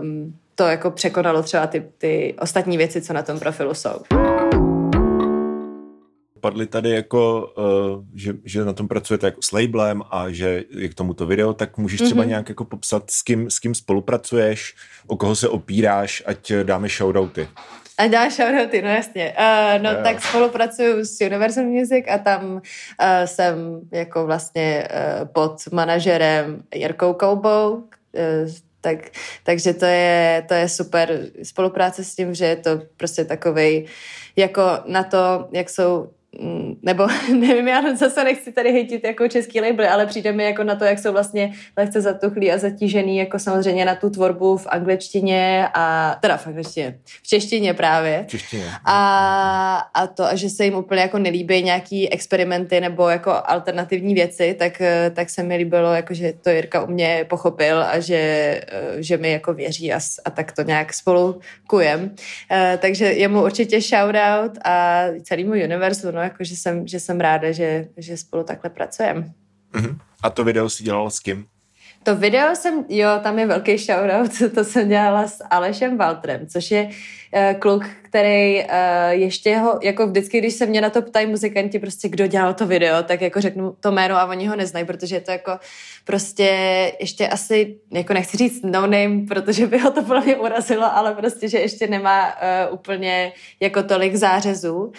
um, 0.02 0.34
to 0.56 0.64
jako 0.64 0.92
překonalo 0.92 1.44
třeba 1.44 1.68
ty, 1.68 1.88
ty 1.98 2.36
ostatní 2.40 2.78
věci, 2.78 3.02
co 3.02 3.14
na 3.14 3.22
tom 3.22 3.40
profilu 3.40 3.74
jsou 3.74 4.37
padly 6.48 6.68
tady 6.68 6.90
jako, 6.90 7.54
uh, 7.58 8.04
že, 8.16 8.34
že 8.46 8.66
na 8.66 8.74
tom 8.74 8.88
pracujete 8.88 9.28
jako 9.28 9.42
s 9.42 9.52
labelem 9.52 10.02
a 10.12 10.30
že 10.30 10.64
je 10.70 10.90
k 10.90 10.94
tomuto 10.94 11.26
video, 11.26 11.54
tak 11.54 11.78
můžeš 11.78 12.02
třeba 12.02 12.24
mm-hmm. 12.24 12.28
nějak 12.28 12.50
jako 12.50 12.66
popsat, 12.66 13.12
s 13.12 13.22
kým, 13.22 13.52
s 13.52 13.60
kým 13.60 13.76
spolupracuješ, 13.76 14.76
o 15.08 15.18
koho 15.18 15.36
se 15.36 15.50
opíráš, 15.50 16.24
ať 16.26 16.52
dáme 16.64 16.88
shoutouty. 16.88 17.48
A 17.98 18.08
dá 18.08 18.30
shoutouty, 18.30 18.82
no 18.82 18.90
jasně. 18.90 19.34
Uh, 19.40 19.84
no 19.84 19.90
yeah. 19.90 20.04
tak 20.04 20.24
spolupracuju 20.24 21.06
s 21.06 21.22
Universal 21.22 21.64
Music 21.64 22.06
a 22.08 22.18
tam 22.18 22.54
uh, 22.54 22.62
jsem 23.26 23.82
jako 23.92 24.26
vlastně 24.26 24.88
uh, 24.88 25.28
pod 25.28 25.54
manažerem 25.72 26.64
Jirkou 26.76 27.14
Koubou, 27.14 27.74
uh, 27.74 27.84
tak, 28.82 28.98
takže 29.44 29.74
to 29.74 29.86
je, 29.86 30.46
to 30.48 30.54
je 30.54 30.70
super 30.70 31.20
spolupráce 31.44 32.04
s 32.04 32.16
tím, 32.16 32.34
že 32.34 32.46
je 32.46 32.56
to 32.56 32.82
prostě 32.98 33.26
takovej 33.26 33.88
jako 34.36 34.62
na 34.86 35.04
to, 35.04 35.48
jak 35.52 35.70
jsou 35.70 36.10
nebo 36.82 37.08
nevím, 37.34 37.68
já 37.68 37.96
zase 37.96 38.24
nechci 38.24 38.52
tady 38.52 38.72
hejtit 38.72 39.04
jako 39.04 39.28
český 39.28 39.62
label, 39.62 39.90
ale 39.92 40.06
přijde 40.06 40.32
mi 40.32 40.44
jako 40.44 40.64
na 40.64 40.76
to, 40.76 40.84
jak 40.84 41.00
jsou 41.00 41.12
vlastně 41.12 41.54
lehce 41.78 42.02
zatuchlí 42.02 42.52
a 42.52 42.58
zatížený 42.58 43.18
jako 43.18 43.40
samozřejmě 43.40 43.86
na 43.86 43.96
tu 43.96 44.10
tvorbu 44.10 44.58
v 44.58 44.68
angličtině 44.70 45.68
a 45.74 46.16
teda 46.22 46.38
v 46.38 46.48
angličtině, 46.48 47.00
v 47.06 47.28
češtině 47.28 47.74
právě. 47.74 48.24
V 48.28 48.28
češtině. 48.28 48.66
A, 48.86 49.90
a 49.94 50.08
to, 50.08 50.24
a 50.24 50.36
že 50.36 50.50
se 50.50 50.66
jim 50.66 50.76
úplně 50.76 51.02
jako 51.02 51.18
nelíbí 51.18 51.64
nějaký 51.64 52.10
experimenty 52.14 52.82
nebo 52.82 53.10
jako 53.10 53.34
alternativní 53.46 54.14
věci, 54.14 54.56
tak, 54.60 54.82
tak 55.14 55.30
se 55.30 55.44
mi 55.44 55.56
líbilo, 55.56 55.94
jako, 55.94 56.14
že 56.14 56.34
to 56.42 56.50
Jirka 56.50 56.84
u 56.84 56.88
mě 56.88 57.26
pochopil 57.30 57.84
a 57.84 58.00
že, 58.00 58.62
že 58.98 59.18
mi 59.18 59.32
jako 59.32 59.54
věří 59.54 59.94
a, 59.94 60.00
a 60.26 60.30
tak 60.30 60.52
to 60.52 60.62
nějak 60.62 60.94
spolu 60.94 61.40
kujem. 61.68 62.16
Eh, 62.52 62.78
takže 62.82 63.06
jemu 63.06 63.44
určitě 63.44 63.82
shoutout 63.82 64.58
a 64.64 65.04
celému 65.24 65.52
univerzu, 65.52 66.12
no 66.18 66.24
jako, 66.24 66.44
že 66.44 66.56
jsem, 66.56 66.88
že 66.88 67.00
jsem 67.00 67.20
ráda, 67.20 67.52
že, 67.52 67.88
že 67.98 68.18
spolu 68.18 68.44
takhle 68.44 68.70
pracujeme. 68.70 69.34
Uh-huh. 69.74 70.00
A 70.24 70.30
to 70.30 70.44
video 70.44 70.70
si 70.70 70.84
dělala 70.84 71.10
s 71.10 71.20
kým? 71.20 71.46
To 72.08 72.16
video 72.16 72.56
jsem, 72.56 72.86
jo, 72.90 73.10
tam 73.24 73.40
je 73.40 73.48
velký 73.48 73.78
shoutout, 73.78 74.54
to 74.56 74.64
jsem 74.64 74.90
dělala 74.90 75.28
s 75.28 75.44
Alešem 75.50 75.98
Waltrem, 75.98 76.48
což 76.48 76.72
je 76.72 76.84
uh, 76.86 77.60
kluk, 77.60 77.86
který 78.04 78.64
uh, 78.64 78.70
ještě 79.10 79.58
ho, 79.58 79.80
jako 79.84 80.08
vždycky, 80.08 80.38
když 80.38 80.54
se 80.54 80.66
mě 80.66 80.82
na 80.82 80.90
to 80.90 81.02
ptají 81.02 81.28
muzikanti, 81.28 81.80
prostě 81.80 82.10
kdo 82.10 82.28
dělal 82.28 82.54
to 82.54 82.68
video, 82.68 83.04
tak 83.04 83.22
jako 83.22 83.42
řeknu 83.42 83.76
to 83.80 83.92
jméno 83.92 84.16
a 84.16 84.26
oni 84.26 84.48
ho 84.48 84.56
neznají, 84.56 84.86
protože 84.86 85.16
je 85.16 85.22
to 85.22 85.32
jako 85.32 85.60
prostě 86.06 86.44
ještě 87.00 87.28
asi, 87.28 87.76
jako 87.92 88.14
nechci 88.14 88.38
říct 88.38 88.62
no 88.64 88.82
name, 88.82 89.26
protože 89.28 89.68
by 89.68 89.80
ho 89.80 89.92
to 89.92 90.04
podle 90.04 90.22
mě 90.22 90.36
urazilo, 90.36 90.96
ale 90.96 91.16
prostě, 91.16 91.50
že 91.50 91.60
ještě 91.60 91.88
nemá 91.88 92.28
uh, 92.28 92.74
úplně 92.74 93.32
jako 93.60 93.84
tolik 93.84 94.16
zářezů, 94.16 94.76
uh, 94.76 94.92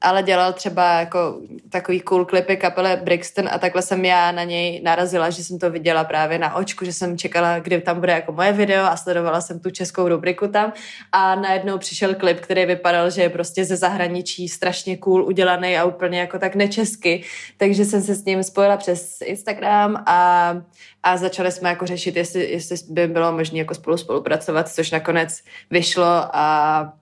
ale 0.00 0.22
dělal 0.22 0.52
třeba 0.52 1.00
jako 1.00 1.40
takový 1.70 2.00
cool 2.00 2.24
klipy 2.24 2.56
kapele 2.56 3.00
Brixton 3.04 3.48
a 3.52 3.58
takhle 3.58 3.82
jsem 3.82 4.04
já 4.04 4.32
na 4.32 4.44
něj 4.44 4.82
narazila, 4.82 5.30
že 5.30 5.44
jsem 5.44 5.58
to 5.58 5.70
viděla 5.72 6.04
právě 6.04 6.38
na 6.38 6.54
očku, 6.54 6.84
že 6.84 6.92
jsem 6.92 7.18
čekala, 7.18 7.58
kdy 7.58 7.80
tam 7.80 8.00
bude 8.00 8.12
jako 8.12 8.32
moje 8.32 8.52
video 8.52 8.84
a 8.84 8.96
sledovala 8.96 9.40
jsem 9.40 9.60
tu 9.60 9.70
českou 9.70 10.08
rubriku 10.08 10.48
tam 10.48 10.72
a 11.12 11.34
najednou 11.34 11.78
přišel 11.78 12.14
klip, 12.14 12.40
který 12.40 12.66
vypadal, 12.66 13.10
že 13.10 13.22
je 13.22 13.30
prostě 13.30 13.64
ze 13.64 13.76
zahraničí 13.76 14.48
strašně 14.48 14.96
cool 14.96 15.24
udělaný 15.24 15.78
a 15.78 15.84
úplně 15.84 16.20
jako 16.20 16.38
tak 16.38 16.54
nečesky, 16.54 17.24
takže 17.56 17.84
jsem 17.84 18.02
se 18.02 18.14
s 18.14 18.24
ním 18.24 18.42
spojila 18.42 18.76
přes 18.76 19.18
Instagram 19.24 20.02
a, 20.06 20.54
a 21.02 21.16
začali 21.16 21.52
jsme 21.52 21.68
jako 21.68 21.86
řešit, 21.86 22.16
jestli, 22.16 22.50
jestli 22.50 22.76
by 22.88 23.06
bylo 23.06 23.32
možné 23.32 23.58
jako 23.58 23.74
spolu 23.74 23.96
spolupracovat, 23.96 24.68
což 24.68 24.90
nakonec 24.90 25.40
vyšlo 25.70 26.06
a 26.32 26.92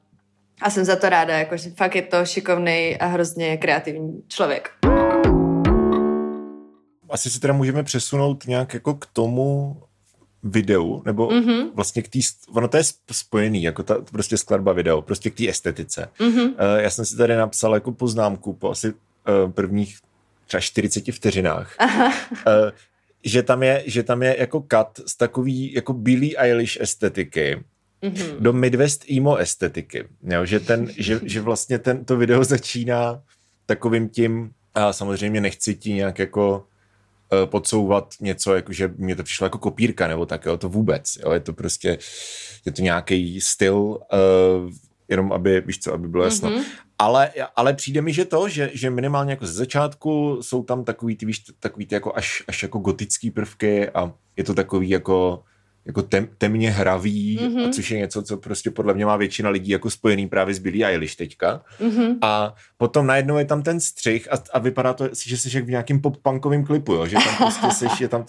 a 0.62 0.70
jsem 0.70 0.84
za 0.84 0.96
to 0.96 1.08
ráda, 1.08 1.38
jakože 1.38 1.70
fakt 1.70 1.94
je 1.94 2.02
to 2.02 2.24
šikovný 2.24 2.96
a 3.00 3.06
hrozně 3.06 3.56
kreativní 3.56 4.22
člověk. 4.28 4.79
Asi 7.10 7.30
se 7.30 7.40
teda 7.40 7.52
můžeme 7.52 7.82
přesunout 7.82 8.46
nějak 8.46 8.74
jako 8.74 8.94
k 8.94 9.06
tomu, 9.06 9.76
videu, 10.42 11.02
nebo 11.06 11.28
mm-hmm. 11.28 11.70
vlastně 11.74 12.02
k 12.02 12.08
té, 12.08 12.18
ono 12.52 12.68
to 12.68 12.76
je 12.76 12.82
spojený, 13.12 13.62
jako 13.62 13.82
ta 13.82 13.94
prostě 14.12 14.36
skladba 14.36 14.72
video, 14.72 15.02
prostě 15.02 15.30
k 15.30 15.34
té 15.34 15.48
estetice. 15.48 16.08
Mm-hmm. 16.18 16.48
Uh, 16.48 16.54
já 16.78 16.90
jsem 16.90 17.04
si 17.04 17.16
tady 17.16 17.36
napsal 17.36 17.74
jako 17.74 17.92
poznámku 17.92 18.52
po 18.52 18.70
asi 18.70 18.88
uh, 18.88 19.52
prvních 19.52 19.98
třeba 20.46 20.60
40 20.60 21.12
vteřinách, 21.12 21.76
uh, 21.80 22.70
že 23.24 23.42
tam 23.42 23.62
je, 23.62 23.82
že 23.86 24.02
tam 24.02 24.22
je 24.22 24.36
jako 24.38 24.60
cut 24.60 25.08
z 25.08 25.16
takový 25.16 25.72
jako 25.72 25.92
Billie 25.92 26.36
Eilish 26.36 26.80
estetiky, 26.80 27.64
mm-hmm. 28.02 28.36
do 28.38 28.52
Midwest 28.52 29.10
emo 29.10 29.36
estetiky. 29.36 30.04
Jo, 30.22 30.44
že, 30.44 30.60
ten, 30.60 30.88
že, 30.96 31.20
že 31.22 31.40
vlastně 31.40 31.78
ten, 31.78 32.04
to 32.04 32.16
video 32.16 32.44
začíná 32.44 33.22
takovým 33.66 34.08
tím, 34.08 34.50
a 34.74 34.92
samozřejmě 34.92 35.40
nechci 35.40 35.74
ti 35.74 35.92
nějak 35.92 36.18
jako 36.18 36.66
podsouvat 37.44 38.14
něco, 38.20 38.54
jako 38.54 38.72
že 38.72 38.94
mě 38.96 39.16
to 39.16 39.22
přišlo 39.22 39.44
jako 39.44 39.58
kopírka 39.58 40.08
nebo 40.08 40.26
tak, 40.26 40.46
jo, 40.46 40.56
to 40.56 40.68
vůbec, 40.68 41.18
jo, 41.22 41.32
je 41.32 41.40
to 41.40 41.52
prostě, 41.52 41.98
je 42.66 42.72
to 42.72 42.82
nějaký 42.82 43.40
styl, 43.40 43.76
uh, 43.76 43.98
jenom 45.08 45.32
aby, 45.32 45.60
víš 45.60 45.78
co, 45.78 45.92
aby 45.92 46.08
bylo 46.08 46.24
jasno. 46.24 46.50
Mm-hmm. 46.50 46.64
Ale, 46.98 47.30
ale 47.56 47.74
přijde 47.74 48.02
mi, 48.02 48.12
že 48.12 48.24
to, 48.24 48.48
že, 48.48 48.70
že 48.74 48.90
minimálně 48.90 49.32
jako 49.32 49.46
ze 49.46 49.52
začátku 49.52 50.38
jsou 50.42 50.62
tam 50.62 50.84
takový 50.84 51.16
ty, 51.16 51.26
víš, 51.26 51.44
takový 51.60 51.86
ty 51.86 51.94
jako 51.94 52.16
až, 52.16 52.42
až 52.48 52.62
jako 52.62 52.78
gotický 52.78 53.30
prvky 53.30 53.88
a 53.88 54.12
je 54.36 54.44
to 54.44 54.54
takový 54.54 54.88
jako 54.88 55.42
jako 55.86 56.02
tem, 56.02 56.28
temně 56.38 56.70
hravý, 56.70 57.38
mm-hmm. 57.38 57.68
a 57.68 57.72
což 57.72 57.90
je 57.90 57.98
něco, 57.98 58.22
co 58.22 58.36
prostě 58.36 58.70
podle 58.70 58.94
mě 58.94 59.06
má 59.06 59.16
většina 59.16 59.50
lidí 59.50 59.70
jako 59.70 59.90
spojený 59.90 60.28
právě 60.28 60.54
s 60.54 60.58
Billie 60.58 60.86
Eilish 60.86 61.16
teďka. 61.16 61.62
Mm-hmm. 61.80 62.18
A 62.22 62.54
potom 62.76 63.06
najednou 63.06 63.38
je 63.38 63.44
tam 63.44 63.62
ten 63.62 63.80
střih 63.80 64.32
a, 64.32 64.36
a 64.52 64.58
vypadá 64.58 64.92
to, 64.92 65.08
že 65.26 65.36
jsi 65.36 65.56
jak 65.56 65.64
v 65.64 65.70
nějakým 65.70 66.00
pop-punkovým 66.00 66.64
klipu, 66.64 66.92
jo? 66.92 67.06
že 67.06 67.16
tam 67.16 67.36
prostě 67.36 67.66
jsi, 67.70 68.02
je 68.02 68.08
tam 68.08 68.24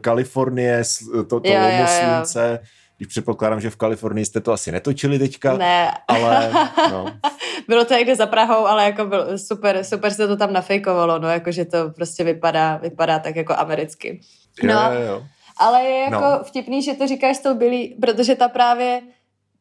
Kalifornie, 0.00 0.82
to, 1.12 1.40
to 1.40 1.48
jo, 1.48 1.60
lomo 1.60 1.86
slunce, 1.86 2.58
když 2.96 3.08
předpokládám, 3.08 3.60
že 3.60 3.70
v 3.70 3.76
Kalifornii 3.76 4.24
jste 4.24 4.40
to 4.40 4.52
asi 4.52 4.72
netočili 4.72 5.18
teďka. 5.18 5.56
Ne. 5.56 5.92
Ale, 6.08 6.52
no. 6.90 7.06
bylo 7.68 7.84
to 7.84 7.94
někde 7.94 8.16
za 8.16 8.26
Prahou, 8.26 8.66
ale 8.66 8.84
jako 8.84 9.04
byl 9.04 9.38
super, 9.38 9.84
super 9.84 10.14
se 10.14 10.28
to 10.28 10.36
tam 10.36 10.52
nafejkovalo, 10.52 11.18
no, 11.18 11.28
jako 11.28 11.52
že 11.52 11.64
to 11.64 11.90
prostě 11.90 12.24
vypadá, 12.24 12.76
vypadá 12.76 13.18
tak 13.18 13.36
jako 13.36 13.54
americky. 13.56 14.20
No, 14.62 14.92
jo, 14.92 15.00
jo. 15.06 15.26
Ale 15.56 15.82
je 15.84 16.00
jako 16.00 16.20
no. 16.20 16.44
vtipný, 16.44 16.82
že 16.82 16.94
to 16.94 17.06
říkáš 17.06 17.38
tou 17.38 17.54
Billy, 17.54 17.94
protože 18.00 18.34
ta 18.34 18.48
právě 18.48 19.02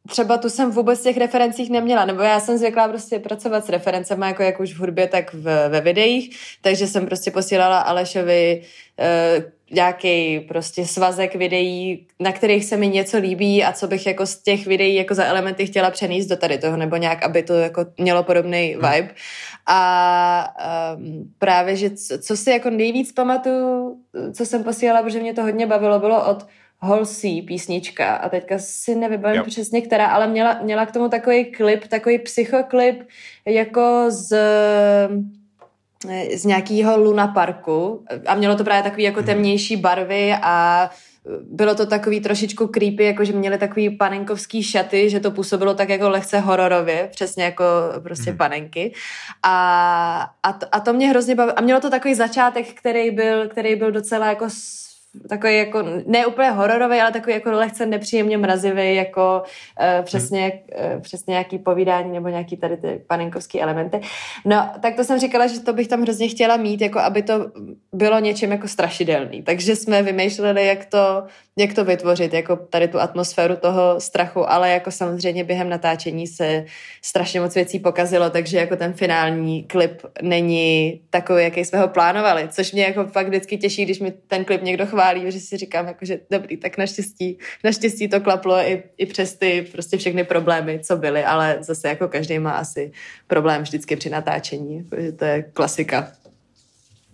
třeba 0.07 0.37
tu 0.37 0.49
jsem 0.49 0.71
vůbec 0.71 1.03
těch 1.03 1.17
referencích 1.17 1.69
neměla, 1.69 2.05
nebo 2.05 2.21
já 2.21 2.39
jsem 2.39 2.57
zvyklá 2.57 2.87
prostě 2.87 3.19
pracovat 3.19 3.65
s 3.65 3.69
referencemi, 3.69 4.25
jako 4.25 4.43
jak 4.43 4.59
už 4.59 4.73
v 4.73 4.79
hudbě, 4.79 5.07
tak 5.07 5.33
v, 5.33 5.69
ve 5.69 5.81
videích, 5.81 6.37
takže 6.61 6.87
jsem 6.87 7.05
prostě 7.05 7.31
posílala 7.31 7.79
Alešovi 7.79 8.61
uh, 8.99 9.43
nějaký 9.71 10.39
prostě 10.39 10.85
svazek 10.85 11.35
videí, 11.35 12.07
na 12.19 12.31
kterých 12.31 12.65
se 12.65 12.77
mi 12.77 12.87
něco 12.87 13.17
líbí 13.17 13.63
a 13.63 13.71
co 13.71 13.87
bych 13.87 14.05
jako 14.05 14.25
z 14.25 14.35
těch 14.35 14.67
videí 14.67 14.95
jako 14.95 15.15
za 15.15 15.25
elementy 15.25 15.65
chtěla 15.65 15.91
přenést 15.91 16.25
do 16.25 16.37
tady 16.37 16.57
toho, 16.57 16.77
nebo 16.77 16.95
nějak, 16.95 17.23
aby 17.23 17.43
to 17.43 17.53
jako 17.53 17.85
mělo 17.97 18.23
podobný 18.23 18.75
hmm. 18.79 18.91
vibe. 18.91 19.09
A 19.67 20.53
um, 20.95 21.33
právě, 21.39 21.75
že 21.75 21.89
co, 21.89 22.17
co 22.19 22.37
si 22.37 22.51
jako 22.51 22.69
nejvíc 22.69 23.11
pamatuju, 23.11 23.90
co 24.33 24.45
jsem 24.45 24.63
posílala, 24.63 25.03
protože 25.03 25.19
mě 25.19 25.33
to 25.33 25.43
hodně 25.43 25.67
bavilo, 25.67 25.99
bylo 25.99 26.29
od 26.29 26.47
Halsey 26.79 27.41
písnička 27.41 28.15
a 28.15 28.29
teďka 28.29 28.55
si 28.59 28.95
nevybavím 28.95 29.37
jo. 29.37 29.45
přesně 29.47 29.81
která, 29.81 30.07
ale 30.07 30.27
měla, 30.27 30.59
měla 30.63 30.85
k 30.85 30.91
tomu 30.91 31.09
takový 31.09 31.45
klip, 31.45 31.87
takový 31.87 32.19
psychoklip 32.19 33.03
jako 33.45 34.05
z 34.09 34.37
z 36.35 36.45
nějakého 36.45 36.97
Luna 36.97 37.27
Parku 37.27 38.05
a 38.27 38.35
mělo 38.35 38.55
to 38.55 38.63
právě 38.63 38.83
takový 38.83 39.03
jako 39.03 39.19
mhm. 39.19 39.25
temnější 39.25 39.75
barvy 39.75 40.33
a 40.41 40.89
bylo 41.41 41.75
to 41.75 41.85
takový 41.85 42.21
trošičku 42.21 42.67
creepy, 42.67 43.03
jako 43.03 43.25
že 43.25 43.33
měli 43.33 43.57
takový 43.57 43.89
panenkovský 43.89 44.63
šaty, 44.63 45.09
že 45.09 45.19
to 45.19 45.31
působilo 45.31 45.73
tak 45.73 45.89
jako 45.89 46.09
lehce 46.09 46.39
hororově, 46.39 47.09
přesně 47.11 47.43
jako 47.43 47.63
prostě 48.03 48.31
mm. 48.31 48.37
panenky. 48.37 48.93
A, 49.43 50.33
a, 50.43 50.53
to, 50.53 50.65
a 50.71 50.79
to 50.79 50.93
mě 50.93 51.09
hrozně 51.09 51.35
bavilo. 51.35 51.59
A 51.59 51.61
mělo 51.61 51.79
to 51.79 51.89
takový 51.89 52.13
začátek, 52.15 52.73
který 52.73 53.11
byl, 53.11 53.49
který 53.49 53.75
byl 53.75 53.91
docela 53.91 54.27
jako 54.27 54.47
takový 55.29 55.57
jako, 55.57 55.83
ne 56.05 56.25
úplně 56.25 56.49
hororový, 56.49 56.99
ale 56.99 57.11
takový 57.11 57.33
jako 57.33 57.51
lehce 57.51 57.85
nepříjemně 57.85 58.37
mrazivý, 58.37 58.95
jako 58.95 59.43
uh, 59.43 60.05
přesně, 60.05 60.51
uh, 60.95 61.01
přesně 61.01 61.31
nějaký 61.31 61.57
povídání 61.57 62.11
nebo 62.11 62.27
nějaký 62.27 62.57
tady 62.57 62.77
ty 62.77 63.01
panenkovský 63.07 63.61
elementy. 63.61 64.01
No, 64.45 64.69
tak 64.81 64.95
to 64.95 65.03
jsem 65.03 65.19
říkala, 65.19 65.47
že 65.47 65.59
to 65.59 65.73
bych 65.73 65.87
tam 65.87 66.01
hrozně 66.01 66.27
chtěla 66.27 66.57
mít, 66.57 66.81
jako 66.81 66.99
aby 66.99 67.21
to 67.21 67.51
bylo 67.93 68.19
něčím 68.19 68.51
jako 68.51 68.67
strašidelný. 68.67 69.41
Takže 69.41 69.75
jsme 69.75 70.03
vymýšleli, 70.03 70.65
jak 70.67 70.85
to, 70.85 71.23
jak 71.57 71.73
to 71.73 71.85
vytvořit, 71.85 72.33
jako 72.33 72.55
tady 72.55 72.87
tu 72.87 72.99
atmosféru 72.99 73.55
toho 73.55 73.99
strachu, 73.99 74.51
ale 74.51 74.69
jako 74.69 74.91
samozřejmě 74.91 75.43
během 75.43 75.69
natáčení 75.69 76.27
se 76.27 76.65
strašně 77.01 77.41
moc 77.41 77.55
věcí 77.55 77.79
pokazilo, 77.79 78.29
takže 78.29 78.57
jako 78.57 78.75
ten 78.75 78.93
finální 78.93 79.63
klip 79.63 80.01
není 80.21 81.01
takový, 81.09 81.43
jaký 81.43 81.65
jsme 81.65 81.79
ho 81.79 81.87
plánovali, 81.87 82.47
což 82.49 82.71
mě 82.71 82.83
jako 82.83 83.05
fakt 83.05 83.27
vždycky 83.27 83.57
těší, 83.57 83.85
když 83.85 83.99
mi 83.99 84.11
ten 84.27 84.45
klip 84.45 84.61
někdo 84.61 84.85
chválí, 84.85 85.00
že 85.31 85.39
si 85.39 85.57
říkám, 85.57 85.87
jako, 85.87 86.05
že 86.05 86.19
dobrý, 86.31 86.57
tak 86.57 86.77
naštěstí, 86.77 87.37
naštěstí 87.63 88.07
to 88.07 88.21
klaplo 88.21 88.55
i, 88.55 88.83
i 88.97 89.05
přes 89.05 89.33
ty 89.33 89.67
prostě 89.71 89.97
všechny 89.97 90.23
problémy, 90.23 90.79
co 90.83 90.97
byly, 90.97 91.23
ale 91.23 91.57
zase 91.61 91.87
jako 91.87 92.07
každý 92.07 92.39
má 92.39 92.51
asi 92.51 92.91
problém 93.27 93.61
vždycky 93.61 93.95
při 93.95 94.09
natáčení, 94.09 94.87
že 94.97 95.11
to 95.11 95.25
je 95.25 95.43
klasika. 95.53 96.11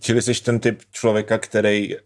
Čili 0.00 0.22
jsi 0.22 0.42
ten 0.42 0.60
typ 0.60 0.80
člověka, 0.92 1.38
který, 1.38 1.96
eh, 1.96 2.00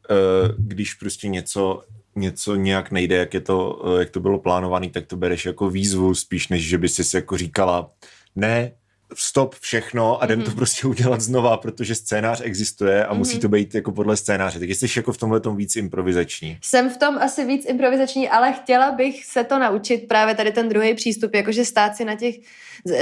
když 0.58 0.94
prostě 0.94 1.28
něco 1.28 1.82
něco 2.16 2.54
nějak 2.56 2.90
nejde, 2.90 3.16
jak, 3.16 3.34
je 3.34 3.40
to, 3.40 3.82
eh, 3.86 4.00
jak 4.00 4.10
to 4.10 4.20
bylo 4.20 4.38
plánované, 4.38 4.90
tak 4.90 5.06
to 5.06 5.16
bereš 5.16 5.46
jako 5.46 5.70
výzvu 5.70 6.14
spíš, 6.14 6.48
než 6.48 6.68
že 6.68 6.78
by 6.78 6.88
si 6.88 7.16
jako 7.16 7.38
říkala, 7.38 7.90
ne, 8.36 8.72
stop 9.16 9.54
všechno 9.54 10.22
a 10.22 10.24
jdem 10.24 10.40
mm-hmm. 10.40 10.44
to 10.44 10.50
mhm. 10.50 10.56
prostě 10.56 10.86
udělat 10.86 11.20
znova, 11.20 11.56
protože 11.56 11.94
scénář 11.94 12.40
existuje 12.44 13.06
a 13.06 13.12
mm-hmm. 13.12 13.18
musí 13.18 13.38
to 13.38 13.48
být 13.48 13.74
jako 13.74 13.92
podle 13.92 14.16
scénáře. 14.16 14.58
Tak 14.58 14.68
jsi 14.68 14.86
jako 14.96 15.12
v 15.12 15.18
tomhle 15.18 15.40
tom 15.40 15.56
víc 15.56 15.76
improvizační. 15.76 16.58
Jsem 16.62 16.90
v 16.90 16.96
tom 16.96 17.18
asi 17.18 17.44
víc 17.44 17.66
improvizační, 17.68 18.28
ale 18.28 18.52
chtěla 18.52 18.92
bych 18.92 19.24
se 19.24 19.44
to 19.44 19.58
naučit 19.58 20.08
právě 20.08 20.34
tady 20.34 20.52
ten 20.52 20.68
druhý 20.68 20.94
přístup, 20.94 21.34
jakože 21.34 21.64
stát 21.64 21.96
si 21.96 22.04
na 22.04 22.14
těch, 22.14 22.34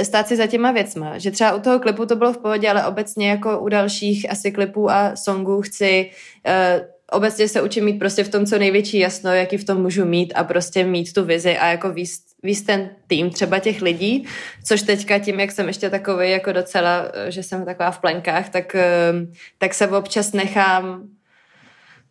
stát 0.03 0.27
si 0.27 0.35
za 0.35 0.47
těma 0.47 0.71
věcma. 0.71 1.17
Že 1.17 1.31
třeba 1.31 1.55
u 1.55 1.59
toho 1.61 1.79
klipu 1.79 2.05
to 2.05 2.15
bylo 2.15 2.33
v 2.33 2.37
pohodě, 2.37 2.69
ale 2.69 2.87
obecně 2.87 3.29
jako 3.29 3.59
u 3.59 3.69
dalších 3.69 4.31
asi 4.31 4.51
klipů 4.51 4.91
a 4.91 5.15
songů 5.15 5.61
chci 5.61 6.09
uh, 6.47 6.90
obecně 7.11 7.47
se 7.47 7.61
učím 7.61 7.85
mít 7.85 7.99
prostě 7.99 8.23
v 8.23 8.29
tom 8.29 8.45
co 8.45 8.57
největší 8.57 8.99
jasno, 8.99 9.33
jaký 9.33 9.57
v 9.57 9.63
tom 9.63 9.81
můžu 9.81 10.05
mít 10.05 10.33
a 10.35 10.43
prostě 10.43 10.83
mít 10.83 11.13
tu 11.13 11.25
vizi 11.25 11.57
a 11.57 11.67
jako 11.67 11.91
víc, 11.91 12.11
víc 12.43 12.61
ten 12.61 12.89
tým 13.07 13.29
třeba 13.29 13.59
těch 13.59 13.81
lidí, 13.81 14.27
což 14.63 14.81
teďka 14.81 15.19
tím, 15.19 15.39
jak 15.39 15.51
jsem 15.51 15.67
ještě 15.67 15.89
takový 15.89 16.31
jako 16.31 16.51
docela, 16.51 17.05
že 17.29 17.43
jsem 17.43 17.65
taková 17.65 17.91
v 17.91 17.99
plenkách, 17.99 18.49
tak, 18.49 18.75
ehm, 18.75 19.31
tak 19.57 19.73
se 19.73 19.87
občas 19.87 20.33
nechám 20.33 21.07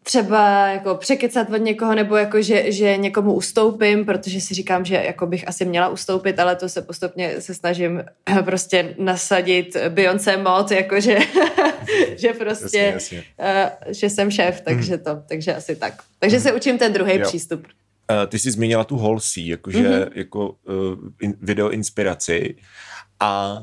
třeba 0.02 0.68
jako 0.68 0.94
překecat 0.94 1.50
od 1.50 1.56
někoho, 1.56 1.94
nebo 1.94 2.16
jako, 2.16 2.42
že, 2.42 2.72
že 2.72 2.96
někomu 2.96 3.32
ustoupím, 3.32 4.04
protože 4.04 4.40
si 4.40 4.54
říkám, 4.54 4.84
že 4.84 4.94
jako 4.94 5.26
bych 5.26 5.48
asi 5.48 5.64
měla 5.64 5.88
ustoupit, 5.88 6.38
ale 6.38 6.56
to 6.56 6.68
se 6.68 6.82
postupně 6.82 7.40
se 7.40 7.54
snažím 7.54 8.02
prostě 8.44 8.94
nasadit 8.98 9.76
Beyoncé 9.88 10.36
mod, 10.36 10.70
jako 10.70 11.00
že, 11.00 11.18
že 12.16 12.32
prostě, 12.32 12.78
jasně, 12.78 13.16
jasně. 13.16 13.24
Uh, 13.86 13.92
že 13.92 14.10
jsem 14.10 14.30
šéf, 14.30 14.60
takže 14.60 14.94
hmm. 14.94 15.04
to, 15.04 15.22
takže 15.28 15.54
asi 15.54 15.76
tak. 15.76 15.94
Takže 16.18 16.36
hmm. 16.36 16.42
se 16.42 16.52
učím 16.52 16.78
ten 16.78 16.92
druhý 16.92 17.18
přístup. 17.22 17.66
Uh, 18.10 18.26
ty 18.26 18.38
jsi 18.38 18.50
zmínila 18.50 18.84
tu 18.84 18.98
Halsey, 18.98 19.48
jakože 19.48 19.88
mm-hmm. 19.88 20.10
jako 20.14 20.48
uh, 20.48 20.54
in, 21.20 21.34
video 21.40 21.70
inspiraci 21.70 22.56
a 23.20 23.62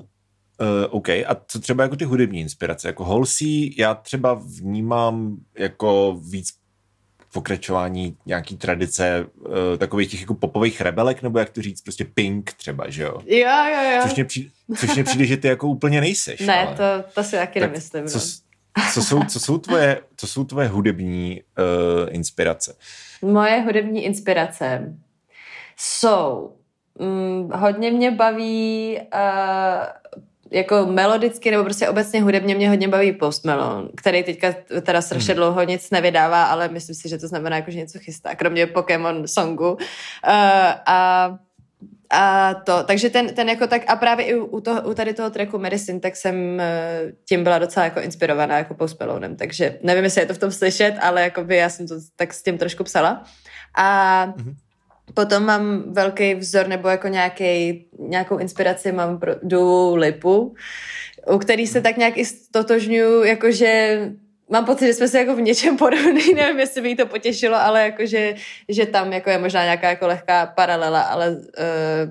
Uh, 0.61 0.67
OK, 0.89 1.09
a 1.09 1.41
co 1.47 1.59
třeba 1.59 1.83
jako 1.83 1.95
ty 1.95 2.05
hudební 2.05 2.39
inspirace? 2.39 2.87
Jako 2.87 3.03
Halsey 3.03 3.75
já 3.77 3.95
třeba 3.95 4.33
vnímám 4.33 5.37
jako 5.57 6.19
víc 6.31 6.53
pokračování 7.33 8.17
nějaký 8.25 8.57
tradice 8.57 9.25
uh, 9.35 9.51
takových 9.77 10.11
těch 10.11 10.21
jako 10.21 10.33
popových 10.33 10.81
rebelek, 10.81 11.21
nebo 11.21 11.39
jak 11.39 11.49
to 11.49 11.61
říct, 11.61 11.81
prostě 11.81 12.05
Pink 12.05 12.53
třeba, 12.53 12.89
že 12.89 13.03
jo? 13.03 13.21
Jo, 13.25 13.49
jo, 13.73 13.91
jo. 13.91 13.99
Což 14.01 14.15
mě 14.15 14.25
přijde, 14.25 14.49
což 14.79 14.95
mě 14.95 15.03
přijde 15.03 15.25
že 15.25 15.37
ty 15.37 15.47
jako 15.47 15.67
úplně 15.67 16.01
nejseš. 16.01 16.39
Ne, 16.39 16.67
ale... 16.67 16.75
to, 16.75 17.09
to 17.13 17.23
si 17.23 17.35
taky 17.35 17.59
tak 17.59 17.69
nemyslím. 17.69 18.07
Co, 18.07 18.17
no. 18.17 18.83
co, 18.93 19.03
jsou, 19.03 19.23
co, 19.23 19.39
jsou 19.39 19.57
tvoje, 19.57 20.01
co 20.17 20.27
jsou 20.27 20.43
tvoje 20.43 20.67
hudební 20.67 21.41
uh, 21.57 22.15
inspirace? 22.15 22.75
Moje 23.21 23.61
hudební 23.61 24.05
inspirace 24.05 24.95
jsou 25.77 26.55
mm, 26.99 27.51
hodně 27.53 27.91
mě 27.91 28.11
baví 28.11 28.97
uh, 29.13 30.19
jako 30.51 30.85
melodicky 30.85 31.51
nebo 31.51 31.63
prostě 31.63 31.89
obecně 31.89 32.21
hudebně 32.21 32.55
mě 32.55 32.69
hodně 32.69 32.87
baví 32.87 33.11
Post 33.11 33.45
Malone, 33.45 33.89
který 33.95 34.23
teďka 34.23 34.55
teda 34.81 35.01
strašně 35.01 35.33
hmm. 35.33 35.37
dlouho 35.37 35.63
nic 35.63 35.91
nevydává, 35.91 36.45
ale 36.45 36.67
myslím 36.67 36.95
si, 36.95 37.09
že 37.09 37.17
to 37.17 37.27
znamená 37.27 37.55
jako, 37.55 37.71
že 37.71 37.77
něco 37.77 37.99
chystá, 37.99 38.35
kromě 38.35 38.67
Pokémon 38.67 39.27
songu. 39.27 39.71
Uh, 39.71 39.79
a 40.85 41.37
a 42.09 42.53
to, 42.53 42.83
takže 42.83 43.09
ten, 43.09 43.33
ten 43.33 43.49
jako 43.49 43.67
tak, 43.67 43.81
a 43.87 43.95
právě 43.95 44.25
i 44.25 44.35
u, 44.35 44.61
toho, 44.61 44.81
u 44.81 44.93
tady 44.93 45.13
toho 45.13 45.29
tracku 45.29 45.57
Medicine, 45.57 45.99
tak 45.99 46.15
jsem 46.15 46.35
uh, 46.35 47.11
tím 47.29 47.43
byla 47.43 47.59
docela 47.59 47.83
jako 47.83 48.01
inspirovaná 48.01 48.57
jako 48.57 48.73
Post 48.73 48.99
Malonem, 48.99 49.35
takže 49.35 49.79
nevím, 49.83 50.03
jestli 50.03 50.21
je 50.21 50.25
to 50.25 50.33
v 50.33 50.37
tom 50.37 50.51
slyšet, 50.51 50.95
ale 51.01 51.21
jako 51.21 51.43
by 51.43 51.55
já 51.55 51.69
jsem 51.69 51.87
to 51.87 51.95
tak 52.15 52.33
s 52.33 52.43
tím 52.43 52.57
trošku 52.57 52.83
psala. 52.83 53.23
A 53.75 54.25
mm-hmm. 54.27 54.55
Potom 55.17 55.45
mám 55.45 55.93
velký 55.93 56.35
vzor 56.35 56.67
nebo 56.67 56.89
jako 56.89 57.07
nějaký, 57.07 57.85
nějakou 57.99 58.37
inspiraci 58.37 58.91
mám 58.91 59.19
pro 59.19 59.35
Dua 59.43 59.97
Lipu, 59.97 60.55
u 61.33 61.37
který 61.37 61.67
se 61.67 61.81
tak 61.81 61.97
nějak 61.97 62.17
i 62.17 62.23
jakože 63.23 63.99
mám 64.49 64.65
pocit, 64.65 64.85
že 64.85 64.93
jsme 64.93 65.07
se 65.07 65.19
jako 65.19 65.35
v 65.35 65.41
něčem 65.41 65.77
podobný, 65.77 66.33
nevím, 66.35 66.59
jestli 66.59 66.81
by 66.81 66.89
jí 66.89 66.95
to 66.95 67.05
potěšilo, 67.05 67.55
ale 67.55 67.83
jakože, 67.83 68.35
že 68.69 68.85
tam 68.85 69.13
jako 69.13 69.29
je 69.29 69.37
možná 69.37 69.63
nějaká 69.63 69.89
jako 69.89 70.07
lehká 70.07 70.45
paralela, 70.45 71.01
ale 71.01 71.29
uh, 71.29 71.43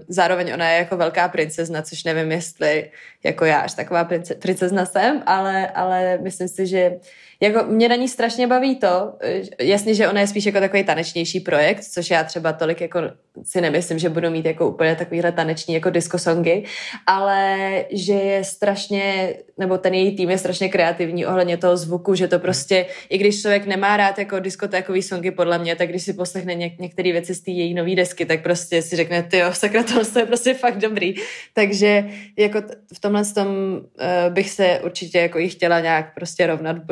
zároveň 0.09 0.55
ona 0.55 0.69
je 0.71 0.79
jako 0.79 0.97
velká 0.97 1.29
princezna, 1.29 1.83
což 1.83 2.05
nevím, 2.05 2.33
jestli 2.33 2.91
jako 3.25 3.45
já 3.45 3.61
až 3.61 3.75
taková 3.75 4.05
prince, 4.05 4.35
princezna 4.35 4.87
jsem, 4.87 5.23
ale, 5.27 5.69
ale 5.69 6.19
myslím 6.23 6.49
si, 6.49 6.67
že 6.67 6.99
jako 7.41 7.65
mě 7.69 7.89
na 7.89 7.97
ní 7.97 8.09
strašně 8.09 8.47
baví 8.47 8.77
to, 8.77 9.13
jasně, 9.61 9.95
že 9.95 10.09
ona 10.09 10.21
je 10.21 10.27
spíš 10.27 10.47
jako 10.47 10.61
takový 10.61 10.85
tanečnější 10.85 11.41
projekt, 11.41 11.85
což 11.85 12.11
já 12.11 12.25
třeba 12.25 12.53
tolik 12.53 12.81
jako 12.81 13.01
si 13.43 13.61
nemyslím, 13.61 13.99
že 13.99 14.09
budu 14.09 14.31
mít 14.31 14.47
jako 14.47 14.69
úplně 14.69 14.97
takovýhle 14.97 15.33
taneční 15.33 15.75
jako 15.75 15.91
disco 15.91 16.19
songy, 16.19 16.65
ale 17.07 17.57
že 17.91 18.13
je 18.13 18.45
strašně, 18.45 19.35
nebo 19.59 19.79
ten 19.79 19.95
její 19.95 20.17
tým 20.17 20.31
je 20.31 20.39
strašně 20.39 20.69
kreativní 20.69 21.27
ohledně 21.27 21.57
toho 21.57 21.77
zvuku, 21.77 22.15
že 22.15 22.29
to 22.29 22.39
prostě, 22.39 22.87
i 23.09 23.19
když 23.19 23.41
člověk 23.41 23.67
nemá 23.67 23.97
rád 23.97 24.19
jako 24.19 24.41
diskotékový 24.41 25.03
songy 25.03 25.31
podle 25.31 25.59
mě, 25.59 25.77
tak 25.77 25.89
když 25.89 26.03
si 26.03 26.13
poslechne 26.13 26.55
něk- 26.55 26.77
některé 26.79 27.13
věci 27.13 27.35
z 27.35 27.41
té 27.41 27.51
její 27.51 27.75
nové 27.75 27.95
desky, 27.95 28.27
tak 28.27 28.43
prostě 28.43 28.83
si 28.83 28.97
řekne, 28.97 29.23
ty 29.23 29.39
jo, 29.39 29.49
sakra, 29.53 29.83
to 29.83 30.19
je 30.19 30.27
prostě 30.27 30.55
fakt 30.55 30.79
dobrý. 30.79 31.15
Takže 31.55 32.05
jako 32.39 32.63
v 32.95 33.01
tomhle 33.01 33.25
tom 33.25 33.47
uh, 33.47 34.35
bych 34.35 34.51
se 34.51 34.81
určitě 34.85 35.19
jako 35.19 35.39
jí 35.39 35.49
chtěla 35.49 35.81
nějak 35.81 36.15
prostě 36.15 36.47
rovnat 36.47 36.79
v 36.79 36.87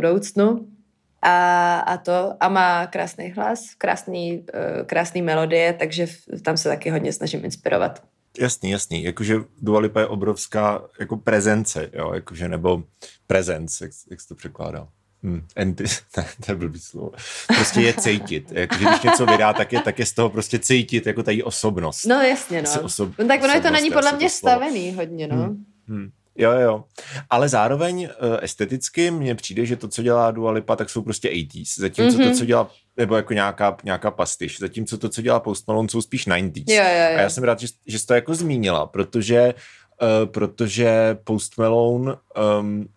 a, 1.22 1.78
a 1.78 1.96
to 1.96 2.34
a 2.40 2.48
má 2.48 2.86
krásný 2.86 3.30
hlas, 3.30 3.74
krásný, 3.78 4.38
uh, 4.38 4.86
krásný 4.86 5.22
melodie, 5.22 5.72
takže 5.72 6.06
tam 6.42 6.56
se 6.56 6.68
taky 6.68 6.90
hodně 6.90 7.12
snažím 7.12 7.44
inspirovat. 7.44 8.02
Jasný, 8.40 8.70
jasný. 8.70 9.04
Jakože 9.04 9.36
Dua 9.62 9.80
Lipa 9.80 10.00
je 10.00 10.06
obrovská 10.06 10.82
jako 11.00 11.16
prezence, 11.16 11.90
jo, 11.92 12.12
jakože, 12.14 12.48
nebo 12.48 12.82
prezence, 13.26 13.84
jak, 13.84 13.92
jak 14.10 14.20
jsi 14.20 14.28
to 14.28 14.34
překládal. 14.34 14.88
Hmm, 15.22 15.46
anti, 15.56 15.84
ne, 16.16 16.26
to 16.46 16.52
je 16.52 16.56
blbý 16.56 16.80
slovo. 16.80 17.12
Prostě 17.46 17.80
je 17.80 17.94
cítit. 17.94 18.52
Jako, 18.52 18.74
když 18.74 19.02
něco 19.02 19.26
vydá, 19.26 19.52
tak 19.52 19.72
je, 19.72 19.80
tak 19.80 19.98
je 19.98 20.06
z 20.06 20.12
toho 20.12 20.30
prostě 20.30 20.58
cítit 20.58 21.06
jako 21.06 21.22
tady 21.22 21.42
osobnost. 21.42 22.04
No 22.04 22.14
jasně, 22.14 22.62
no. 22.62 22.82
Osob, 22.82 23.18
no 23.18 23.26
tak 23.26 23.42
ono 23.42 23.52
je 23.52 23.60
to 23.60 23.70
není 23.70 23.90
podle 23.90 24.12
mě 24.12 24.30
stavený 24.30 24.94
hodně, 24.94 25.26
no. 25.26 25.36
Hmm, 25.36 25.64
hmm. 25.88 26.10
Jo, 26.36 26.50
jo. 26.52 26.84
Ale 27.30 27.48
zároveň 27.48 28.02
uh, 28.02 28.38
esteticky 28.42 29.10
mně 29.10 29.34
přijde, 29.34 29.66
že 29.66 29.76
to, 29.76 29.88
co 29.88 30.02
dělá 30.02 30.30
Dua 30.30 30.50
Lipa, 30.50 30.76
tak 30.76 30.90
jsou 30.90 31.02
prostě 31.02 31.28
80s. 31.28 31.80
Zatímco 31.80 32.16
mm-hmm. 32.16 32.22
to, 32.22 32.28
mhm. 32.28 32.34
co 32.34 32.44
dělá, 32.44 32.70
nebo 32.96 33.16
jako 33.16 33.32
nějaká, 33.32 33.76
nějaká 33.84 34.10
pastiš. 34.10 34.58
Zatímco 34.58 34.98
to, 34.98 35.08
co 35.08 35.22
dělá 35.22 35.40
Post 35.40 35.68
Malone, 35.68 35.88
jsou 35.88 36.02
spíš 36.02 36.26
90s. 36.26 36.64
Jo, 36.68 36.82
jo, 36.82 37.10
jo. 37.10 37.18
A 37.18 37.20
já 37.20 37.30
jsem 37.30 37.44
rád, 37.44 37.60
že, 37.60 37.66
že 37.86 37.98
jsi 37.98 38.06
to 38.06 38.14
jako 38.14 38.34
zmínila, 38.34 38.86
protože, 38.86 39.54
uh, 40.02 40.30
protože 40.30 41.16
Post 41.24 41.58
Malone 41.58 42.14
um, 42.60 42.88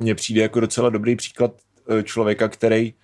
mně 0.00 0.14
přijde 0.14 0.42
jako 0.42 0.60
docela 0.60 0.90
dobrý 0.90 1.16
příklad 1.16 1.50
uh, 1.86 2.02
člověka, 2.02 2.48
který 2.48 2.94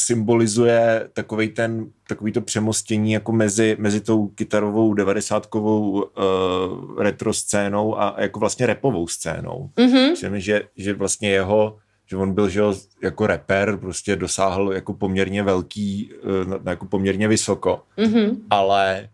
symbolizuje 0.00 1.08
takový 1.12 1.48
ten, 1.48 1.86
takový 2.08 2.32
to 2.32 2.40
přemostění 2.40 3.12
jako 3.12 3.32
mezi, 3.32 3.76
mezi 3.78 4.00
tou 4.00 4.28
kytarovou 4.28 4.94
devadesátkovou 4.94 5.90
uh, 5.90 7.02
retro 7.02 7.32
scénou 7.32 8.00
a 8.00 8.14
jako 8.18 8.40
vlastně 8.40 8.66
repovou 8.66 9.06
scénou. 9.06 9.70
Mm-hmm. 9.76 10.10
Myslím, 10.10 10.40
že, 10.40 10.62
že 10.76 10.94
vlastně 10.94 11.30
jeho 11.30 11.76
že 12.06 12.16
on 12.16 12.34
byl 12.34 12.48
že 12.48 12.60
jako 13.02 13.26
rapper, 13.26 13.76
prostě 13.76 14.16
dosáhl 14.16 14.72
jako 14.72 14.94
poměrně 14.94 15.42
velký, 15.42 16.10
uh, 16.46 16.54
jako 16.66 16.86
poměrně 16.86 17.28
vysoko, 17.28 17.82
mm-hmm. 17.98 18.36
ale 18.50 19.08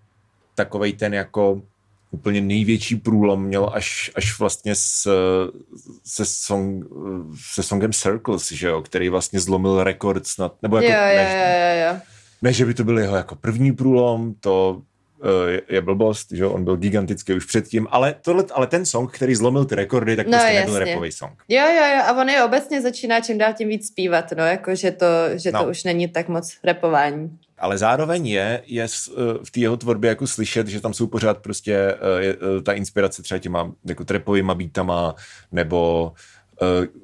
takovej 0.55 0.93
ten 0.93 1.15
jako 1.15 1.63
úplně 2.11 2.41
největší 2.41 2.97
průlom 2.97 3.43
měl 3.43 3.71
až, 3.75 4.11
až 4.15 4.39
vlastně 4.39 4.75
s, 4.75 5.11
se, 6.05 6.25
song, 6.25 6.85
se 7.53 7.63
songem 7.63 7.93
Circles, 7.93 8.53
že 8.53 8.67
jo, 8.67 8.83
který 8.83 9.09
vlastně 9.09 9.41
zlomil 9.41 9.85
rekord 9.85 10.27
snad, 10.27 10.63
nebo 10.63 10.77
jako, 10.77 10.89
jo, 10.89 10.99
jo, 10.99 11.17
ne, 11.17 11.77
jo, 11.79 11.95
jo. 11.95 12.01
ne, 12.43 12.53
že 12.53 12.67
by 12.67 12.75
to 12.75 12.85
byl 12.85 12.99
jeho 12.99 13.17
jako 13.17 13.35
první 13.35 13.73
průlom, 13.73 14.35
to 14.41 14.83
je, 15.47 15.63
je 15.69 15.81
blbost, 15.81 16.33
že 16.33 16.47
on 16.47 16.65
byl 16.65 16.77
gigantický 16.77 17.35
už 17.35 17.45
předtím, 17.45 17.87
ale, 17.91 18.15
tohle, 18.23 18.45
ale 18.53 18.67
ten 18.67 18.87
song, 18.87 19.13
který 19.13 19.35
zlomil 19.35 19.65
ty 19.65 19.75
rekordy, 19.75 20.17
tak 20.17 20.27
no, 20.27 20.31
prostě 20.31 20.55
jasně. 20.55 20.73
nebyl 20.73 20.79
repový 20.79 21.13
song. 21.13 21.43
Jo, 21.49 21.63
jo, 21.63 21.85
jo, 21.95 22.03
a 22.07 22.21
on 22.21 22.29
je 22.29 22.45
obecně 22.45 22.83
začíná 22.83 23.21
čím 23.21 23.39
dál 23.39 23.53
tím 23.53 23.69
víc 23.69 23.89
zpívat, 23.89 24.33
no, 24.37 24.45
jako 24.45 24.75
že 24.75 24.91
to, 24.91 25.07
že 25.35 25.53
no. 25.53 25.65
to 25.65 25.71
už 25.71 25.85
není 25.85 26.09
tak 26.09 26.29
moc 26.29 26.57
repování 26.65 27.39
ale 27.59 27.79
zároveň 27.79 28.27
je, 28.27 28.63
je 28.67 28.85
eh, 28.85 29.15
v 29.45 29.51
té 29.51 29.61
jeho 29.61 29.77
tvorbě 29.77 30.09
jako 30.09 30.27
slyšet, 30.27 30.69
že 30.69 30.81
tam 30.81 30.95
jsou 30.95 31.07
pořád 31.07 31.39
prostě 31.39 31.75
eh, 31.75 32.23
je, 32.23 32.37
eh, 32.59 32.63
ta 32.63 32.73
inspirace 32.73 33.23
třeba 33.23 33.39
těma 33.39 33.73
jako 33.85 34.05
trepovýma 34.05 34.55
beatama 34.55 35.15
nebo 35.53 36.13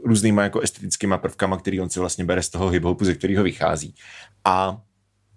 různýma 0.04 0.42
jako 0.42 0.60
estetickýma 0.60 1.18
prvkama, 1.18 1.56
který 1.56 1.80
on 1.80 1.90
si 1.90 2.00
vlastně 2.00 2.24
bere 2.24 2.42
z 2.42 2.48
toho 2.48 2.70
hip-hopu, 2.70 3.04
ze 3.04 3.14
kterého 3.14 3.44
vychází. 3.44 3.94
A 4.44 4.80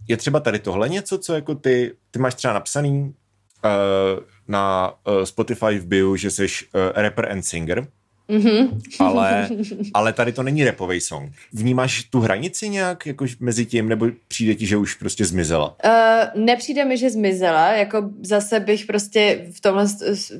je 0.07 0.17
třeba 0.17 0.39
tady 0.39 0.59
tohle 0.59 0.89
něco, 0.89 1.17
co 1.17 1.33
jako 1.33 1.55
ty, 1.55 1.95
ty 2.11 2.19
máš 2.19 2.35
třeba 2.35 2.53
napsaný 2.53 3.01
uh, 3.01 4.23
na 4.47 4.93
uh, 5.07 5.23
Spotify 5.23 5.79
v 5.79 5.85
bio, 5.85 6.15
že 6.15 6.31
jsi 6.31 6.43
uh, 6.45 6.81
rapper 6.95 7.31
and 7.31 7.43
singer, 7.43 7.87
Mm-hmm. 8.29 8.81
ale, 8.99 9.49
ale 9.93 10.13
tady 10.13 10.31
to 10.31 10.43
není 10.43 10.63
repový 10.63 11.01
song. 11.01 11.31
Vnímáš 11.53 12.03
tu 12.03 12.19
hranici 12.19 12.69
nějak 12.69 13.05
jako 13.05 13.25
mezi 13.39 13.65
tím, 13.65 13.89
nebo 13.89 14.07
přijde 14.27 14.55
ti, 14.55 14.65
že 14.65 14.77
už 14.77 14.95
prostě 14.95 15.25
zmizela? 15.25 15.75
Uh, 15.85 16.43
nepřijde 16.43 16.85
mi, 16.85 16.97
že 16.97 17.09
zmizela, 17.09 17.71
jako 17.71 18.09
zase 18.21 18.59
bych 18.59 18.85
prostě 18.85 19.45
v 19.51 19.61
tomhle, 19.61 19.87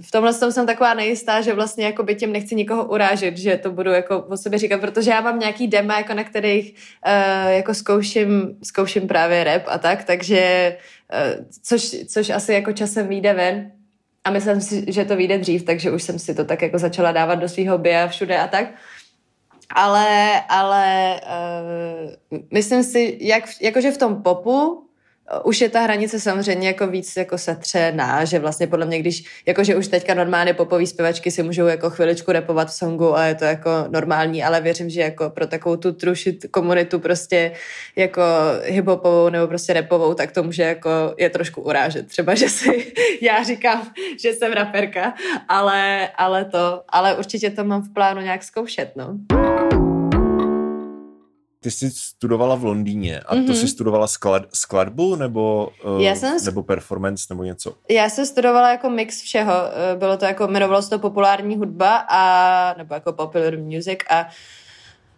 v 0.01 0.11
tomhle 0.11 0.33
tom 0.33 0.51
jsem 0.51 0.65
taková 0.65 0.93
nejistá, 0.93 1.41
že 1.41 1.53
vlastně 1.53 1.85
jako 1.85 2.03
by 2.03 2.15
tím 2.15 2.31
nechci 2.31 2.55
nikoho 2.55 2.85
urážet, 2.85 3.37
že 3.37 3.57
to 3.57 3.71
budu 3.71 3.91
jako 3.91 4.19
o 4.21 4.37
sobě 4.37 4.59
říkat, 4.59 4.81
protože 4.81 5.11
já 5.11 5.21
mám 5.21 5.39
nějaký 5.39 5.67
dema, 5.67 5.97
jako 5.97 6.13
na 6.13 6.23
kterých 6.23 6.73
uh, 7.05 7.51
jako 7.51 7.73
zkouším, 7.73 8.57
zkouším 8.63 9.07
právě 9.07 9.43
rap 9.43 9.63
a 9.67 9.77
tak, 9.77 10.03
takže 10.03 10.75
uh, 11.13 11.45
což, 11.63 11.95
což 12.07 12.29
asi 12.29 12.53
jako 12.53 12.71
časem 12.71 13.07
vyjde 13.07 13.33
ven, 13.33 13.71
a 14.25 14.31
myslím 14.31 14.61
si, 14.61 14.85
že 14.87 15.05
to 15.05 15.15
vyjde 15.15 15.37
dřív, 15.37 15.63
takže 15.63 15.91
už 15.91 16.03
jsem 16.03 16.19
si 16.19 16.35
to 16.35 16.45
tak 16.45 16.61
jako 16.61 16.77
začala 16.77 17.11
dávat 17.11 17.35
do 17.35 17.49
svého 17.49 17.77
bia 17.77 18.07
všude 18.07 18.37
a 18.37 18.47
tak. 18.47 18.65
Ale, 19.75 20.41
ale 20.49 21.19
uh, 21.21 22.41
myslím 22.53 22.83
si, 22.83 23.17
jak, 23.21 23.43
jakože 23.61 23.91
v 23.91 23.97
tom 23.97 24.23
popu 24.23 24.84
už 25.43 25.61
je 25.61 25.69
ta 25.69 25.81
hranice 25.81 26.19
samozřejmě 26.19 26.67
jako 26.67 26.87
víc 26.87 27.15
jako 27.15 27.37
setřená, 27.37 28.25
že 28.25 28.39
vlastně 28.39 28.67
podle 28.67 28.85
mě, 28.85 28.99
když 28.99 29.23
jakože 29.45 29.75
už 29.75 29.87
teďka 29.87 30.13
normálně 30.13 30.53
popový 30.53 30.87
zpěvačky 30.87 31.31
si 31.31 31.43
můžou 31.43 31.65
jako 31.65 31.89
chviličku 31.89 32.31
repovat 32.31 32.67
v 32.67 32.73
songu 32.73 33.15
a 33.15 33.25
je 33.25 33.35
to 33.35 33.45
jako 33.45 33.69
normální, 33.89 34.43
ale 34.43 34.61
věřím, 34.61 34.89
že 34.89 35.01
jako 35.01 35.29
pro 35.29 35.47
takovou 35.47 35.75
tu 35.75 35.91
trušit 35.91 36.45
komunitu 36.51 36.99
prostě 36.99 37.51
jako 37.95 38.21
hiphopovou 38.63 39.29
nebo 39.29 39.47
prostě 39.47 39.73
repovou, 39.73 40.13
tak 40.13 40.31
to 40.31 40.43
může 40.43 40.63
jako 40.63 40.89
je 41.17 41.29
trošku 41.29 41.61
urážet. 41.61 42.07
Třeba, 42.07 42.35
že 42.35 42.49
si 42.49 42.93
já 43.21 43.43
říkám, 43.43 43.87
že 44.21 44.33
jsem 44.33 44.53
raperka, 44.53 45.13
ale, 45.47 46.09
ale 46.15 46.45
to, 46.45 46.81
ale 46.89 47.15
určitě 47.15 47.49
to 47.49 47.63
mám 47.63 47.81
v 47.81 47.93
plánu 47.93 48.21
nějak 48.21 48.43
zkoušet, 48.43 48.91
no 48.95 49.44
ty 51.65 51.71
jsi 51.71 51.91
studovala 51.91 52.55
v 52.55 52.63
Londýně 52.65 53.19
a 53.19 53.35
mm-hmm. 53.35 53.45
to 53.45 53.51
mhm. 53.51 53.55
jsi 53.55 53.67
studovala 53.67 54.07
sklad, 54.07 54.43
skladbu 54.53 55.15
nebo, 55.15 55.69
uh, 55.85 56.01
Já 56.01 56.15
jsem, 56.15 56.37
nebo 56.45 56.63
performance 56.63 57.25
nebo 57.29 57.43
něco? 57.43 57.73
Já 57.89 58.09
jsem 58.09 58.25
studovala 58.25 58.71
jako 58.71 58.89
mix 58.89 59.21
všeho. 59.21 59.53
Eh, 59.53 59.95
bylo 59.95 60.17
to 60.17 60.25
jako, 60.25 60.47
jmenovalo 60.47 60.81
se 60.81 60.89
to 60.89 60.99
populární 60.99 61.57
hudba 61.57 62.05
a, 62.09 62.73
nebo 62.77 62.93
jako 62.93 63.13
popular 63.13 63.57
music 63.57 63.99
a 64.09 64.19
uh, 64.21 64.31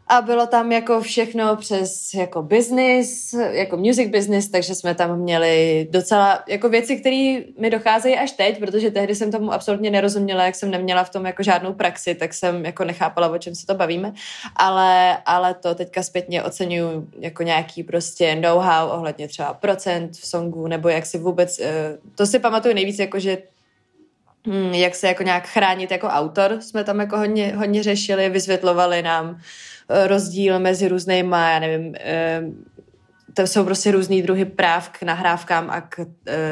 a 0.09 0.21
bylo 0.21 0.47
tam 0.47 0.71
jako 0.71 1.01
všechno 1.01 1.55
přes 1.55 2.13
jako 2.13 2.41
business, 2.41 3.33
jako 3.33 3.77
music 3.77 4.11
business, 4.11 4.49
takže 4.49 4.75
jsme 4.75 4.95
tam 4.95 5.19
měli 5.19 5.87
docela 5.91 6.43
jako 6.47 6.69
věci, 6.69 6.97
které 6.97 7.39
mi 7.59 7.69
docházejí 7.69 8.17
až 8.17 8.31
teď, 8.31 8.59
protože 8.59 8.91
tehdy 8.91 9.15
jsem 9.15 9.31
tomu 9.31 9.53
absolutně 9.53 9.91
nerozuměla, 9.91 10.45
jak 10.45 10.55
jsem 10.55 10.71
neměla 10.71 11.03
v 11.03 11.09
tom 11.09 11.25
jako 11.25 11.43
žádnou 11.43 11.73
praxi, 11.73 12.15
tak 12.15 12.33
jsem 12.33 12.65
jako 12.65 12.83
nechápala, 12.83 13.29
o 13.29 13.37
čem 13.37 13.55
se 13.55 13.65
to 13.65 13.73
bavíme, 13.73 14.13
ale, 14.55 15.17
ale 15.25 15.53
to 15.53 15.75
teďka 15.75 16.03
zpětně 16.03 16.43
oceňuju 16.43 17.07
jako 17.19 17.43
nějaký 17.43 17.83
prostě 17.83 18.35
know-how 18.35 18.89
ohledně 18.89 19.27
třeba 19.27 19.53
procent 19.53 20.11
v 20.17 20.27
songu, 20.27 20.67
nebo 20.67 20.89
jak 20.89 21.05
si 21.05 21.17
vůbec, 21.17 21.59
eh, 21.59 21.97
to 22.15 22.25
si 22.25 22.39
pamatuju 22.39 22.73
nejvíc, 22.73 22.99
jako 22.99 23.19
že 23.19 23.37
jak 24.71 24.95
se 24.95 25.07
jako 25.07 25.23
nějak 25.23 25.47
chránit 25.47 25.91
jako 25.91 26.07
autor, 26.07 26.57
jsme 26.61 26.83
tam 26.83 26.99
jako 26.99 27.17
hodně, 27.17 27.55
hodně 27.55 27.83
řešili, 27.83 28.29
vysvětlovali 28.29 29.01
nám, 29.01 29.39
rozdíl 30.07 30.59
mezi 30.59 30.87
různýma, 30.87 31.49
já 31.49 31.59
nevím, 31.59 31.95
eh, 31.99 32.41
to 33.37 33.47
jsou 33.47 33.65
prostě 33.65 33.91
různý 33.91 34.21
druhy 34.21 34.45
práv 34.45 34.89
k 34.89 35.03
nahrávkám 35.03 35.69
a 35.69 35.81
k 35.81 35.99
uh, 35.99 36.05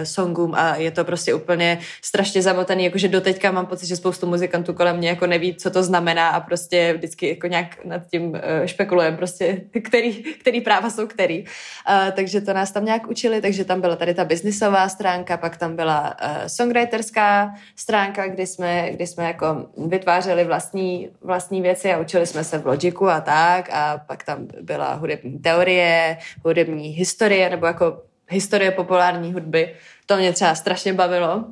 songům 0.04 0.56
a 0.56 0.76
je 0.76 0.92
to 0.92 1.06
prostě 1.06 1.34
úplně 1.34 1.80
strašně 2.02 2.42
zamotaný, 2.42 2.84
jakože 2.84 3.08
doteďka 3.08 3.52
mám 3.52 3.66
pocit, 3.66 3.88
že 3.88 3.96
spoustu 3.96 4.28
muzikantů 4.28 4.74
kolem 4.74 4.98
mě 4.98 5.10
jako 5.10 5.28
neví, 5.28 5.56
co 5.56 5.72
to 5.72 5.84
znamená 5.84 6.30
a 6.30 6.40
prostě 6.40 6.94
vždycky 6.94 7.30
jako 7.30 7.48
nějak 7.48 7.86
nad 7.86 8.02
tím 8.12 8.24
uh, 8.30 8.38
špekulujeme 8.66 9.18
prostě, 9.18 9.62
který, 9.84 10.24
který 10.24 10.62
práva 10.62 10.90
jsou 10.90 11.08
který. 11.08 11.42
Uh, 11.44 12.12
takže 12.12 12.42
to 12.42 12.54
nás 12.54 12.72
tam 12.72 12.86
nějak 12.86 13.08
učili, 13.08 13.42
takže 13.42 13.66
tam 13.66 13.82
byla 13.82 13.96
tady 13.96 14.14
ta 14.14 14.26
biznisová 14.26 14.90
stránka, 14.90 15.38
pak 15.38 15.58
tam 15.58 15.76
byla 15.76 16.16
uh, 16.24 16.48
songwriterská 16.48 17.54
stránka, 17.76 18.28
kdy 18.28 18.48
jsme, 18.48 18.92
kdy 18.92 19.08
jsme 19.08 19.24
jako 19.24 19.66
vytvářeli 19.88 20.44
vlastní, 20.44 21.10
vlastní 21.22 21.62
věci 21.62 21.94
a 21.94 22.00
učili 22.00 22.26
jsme 22.26 22.44
se 22.44 22.58
v 22.58 22.68
Logiku 22.68 23.10
a 23.10 23.22
tak 23.22 23.70
a 23.74 24.02
pak 24.08 24.24
tam 24.24 24.48
byla 24.62 24.94
hudební 24.94 25.40
teorie, 25.40 26.18
hudební 26.44 26.75
hudební 26.76 26.90
historie 26.90 27.50
nebo 27.50 27.66
jako 27.66 28.02
historie 28.30 28.72
populární 28.72 29.34
hudby. 29.34 29.76
To 30.06 30.18
mě 30.18 30.34
třeba 30.34 30.56
strašně 30.56 30.94
bavilo. 30.94 31.46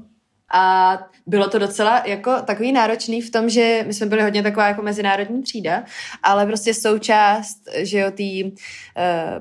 A 0.53 0.99
bylo 1.25 1.49
to 1.49 1.59
docela 1.59 2.03
jako 2.05 2.41
takový 2.45 2.71
náročný 2.71 3.21
v 3.21 3.31
tom, 3.31 3.49
že 3.49 3.83
my 3.87 3.93
jsme 3.93 4.05
byli 4.05 4.21
hodně 4.21 4.43
taková 4.43 4.67
jako 4.67 4.81
mezinárodní 4.81 5.43
třída, 5.43 5.83
ale 6.23 6.45
prostě 6.45 6.73
součást, 6.73 7.57
že 7.75 7.99
jo, 7.99 8.11
té 8.11 8.43
uh, 8.43 8.51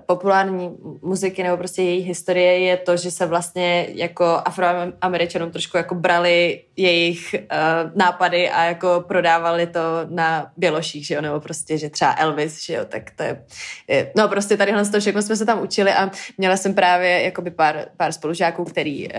populární 0.07 0.71
muziky 1.03 1.43
nebo 1.43 1.57
prostě 1.57 1.83
její 1.83 2.03
historie 2.03 2.59
je 2.59 2.77
to, 2.77 2.97
že 2.97 3.11
se 3.11 3.27
vlastně 3.27 3.87
jako 3.89 4.25
afroameričanům 4.25 5.51
trošku 5.51 5.77
jako 5.77 5.95
brali 5.95 6.63
jejich 6.77 7.35
uh, 7.35 7.91
nápady 7.95 8.51
a 8.51 8.65
jako 8.65 9.05
prodávali 9.09 9.67
to 9.67 9.81
na 10.09 10.53
běloších, 10.57 11.07
že 11.07 11.15
jo, 11.15 11.21
nebo 11.21 11.41
prostě, 11.41 11.79
že 11.79 11.91
třeba 11.91 12.15
Elvis, 12.19 12.65
že 12.65 12.75
jo, 12.75 12.85
tak 12.85 13.11
to 13.11 13.23
je, 13.23 13.45
je 13.89 14.13
no 14.17 14.29
prostě 14.29 14.57
tadyhle 14.57 14.85
to 14.85 15.01
všechno 15.01 15.23
jsme 15.23 15.37
se 15.37 15.47
tam 15.47 15.63
učili 15.63 15.93
a 15.93 16.11
měla 16.39 16.57
jsem 16.57 16.75
právě 16.75 17.23
jakoby 17.23 17.51
pár, 17.51 17.87
pár 17.97 18.13
spolužáků, 18.13 18.65
který 18.65 19.09
uh, 19.09 19.15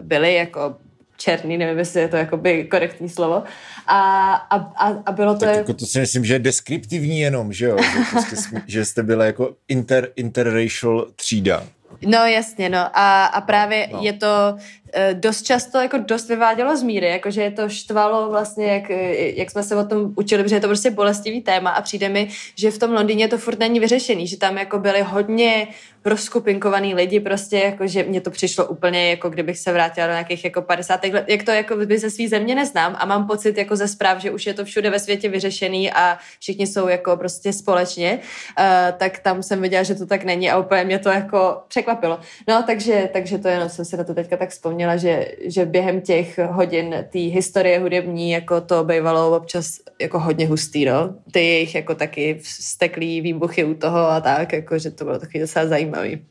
byli 0.00 0.34
jako 0.34 0.76
černý, 1.20 1.58
nevím, 1.58 1.78
jestli 1.78 2.00
je 2.00 2.08
to 2.08 2.16
jakoby 2.16 2.64
korektní 2.64 3.08
slovo. 3.08 3.42
A, 3.86 4.32
a, 4.34 4.56
a, 4.56 5.02
a 5.06 5.12
bylo 5.12 5.34
to... 5.34 5.40
Tak 5.40 5.56
jako 5.56 5.74
to 5.74 5.86
si 5.86 6.00
myslím, 6.00 6.24
že 6.24 6.34
je 6.34 6.38
deskriptivní 6.38 7.20
jenom, 7.20 7.52
že 7.52 7.66
jo? 7.66 7.76
Že, 7.82 7.98
prostě 8.10 8.36
že 8.66 8.84
jste 8.84 9.02
byla 9.02 9.24
jako 9.24 9.54
inter, 9.68 10.08
interracial 10.16 11.06
třída. 11.16 11.64
No 12.06 12.18
jasně, 12.18 12.68
no 12.68 12.78
a, 12.78 13.24
a 13.24 13.40
právě 13.40 13.88
no. 13.92 14.00
je 14.02 14.12
to 14.12 14.56
Eh, 14.92 15.14
dost 15.14 15.42
často 15.42 15.78
jako 15.78 15.98
dost 15.98 16.28
vyvádělo 16.28 16.76
z 16.76 16.82
míry, 16.82 17.06
jakože 17.06 17.42
je 17.42 17.50
to 17.50 17.68
štvalo 17.68 18.30
vlastně, 18.30 18.66
jak, 18.66 18.90
eh, 18.90 19.40
jak 19.40 19.50
jsme 19.50 19.62
se 19.62 19.76
o 19.76 19.84
tom 19.84 20.12
učili, 20.16 20.42
protože 20.42 20.56
je 20.56 20.60
to 20.60 20.66
prostě 20.66 20.90
bolestivý 20.90 21.40
téma 21.40 21.70
a 21.70 21.82
přijde 21.82 22.08
mi, 22.08 22.28
že 22.54 22.70
v 22.70 22.78
tom 22.78 22.92
Londýně 22.92 23.28
to 23.28 23.38
furt 23.38 23.58
není 23.58 23.80
vyřešený, 23.80 24.26
že 24.26 24.36
tam 24.36 24.58
jako 24.58 24.78
byly 24.78 25.02
hodně 25.02 25.68
rozkupinkovaný 26.04 26.94
lidi 26.94 27.20
prostě, 27.20 27.58
jako 27.58 27.86
že 27.86 28.02
mně 28.02 28.20
to 28.20 28.30
přišlo 28.30 28.66
úplně, 28.66 29.10
jako 29.10 29.30
kdybych 29.30 29.58
se 29.58 29.72
vrátila 29.72 30.06
do 30.06 30.12
nějakých 30.12 30.44
jako 30.44 30.62
50. 30.62 31.04
let, 31.04 31.24
jak 31.28 31.42
to 31.42 31.50
jako 31.50 31.76
by 31.76 31.98
ze 31.98 32.10
svý 32.10 32.28
země 32.28 32.54
neznám 32.54 32.96
a 32.98 33.06
mám 33.06 33.26
pocit 33.26 33.58
jako 33.58 33.76
ze 33.76 33.88
zpráv, 33.88 34.18
že 34.18 34.30
už 34.30 34.46
je 34.46 34.54
to 34.54 34.64
všude 34.64 34.90
ve 34.90 34.98
světě 34.98 35.28
vyřešený 35.28 35.92
a 35.92 36.18
všichni 36.40 36.66
jsou 36.66 36.88
jako 36.88 37.16
prostě 37.16 37.52
společně, 37.52 38.18
uh, 38.58 38.64
tak 38.98 39.18
tam 39.18 39.42
jsem 39.42 39.62
viděla, 39.62 39.82
že 39.82 39.94
to 39.94 40.06
tak 40.06 40.24
není 40.24 40.50
a 40.50 40.58
úplně 40.58 40.84
mě 40.84 40.98
to 40.98 41.08
jako 41.08 41.62
překvapilo. 41.68 42.20
No, 42.48 42.62
takže, 42.66 43.08
takže 43.12 43.38
to 43.38 43.48
jenom 43.48 43.68
jsem 43.68 43.84
si 43.84 43.96
na 43.96 44.04
to 44.04 44.14
teďka 44.14 44.36
tak 44.36 44.50
vzpomněla, 44.50 44.96
že, 44.96 45.26
že 45.44 45.64
během 45.64 46.00
těch 46.00 46.38
hodin 46.38 46.94
té 47.12 47.18
historie 47.18 47.78
hudební 47.78 48.30
jako 48.30 48.60
to 48.60 48.84
bývalo 48.84 49.36
občas 49.36 49.78
jako 50.00 50.18
hodně 50.18 50.46
hustý, 50.46 50.84
no. 50.84 51.14
Ty 51.32 51.40
jejich 51.40 51.74
jako 51.74 51.94
taky 51.94 52.40
steklý 52.42 53.20
výbuchy 53.20 53.64
u 53.64 53.74
toho 53.74 53.98
a 53.98 54.20
tak, 54.20 54.52
jako, 54.52 54.78
že 54.78 54.90
to 54.90 55.04
bylo 55.04 55.18
taky 55.18 55.40
docela 55.40 55.66
zajímavé 55.66 55.89
zajímavý. 55.90 56.26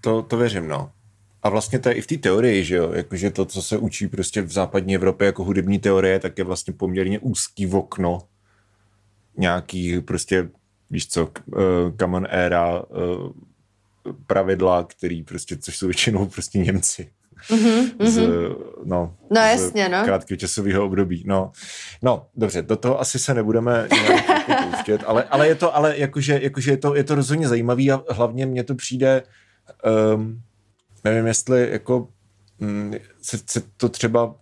To, 0.00 0.22
to 0.22 0.36
věřím, 0.36 0.68
no. 0.68 0.92
A 1.42 1.48
vlastně 1.48 1.78
to 1.78 1.88
je 1.88 1.94
i 1.94 2.00
v 2.00 2.06
té 2.06 2.16
teorii, 2.16 2.64
že 2.64 2.76
jo, 2.76 2.92
jakože 2.92 3.30
to, 3.30 3.44
co 3.44 3.62
se 3.62 3.78
učí 3.78 4.08
prostě 4.08 4.42
v 4.42 4.52
západní 4.52 4.94
Evropě 4.94 5.26
jako 5.26 5.44
hudební 5.44 5.78
teorie, 5.78 6.18
tak 6.18 6.38
je 6.38 6.44
vlastně 6.44 6.72
poměrně 6.72 7.18
úzký 7.18 7.66
v 7.66 7.76
okno 7.76 8.22
nějaký 9.38 10.00
prostě, 10.00 10.48
víš 10.90 11.08
co, 11.08 11.24
uh, 11.46 11.60
common 12.00 12.26
era 12.30 12.82
uh, 12.82 13.32
pravidla, 14.26 14.84
který 14.84 15.22
prostě, 15.22 15.56
což 15.56 15.76
jsou 15.76 15.86
většinou 15.86 16.26
prostě 16.26 16.58
Němci. 16.58 17.10
Mm-hmm, 17.48 17.90
z, 18.06 18.28
no, 18.84 19.16
no 19.30 19.40
jasně, 19.40 19.88
no. 19.88 20.04
krátkého 20.04 20.38
časového 20.38 20.84
období. 20.84 21.24
No, 21.26 21.52
no, 22.02 22.26
dobře, 22.36 22.62
do 22.62 22.76
toho 22.76 23.00
asi 23.00 23.18
se 23.18 23.34
nebudeme 23.34 23.88
nějak 23.92 24.39
jako 24.50 24.70
pouštět, 24.70 25.02
ale, 25.06 25.24
ale 25.24 25.48
je 25.48 25.54
to, 25.54 25.76
ale 25.76 25.98
jakože, 25.98 26.38
jakože 26.42 26.70
je, 26.70 26.76
to, 26.76 26.94
je 26.94 27.04
to 27.04 27.14
rozhodně 27.14 27.48
zajímavý 27.48 27.92
a 27.92 28.02
hlavně 28.10 28.46
mně 28.46 28.64
to 28.64 28.74
přijde, 28.74 29.22
um, 30.14 30.42
nevím, 31.04 31.26
jestli 31.26 31.68
jako 31.70 32.08
um, 32.58 32.94
se, 33.22 33.38
se 33.46 33.62
to 33.76 33.88
třeba 33.88 34.34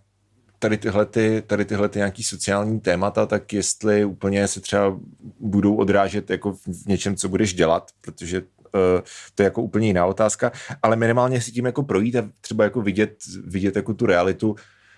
tady 0.59 0.77
tyhle, 0.77 1.05
ty, 1.05 1.43
tady 1.47 1.65
tyhle 1.65 1.89
ty 1.89 1.99
nějaký 1.99 2.23
sociální 2.23 2.79
témata, 2.79 3.25
tak 3.25 3.53
jestli 3.53 4.05
úplně 4.05 4.47
se 4.47 4.61
třeba 4.61 4.99
budou 5.39 5.75
odrážet 5.75 6.29
jako 6.29 6.53
v 6.53 6.85
něčem, 6.87 7.15
co 7.15 7.29
budeš 7.29 7.53
dělat, 7.53 7.91
protože 8.01 8.41
Eh, 8.75 9.01
to 9.35 9.43
je 9.43 9.45
jako 9.45 9.61
úplně 9.61 9.87
jiná 9.87 10.05
otázka, 10.05 10.51
ale 10.83 10.95
minimálně 10.95 11.41
si 11.41 11.51
tím 11.51 11.65
jako 11.65 11.83
projít 11.83 12.15
a 12.15 12.29
třeba 12.41 12.63
jako 12.63 12.81
vidět, 12.81 13.15
vidět 13.45 13.75
jako 13.75 13.93
tu 13.93 14.05
realitu 14.05 14.55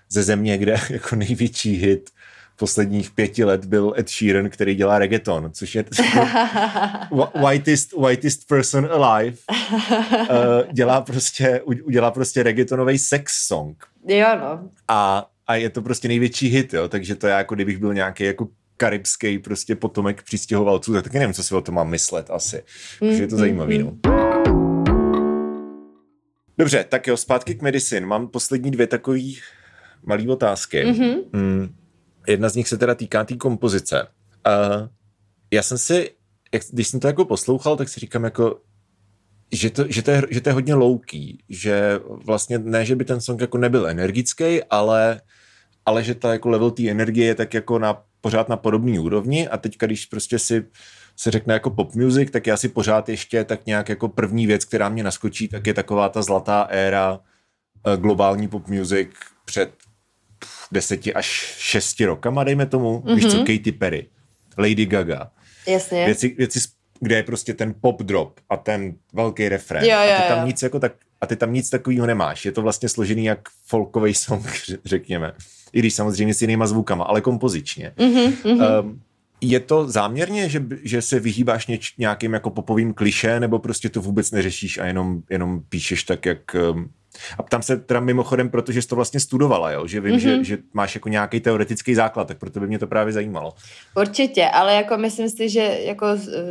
ze 0.09 0.23
země, 0.23 0.57
kde 0.57 0.75
jako 0.89 1.15
největší 1.15 1.75
hit 1.75 2.09
posledních 2.61 3.11
pěti 3.11 3.43
let 3.43 3.65
byl 3.65 3.93
Ed 3.97 4.09
Sheeran, 4.09 4.49
který 4.49 4.75
dělá 4.75 4.99
reggaeton, 4.99 5.51
což 5.53 5.75
je 5.75 5.85
whitest, 7.49 7.93
whitest 8.07 8.47
person 8.47 8.89
alive. 8.91 9.37
Uh, 9.49 10.27
dělá 10.71 11.01
prostě, 11.01 11.61
udělá 11.61 12.11
prostě 12.11 12.43
reggaetonový 12.43 12.97
sex 12.97 13.47
song. 13.47 13.85
Jo, 14.07 14.27
no. 14.39 14.69
A, 14.87 15.29
a 15.47 15.55
je 15.55 15.69
to 15.69 15.81
prostě 15.81 16.07
největší 16.07 16.47
hit, 16.47 16.73
jo, 16.73 16.87
takže 16.87 17.15
to 17.15 17.27
je 17.27 17.33
jako 17.33 17.55
kdybych 17.55 17.77
byl 17.77 17.93
nějaký 17.93 18.23
jako 18.23 18.47
karibský 18.77 19.39
prostě 19.39 19.75
potomek 19.75 20.23
přistěhovalců, 20.23 20.93
tak 20.93 21.03
taky 21.03 21.19
nevím, 21.19 21.33
co 21.33 21.43
si 21.43 21.55
o 21.55 21.61
tom 21.61 21.75
mám 21.75 21.89
myslet 21.89 22.29
asi. 22.29 22.63
Takže 22.99 23.23
je 23.23 23.27
to 23.27 23.37
zajímavý, 23.37 23.77
no. 23.77 23.97
Dobře, 26.57 26.85
tak 26.89 27.07
jo, 27.07 27.17
zpátky 27.17 27.55
k 27.55 27.61
medicine. 27.61 28.05
Mám 28.05 28.27
poslední 28.27 28.71
dvě 28.71 28.87
takové 28.87 29.19
malé 30.03 30.27
otázky. 30.27 30.83
Mm-hmm. 30.83 31.15
Mm, 31.33 31.75
jedna 32.27 32.49
z 32.49 32.55
nich 32.55 32.67
se 32.67 32.77
teda 32.77 32.95
týká 32.95 33.23
té 33.23 33.33
tý 33.33 33.37
kompozice. 33.37 34.07
Uh, 34.47 34.87
já 35.51 35.63
jsem 35.63 35.77
si, 35.77 36.09
jak, 36.53 36.63
když 36.71 36.87
jsem 36.87 36.99
to 36.99 37.07
jako 37.07 37.25
poslouchal, 37.25 37.77
tak 37.77 37.89
si 37.89 37.99
říkám 37.99 38.23
jako, 38.23 38.59
že 39.51 39.69
to, 39.69 39.85
že, 39.89 40.01
to 40.01 40.11
je, 40.11 40.21
že 40.29 40.41
to 40.41 40.49
je 40.49 40.53
hodně 40.53 40.73
louký, 40.73 41.43
že 41.49 41.99
vlastně 42.25 42.59
ne, 42.59 42.85
že 42.85 42.95
by 42.95 43.05
ten 43.05 43.21
song 43.21 43.41
jako 43.41 43.57
nebyl 43.57 43.87
energický, 43.87 44.63
ale, 44.63 45.21
ale 45.85 46.03
že 46.03 46.15
ta 46.15 46.31
jako 46.31 46.49
level 46.49 46.71
té 46.71 46.89
energie 46.89 47.27
je 47.27 47.35
tak 47.35 47.53
jako 47.53 47.79
na 47.79 48.03
pořád 48.21 48.49
na 48.49 48.57
podobné 48.57 48.99
úrovni 48.99 49.47
a 49.47 49.57
teďka, 49.57 49.85
když 49.85 50.05
prostě 50.05 50.39
si 50.39 50.65
se 51.15 51.31
řekne 51.31 51.53
jako 51.53 51.69
pop 51.69 51.95
music, 51.95 52.31
tak 52.31 52.47
já 52.47 52.57
si 52.57 52.69
pořád 52.69 53.09
ještě 53.09 53.43
tak 53.43 53.65
nějak 53.65 53.89
jako 53.89 54.07
první 54.09 54.47
věc, 54.47 54.65
která 54.65 54.89
mě 54.89 55.03
naskočí, 55.03 55.47
tak 55.47 55.67
je 55.67 55.73
taková 55.73 56.09
ta 56.09 56.21
zlatá 56.21 56.61
éra 56.61 57.19
uh, 57.87 57.95
globální 58.01 58.47
pop 58.47 58.67
music 58.67 59.09
před 59.45 59.71
deseti 60.71 61.13
až 61.13 61.55
šesti 61.57 62.05
rokama, 62.05 62.43
dejme 62.43 62.65
tomu, 62.65 62.99
mm-hmm. 62.99 63.15
víš 63.15 63.25
co, 63.25 63.37
mhm. 63.37 63.45
Katy 63.45 63.71
Perry, 63.71 64.07
Lady 64.57 64.85
Gaga. 64.85 65.31
Jasně. 65.67 66.05
Věci, 66.05 66.35
věci, 66.37 66.59
kde 66.99 67.15
je 67.15 67.23
prostě 67.23 67.53
ten 67.53 67.75
pop 67.81 68.01
drop 68.01 68.39
a 68.49 68.57
ten 68.57 68.93
velký 69.13 69.49
refrén. 69.49 69.83
Jo, 69.83 69.89
jo, 69.89 70.15
a 70.17 70.21
ty 70.21 70.27
tam 70.27 70.39
jo. 70.39 70.45
nic 70.45 70.61
jako 70.61 70.79
tak, 70.79 70.93
a 71.21 71.27
ty 71.27 71.35
tam 71.35 71.53
nic 71.53 71.69
takového 71.69 72.05
nemáš. 72.05 72.45
Je 72.45 72.51
to 72.51 72.61
vlastně 72.61 72.89
složený 72.89 73.25
jak 73.25 73.39
folkový 73.65 74.13
song, 74.13 74.45
řekněme 74.85 75.33
i 75.73 75.79
když 75.79 75.93
samozřejmě 75.93 76.33
s 76.33 76.41
jinýma 76.41 76.67
zvukama, 76.67 77.03
ale 77.03 77.21
kompozičně. 77.21 77.93
Mm-hmm, 77.97 78.81
Um, 78.81 79.01
je 79.41 79.59
to 79.59 79.87
záměrně, 79.87 80.49
že, 80.49 80.65
že 80.83 81.01
se 81.01 81.19
vyhýbáš 81.19 81.67
něč, 81.67 81.93
nějakým 81.97 82.33
jako 82.33 82.49
popovým 82.49 82.93
kliše, 82.93 83.39
nebo 83.39 83.59
prostě 83.59 83.89
to 83.89 84.01
vůbec 84.01 84.31
neřešíš 84.31 84.77
a 84.77 84.85
jenom, 84.85 85.21
jenom 85.29 85.61
píšeš 85.69 86.03
tak, 86.03 86.25
jak, 86.25 86.55
um, 86.71 86.89
a 87.37 87.43
ptám 87.43 87.61
se 87.61 87.77
teda 87.77 87.99
mimochodem, 87.99 88.49
protože 88.49 88.81
jsi 88.81 88.87
to 88.87 88.95
vlastně 88.95 89.19
studovala, 89.19 89.71
jo? 89.71 89.87
že 89.87 90.01
vím, 90.01 90.15
mm-hmm. 90.15 90.19
že, 90.19 90.35
mhm. 90.35 90.43
že 90.43 90.57
máš 90.73 90.95
jako 90.95 91.09
nějaký 91.09 91.39
teoretický 91.39 91.95
základ, 91.95 92.27
tak 92.27 92.37
proto 92.37 92.59
by 92.59 92.67
mě 92.67 92.79
to 92.79 92.87
právě 92.87 93.13
zajímalo. 93.13 93.53
Určitě, 93.95 94.45
ale 94.45 94.75
jako 94.75 94.97
myslím 94.97 95.29
si, 95.29 95.49
že 95.49 95.79
jako 95.85 96.07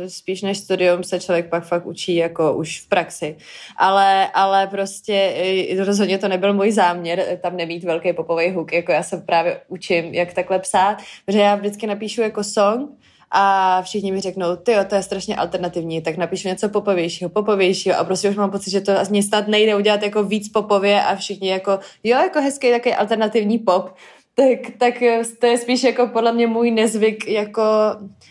spíš 0.07 0.41
než 0.41 0.57
studium 0.57 1.03
se 1.03 1.19
člověk 1.19 1.49
pak 1.49 1.63
fakt 1.63 1.85
učí 1.85 2.15
jako 2.15 2.53
už 2.53 2.81
v 2.81 2.89
praxi. 2.89 3.35
Ale, 3.77 4.27
ale 4.27 4.67
prostě 4.67 5.13
e, 5.13 5.85
rozhodně 5.85 6.17
to 6.17 6.27
nebyl 6.27 6.53
můj 6.53 6.71
záměr 6.71 7.19
e, 7.19 7.37
tam 7.37 7.57
nemít 7.57 7.83
velký 7.83 8.13
popový 8.13 8.51
huk, 8.51 8.73
jako 8.73 8.91
já 8.91 9.03
se 9.03 9.17
právě 9.17 9.61
učím, 9.67 10.05
jak 10.05 10.33
takhle 10.33 10.59
psát, 10.59 10.97
protože 11.25 11.39
já 11.39 11.55
vždycky 11.55 11.87
napíšu 11.87 12.21
jako 12.21 12.43
song, 12.43 12.89
a 13.31 13.81
všichni 13.81 14.11
mi 14.11 14.21
řeknou, 14.21 14.55
ty 14.55 14.75
to 14.87 14.95
je 14.95 15.03
strašně 15.03 15.35
alternativní, 15.35 16.01
tak 16.01 16.17
napíšu 16.17 16.47
něco 16.47 16.69
popovějšího, 16.69 17.29
popovějšího. 17.29 17.99
A 17.99 18.03
prostě 18.03 18.29
už 18.29 18.35
mám 18.35 18.51
pocit, 18.51 18.71
že 18.71 18.81
to 18.81 18.99
ani 18.99 19.23
snad 19.23 19.47
nejde 19.47 19.75
udělat 19.75 20.03
jako 20.03 20.23
víc 20.23 20.49
popově 20.49 21.03
a 21.03 21.15
všichni 21.15 21.49
jako, 21.49 21.79
jo, 22.03 22.17
jako 22.17 22.41
hezký 22.41 22.71
takový 22.71 22.95
alternativní 22.95 23.59
pop, 23.59 23.95
tak, 24.35 24.59
tak 24.77 24.93
to 25.39 25.45
je 25.45 25.57
spíš 25.57 25.83
jako 25.83 26.07
podle 26.07 26.33
mě 26.33 26.47
můj 26.47 26.71
nezvyk, 26.71 27.27
jako, 27.27 27.61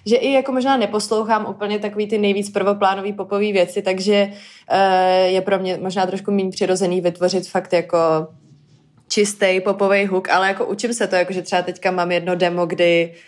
že 0.06 0.16
i 0.16 0.32
jako 0.32 0.52
možná 0.52 0.76
neposlouchám 0.76 1.46
úplně 1.50 1.78
takový 1.78 2.06
ty 2.06 2.18
nejvíc 2.18 2.50
prvoplánový 2.50 3.12
popový 3.12 3.52
věci, 3.52 3.82
takže 3.82 4.28
uh, 4.32 5.26
je 5.26 5.40
pro 5.40 5.58
mě 5.58 5.78
možná 5.82 6.06
trošku 6.06 6.30
méně 6.30 6.50
přirozený 6.50 7.00
vytvořit 7.00 7.48
fakt 7.48 7.72
jako 7.72 7.98
čistý 9.08 9.60
popový 9.64 10.06
hook, 10.06 10.28
ale 10.28 10.48
jako 10.48 10.66
učím 10.66 10.94
se 10.94 11.06
to, 11.06 11.16
jako 11.16 11.32
že 11.32 11.42
třeba 11.42 11.62
teďka 11.62 11.90
mám 11.90 12.12
jedno 12.12 12.34
demo, 12.34 12.66
kdy 12.66 13.12
uh, 13.14 13.20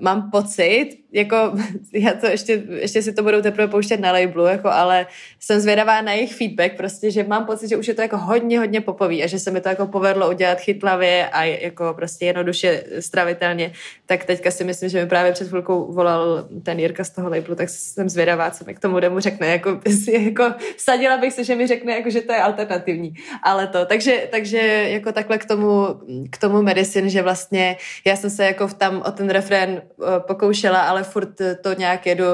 mám 0.00 0.30
pocit, 0.30 1.01
jako 1.12 1.36
já 1.92 2.12
to 2.12 2.26
ještě, 2.26 2.62
ještě 2.68 3.02
si 3.02 3.12
to 3.12 3.22
budou 3.22 3.42
teprve 3.42 3.68
pouštět 3.68 4.00
na 4.00 4.12
labelu, 4.12 4.46
jako, 4.46 4.68
ale 4.68 5.06
jsem 5.40 5.60
zvědavá 5.60 6.02
na 6.02 6.12
jejich 6.12 6.34
feedback, 6.34 6.76
prostě, 6.76 7.10
že 7.10 7.24
mám 7.24 7.46
pocit, 7.46 7.68
že 7.68 7.76
už 7.76 7.88
je 7.88 7.94
to 7.94 8.02
jako 8.02 8.16
hodně, 8.16 8.58
hodně 8.58 8.80
popový 8.80 9.24
a 9.24 9.26
že 9.26 9.38
se 9.38 9.50
mi 9.50 9.60
to 9.60 9.68
jako 9.68 9.86
povedlo 9.86 10.30
udělat 10.30 10.60
chytlavě 10.60 11.28
a 11.28 11.44
jako 11.44 11.94
prostě 11.94 12.26
jednoduše 12.26 12.84
stravitelně, 13.00 13.72
tak 14.06 14.24
teďka 14.24 14.50
si 14.50 14.64
myslím, 14.64 14.88
že 14.88 15.00
mi 15.02 15.08
právě 15.08 15.32
před 15.32 15.48
chvilkou 15.48 15.92
volal 15.92 16.48
ten 16.62 16.80
Jirka 16.80 17.04
z 17.04 17.10
toho 17.10 17.30
labelu, 17.30 17.54
tak 17.54 17.68
jsem 17.68 18.08
zvědavá, 18.08 18.50
co 18.50 18.64
mi 18.64 18.74
k 18.74 18.80
tomu 18.80 19.00
demu 19.00 19.20
řekne, 19.20 19.46
jako, 19.46 19.80
jako 20.18 20.54
sadila 20.76 21.16
bych 21.16 21.32
se, 21.32 21.44
že 21.44 21.54
mi 21.56 21.66
řekne, 21.66 21.92
jako, 21.92 22.10
že 22.10 22.20
to 22.20 22.32
je 22.32 22.42
alternativní, 22.42 23.14
ale 23.42 23.66
to, 23.66 23.86
takže, 23.86 24.28
takže 24.30 24.58
jako 24.88 25.12
takhle 25.12 25.38
k 25.38 25.44
tomu, 25.44 25.86
k 26.30 26.38
tomu 26.38 26.62
medicine, 26.62 27.08
že 27.08 27.22
vlastně 27.22 27.76
já 28.04 28.16
jsem 28.16 28.30
se 28.30 28.44
jako 28.44 28.68
tam 28.68 29.02
o 29.06 29.10
ten 29.10 29.30
refrén 29.30 29.82
uh, 29.96 30.06
pokoušela, 30.18 30.80
ale 30.80 31.01
ale 31.02 31.10
furt 31.10 31.34
to 31.62 31.74
nějak 31.74 32.06
jedu 32.06 32.24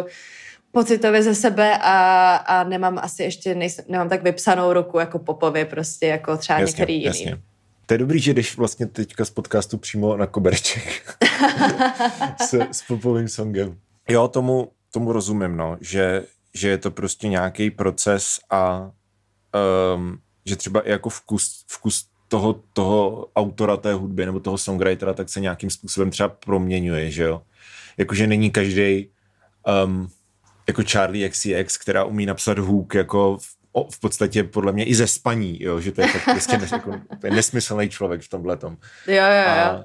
pocitově 0.73 1.23
ze 1.23 1.35
sebe 1.35 1.79
a, 1.79 2.37
a 2.37 2.65
nemám 2.65 2.99
asi 3.03 3.23
ještě, 3.23 3.55
nejsem, 3.55 3.85
nemám 3.89 4.09
tak 4.09 4.23
vypsanou 4.23 4.73
ruku 4.73 4.99
jako 4.99 5.19
popově 5.19 5.65
prostě, 5.65 6.07
jako 6.07 6.37
třeba 6.37 6.59
jasně, 6.59 6.71
některý 6.71 6.95
jiný. 6.95 7.05
Jasně. 7.05 7.39
To 7.87 7.95
je 7.95 7.99
dobrý, 7.99 8.21
že 8.21 8.35
jdeš 8.35 8.57
vlastně 8.57 8.87
teďka 8.87 9.25
z 9.25 9.31
podcastu 9.31 9.79
přímo 9.79 10.17
na 10.17 10.27
koberček 10.27 11.17
s, 12.49 12.55
s 12.55 12.83
popovým 12.83 13.29
songem. 13.29 13.79
Jo, 14.09 14.29
tomu, 14.29 14.73
tomu 14.93 15.13
rozumím, 15.13 15.57
no, 15.57 15.77
že, 15.81 16.25
že 16.55 16.69
je 16.69 16.79
to 16.79 16.91
prostě 16.91 17.29
nějaký 17.29 17.71
proces 17.71 18.39
a 18.51 18.91
um, 19.95 20.19
že 20.47 20.57
třeba 20.57 20.81
i 20.81 20.91
jako 20.91 21.09
vkus, 21.09 21.65
vkus 21.69 22.07
toho, 22.29 22.61
toho 22.73 23.29
autora 23.37 23.77
té 23.77 23.95
hudby 23.95 24.27
nebo 24.27 24.41
toho 24.41 24.59
songwritera 24.59 25.13
tak 25.13 25.29
se 25.29 25.41
nějakým 25.41 25.71
způsobem 25.71 26.11
třeba 26.11 26.29
proměňuje, 26.29 27.11
že 27.11 27.23
jo 27.23 27.43
jakože 27.99 28.27
není 28.27 28.51
každý 28.51 29.11
um, 29.85 30.09
jako 30.69 30.83
Charlie 30.83 31.29
XCX, 31.29 31.79
která 31.79 32.05
umí 32.05 32.27
napsat 32.27 32.59
hook 32.59 32.95
jako 32.95 33.39
o, 33.73 33.91
v 33.91 34.01
podstatě 34.01 34.45
podle 34.45 34.73
mě 34.73 34.85
i 34.85 34.95
ze 34.95 35.07
spaní, 35.07 35.63
jo, 35.63 35.81
že 35.81 35.93
to 35.93 36.01
je 36.01 36.09
fakt 36.09 36.25
prostě 36.25 36.59
nes, 36.59 36.73
jako, 36.73 37.01
nesmyslný 37.31 37.89
člověk 37.89 38.23
v 38.23 38.29
tomhle 38.29 38.57
tom. 38.57 38.77
Jo, 39.07 39.15
jo, 39.15 39.23
jo. 39.23 39.65
A, 39.65 39.85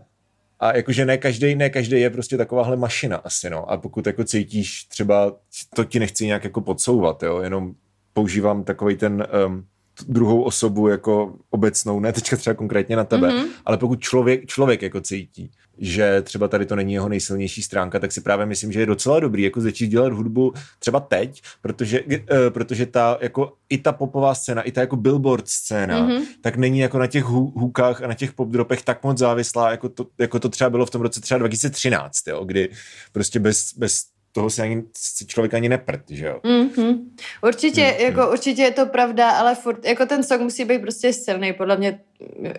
a 0.59 0.75
jakože 0.75 1.05
ne 1.05 1.17
každý, 1.17 1.55
ne 1.55 1.69
každý 1.69 2.01
je 2.01 2.09
prostě 2.09 2.37
takováhle 2.37 2.77
mašina 2.77 3.17
asi, 3.17 3.49
no. 3.49 3.71
A 3.71 3.77
pokud 3.77 4.07
jako 4.07 4.23
cítíš 4.23 4.83
třeba, 4.83 5.35
to 5.75 5.83
ti 5.83 5.99
nechci 5.99 6.25
nějak 6.25 6.43
jako 6.43 6.61
podsouvat, 6.61 7.23
jo, 7.23 7.41
jenom 7.41 7.73
používám 8.13 8.63
takový 8.63 8.95
ten 8.95 9.27
um, 9.45 9.65
druhou 10.07 10.41
osobu 10.41 10.87
jako 10.87 11.33
obecnou, 11.49 11.99
ne 11.99 12.13
teďka 12.13 12.37
třeba 12.37 12.53
konkrétně 12.53 12.95
na 12.95 13.03
tebe, 13.03 13.29
mm-hmm. 13.29 13.47
ale 13.65 13.77
pokud 13.77 13.99
člověk, 13.99 14.45
člověk 14.45 14.81
jako 14.81 15.01
cítí, 15.01 15.51
že 15.77 16.21
třeba 16.21 16.47
tady 16.47 16.65
to 16.65 16.75
není 16.75 16.93
jeho 16.93 17.09
nejsilnější 17.09 17.61
stránka, 17.61 17.99
tak 17.99 18.11
si 18.11 18.21
právě 18.21 18.45
myslím, 18.45 18.71
že 18.71 18.79
je 18.79 18.85
docela 18.85 19.19
dobrý 19.19 19.43
jako 19.43 19.61
začít 19.61 19.87
dělat 19.87 20.13
hudbu 20.13 20.53
třeba 20.79 20.99
teď, 20.99 21.41
protože, 21.61 22.01
uh, 22.01 22.17
protože 22.49 22.85
ta 22.85 23.17
jako 23.21 23.53
i 23.69 23.77
ta 23.77 23.91
popová 23.91 24.35
scéna, 24.35 24.61
i 24.61 24.71
ta 24.71 24.81
jako 24.81 24.95
billboard 24.95 25.47
scéna, 25.47 26.07
mm-hmm. 26.07 26.21
tak 26.41 26.57
není 26.57 26.79
jako 26.79 26.99
na 26.99 27.07
těch 27.07 27.23
hukách 27.23 28.01
a 28.01 28.07
na 28.07 28.13
těch 28.13 28.33
popdropech 28.33 28.81
tak 28.81 29.03
moc 29.03 29.17
závislá, 29.17 29.71
jako 29.71 29.89
to, 29.89 30.05
jako 30.17 30.39
to 30.39 30.49
třeba 30.49 30.69
bylo 30.69 30.85
v 30.85 30.91
tom 30.91 31.01
roce 31.01 31.21
třeba 31.21 31.37
2013, 31.37 32.27
jo, 32.27 32.45
kdy 32.45 32.69
prostě 33.11 33.39
bez, 33.39 33.73
bez 33.77 34.12
toho 34.33 34.49
si 34.49 34.61
ani 34.61 34.83
si 34.93 35.25
člověk 35.25 35.53
ani 35.53 35.69
neprt, 35.69 36.01
že 36.09 36.25
jo? 36.25 36.39
Mm-hmm. 36.43 36.99
Určitě, 37.41 37.81
mm-hmm. 37.81 38.03
jako 38.03 38.31
určitě 38.31 38.61
je 38.61 38.71
to 38.71 38.85
pravda, 38.85 39.31
ale 39.31 39.55
furt, 39.55 39.85
jako 39.85 40.05
ten 40.05 40.23
song 40.23 40.41
musí 40.41 40.65
být 40.65 40.81
prostě 40.81 41.13
silný, 41.13 41.53
podle 41.53 41.77
mě 41.77 41.99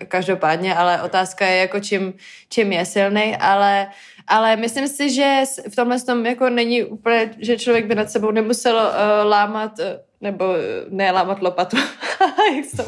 každopádně, 0.07 0.75
ale 0.75 1.01
otázka 1.01 1.45
je 1.45 1.57
jako 1.57 1.79
čím, 1.79 2.13
čím 2.49 2.71
je 2.71 2.85
silný, 2.85 3.35
ale, 3.35 3.87
ale 4.27 4.55
myslím 4.55 4.87
si, 4.87 5.09
že 5.09 5.41
v 5.69 5.75
tomhle 5.75 5.99
tom 5.99 6.25
jako 6.25 6.49
není 6.49 6.83
úplně, 6.83 7.35
že 7.39 7.57
člověk 7.57 7.85
by 7.85 7.95
nad 7.95 8.11
sebou 8.11 8.31
nemusel 8.31 8.75
uh, 8.75 9.29
lámat 9.29 9.79
uh, 9.79 9.85
nebo 10.21 10.55
eh, 10.55 10.85
ne 10.89 11.11
lámat 11.11 11.41
lopatu, 11.41 11.77
jak 12.55 12.65
se 12.65 12.83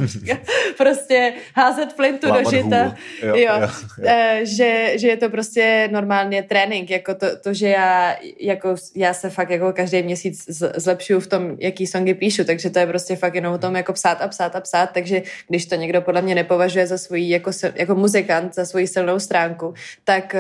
prostě 0.78 1.34
házet 1.56 1.94
flintu 1.94 2.28
lámat 2.28 2.44
do 2.44 2.50
žita, 2.50 2.96
jo, 3.24 3.36
jo, 3.36 3.36
jo, 3.36 3.62
jo. 3.62 3.68
Eh, 4.06 4.40
že, 4.44 4.94
že 4.96 5.08
je 5.08 5.18
to 5.18 5.30
prostě 5.30 5.90
normálně 5.92 6.44
trénink, 6.44 6.90
jako 6.90 7.16
to, 7.16 7.28
to, 7.44 7.54
že 7.54 7.68
já, 7.68 8.16
jako 8.40 8.76
já 8.96 9.14
se 9.14 9.30
fakt 9.30 9.50
jako 9.50 9.74
každý 9.74 10.04
měsíc 10.04 10.46
zlepšuju 10.76 11.20
v 11.20 11.28
tom, 11.28 11.58
jaký 11.60 11.88
songy 11.88 12.14
píšu, 12.14 12.44
takže 12.44 12.70
to 12.70 12.80
je 12.80 12.88
prostě 12.88 13.16
fakt 13.16 13.36
jenom 13.36 13.54
o 13.54 13.58
tom 13.58 13.76
jako 13.76 13.94
psát 13.94 14.22
a 14.22 14.28
psát 14.28 14.56
a 14.56 14.62
psát, 14.62 14.90
takže 14.94 15.22
když 15.48 15.66
to 15.66 15.76
někdo 15.76 16.02
podle 16.02 16.22
mě 16.22 16.36
nepovažuje 16.36 16.88
za 16.88 16.98
svůj 16.98 17.30
jako, 17.30 17.52
jako 17.76 17.96
muzikant, 17.96 18.56
za 18.56 18.66
svoji 18.66 18.88
silnou 18.88 19.20
stránku, 19.20 19.74
tak 20.04 20.34
uh, 20.34 20.40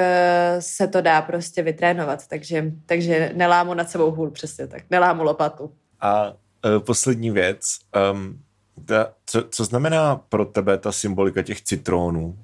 se 0.59 0.87
to 0.87 1.01
dá 1.01 1.21
prostě 1.21 1.61
vytrénovat, 1.61 2.27
takže, 2.27 2.71
takže 2.85 3.31
nelámu 3.33 3.73
nad 3.73 3.89
sebou 3.89 4.11
hůl, 4.11 4.31
přesně 4.31 4.67
tak, 4.67 4.83
nelámu 4.89 5.23
lopatu. 5.23 5.71
A 6.01 6.33
uh, 6.65 6.83
poslední 6.83 7.31
věc. 7.31 7.79
Um, 8.11 8.39
ta, 8.85 9.13
co, 9.25 9.43
co 9.49 9.65
znamená 9.65 10.15
pro 10.15 10.45
tebe 10.45 10.77
ta 10.77 10.91
symbolika 10.91 11.41
těch 11.41 11.61
citrónů? 11.61 12.37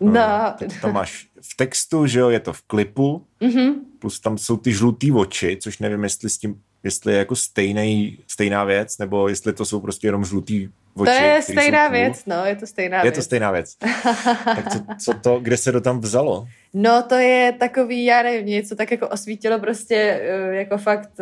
No. 0.00 0.10
Uh, 0.62 0.68
to 0.80 0.92
máš 0.92 1.26
v 1.42 1.56
textu, 1.56 2.06
že 2.06 2.20
jo, 2.20 2.28
je 2.28 2.40
to 2.40 2.52
v 2.52 2.62
klipu, 2.62 3.26
mm-hmm. 3.40 3.74
plus 3.98 4.20
tam 4.20 4.38
jsou 4.38 4.56
ty 4.56 4.72
žlutý 4.72 5.12
oči, 5.12 5.58
což 5.60 5.78
nevím, 5.78 6.04
jestli 6.04 6.30
s 6.30 6.38
tím 6.38 6.60
jestli 6.84 7.12
je 7.12 7.18
jako 7.18 7.36
stejný, 7.36 8.18
stejná 8.26 8.64
věc, 8.64 8.98
nebo 8.98 9.28
jestli 9.28 9.52
to 9.52 9.64
jsou 9.64 9.80
prostě 9.80 10.06
jenom 10.06 10.24
žlutý 10.24 10.68
oči. 10.94 11.04
To 11.04 11.24
je 11.24 11.42
stejná 11.42 11.88
věc, 11.88 12.22
no, 12.26 12.44
je 12.44 12.56
to 12.56 12.66
stejná 12.66 12.96
je 12.96 13.02
věc. 13.02 13.14
Je 13.14 13.16
to 13.16 13.24
stejná 13.24 13.50
věc. 13.50 13.76
tak 14.44 14.72
co, 14.72 14.78
co 14.98 15.14
to, 15.14 15.40
kde 15.40 15.56
se 15.56 15.72
to 15.72 15.80
tam 15.80 16.00
vzalo? 16.00 16.48
No, 16.74 17.02
to 17.08 17.14
je 17.14 17.52
takový, 17.52 18.04
já 18.04 18.22
nevím, 18.22 18.46
něco 18.46 18.76
tak 18.76 18.90
jako 18.90 19.08
osvítilo 19.08 19.58
prostě, 19.58 20.20
eh, 20.22 20.54
jako 20.54 20.78
fakt 20.78 21.20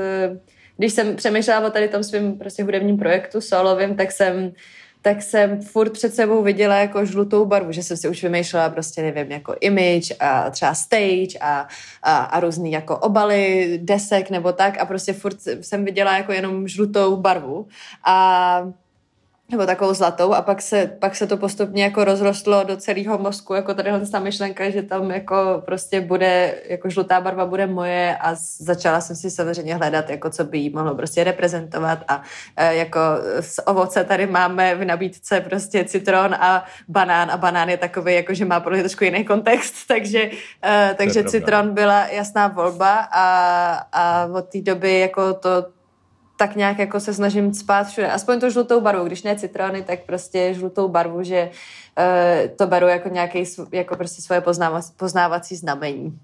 když 0.82 0.92
jsem 0.92 1.16
přemýšlela 1.16 1.66
o 1.66 1.70
tady 1.70 1.88
tom 1.88 2.04
svém 2.04 2.38
prostě 2.38 2.62
hudebním 2.62 2.96
projektu 2.96 3.40
solovým, 3.40 3.96
tak 3.96 4.12
jsem 4.12 4.52
tak 5.02 5.22
jsem 5.22 5.62
furt 5.62 5.90
před 5.90 6.14
sebou 6.14 6.42
viděla 6.42 6.76
jako 6.76 7.04
žlutou 7.04 7.44
barvu, 7.44 7.72
že 7.72 7.82
jsem 7.82 7.96
si 7.96 8.08
už 8.08 8.22
vymýšlela 8.22 8.70
prostě, 8.70 9.02
nevím, 9.02 9.32
jako 9.32 9.54
image 9.60 10.12
a 10.20 10.50
třeba 10.50 10.74
stage 10.74 11.38
a, 11.40 11.68
a, 12.02 12.16
a 12.16 12.40
různý 12.40 12.72
jako 12.72 12.98
obaly 12.98 13.78
desek 13.82 14.30
nebo 14.30 14.52
tak 14.52 14.78
a 14.78 14.84
prostě 14.86 15.12
furt 15.12 15.36
jsem 15.60 15.84
viděla 15.84 16.16
jako 16.16 16.32
jenom 16.32 16.68
žlutou 16.68 17.16
barvu. 17.16 17.66
A 18.04 18.72
nebo 19.52 19.66
takovou 19.66 19.94
zlatou 19.94 20.34
a 20.34 20.42
pak 20.42 20.62
se, 20.62 20.96
pak 20.98 21.16
se 21.16 21.26
to 21.26 21.36
postupně 21.36 21.82
jako 21.82 22.04
rozrostlo 22.04 22.64
do 22.64 22.76
celého 22.76 23.18
mozku, 23.18 23.54
jako 23.54 23.74
tady 23.74 23.90
ta 24.12 24.18
myšlenka, 24.18 24.70
že 24.70 24.82
tam 24.82 25.10
jako 25.10 25.62
prostě 25.64 26.00
bude, 26.00 26.54
jako 26.68 26.90
žlutá 26.90 27.20
barva 27.20 27.46
bude 27.46 27.66
moje 27.66 28.16
a 28.16 28.34
začala 28.58 29.00
jsem 29.00 29.16
si 29.16 29.30
samozřejmě 29.30 29.74
hledat, 29.74 30.10
jako 30.10 30.30
co 30.30 30.44
by 30.44 30.58
jí 30.58 30.70
mohlo 30.70 30.94
prostě 30.94 31.24
reprezentovat 31.24 31.98
a 32.08 32.22
e, 32.56 32.74
jako 32.76 33.00
z 33.40 33.60
ovoce 33.66 34.04
tady 34.04 34.26
máme 34.26 34.74
v 34.74 34.84
nabídce 34.84 35.40
prostě 35.40 35.84
citron 35.84 36.34
a 36.34 36.64
banán 36.88 37.30
a 37.30 37.36
banán 37.36 37.68
je 37.68 37.76
takový, 37.76 38.14
jako 38.14 38.34
že 38.34 38.44
má 38.44 38.60
podle 38.60 38.78
trošku 38.78 39.04
jiný 39.04 39.24
kontext, 39.24 39.74
takže, 39.88 40.30
e, 40.64 40.94
takže 40.98 41.24
citron 41.24 41.74
byla 41.74 42.06
jasná 42.06 42.48
volba 42.48 43.08
a, 43.12 43.26
a 43.92 44.28
od 44.34 44.48
té 44.48 44.60
doby 44.60 45.00
jako 45.00 45.34
to 45.34 45.81
tak 46.46 46.56
nějak 46.56 46.78
jako 46.78 47.00
se 47.00 47.14
snažím 47.14 47.54
spát 47.54 47.84
všude. 47.84 48.10
Aspoň 48.10 48.40
to 48.40 48.50
žlutou 48.50 48.80
barvu, 48.80 49.04
když 49.04 49.22
ne 49.22 49.36
citrony, 49.36 49.82
tak 49.82 50.00
prostě 50.00 50.54
žlutou 50.54 50.88
barvu, 50.88 51.22
že 51.22 51.50
uh, 51.50 52.56
to 52.56 52.66
beru 52.66 52.86
jako 52.86 53.08
nějaký, 53.08 53.44
jako 53.72 53.96
prostě 53.96 54.22
svoje 54.22 54.40
poznávací, 54.40 54.92
poznávací 54.96 55.56
znamení. 55.56 56.18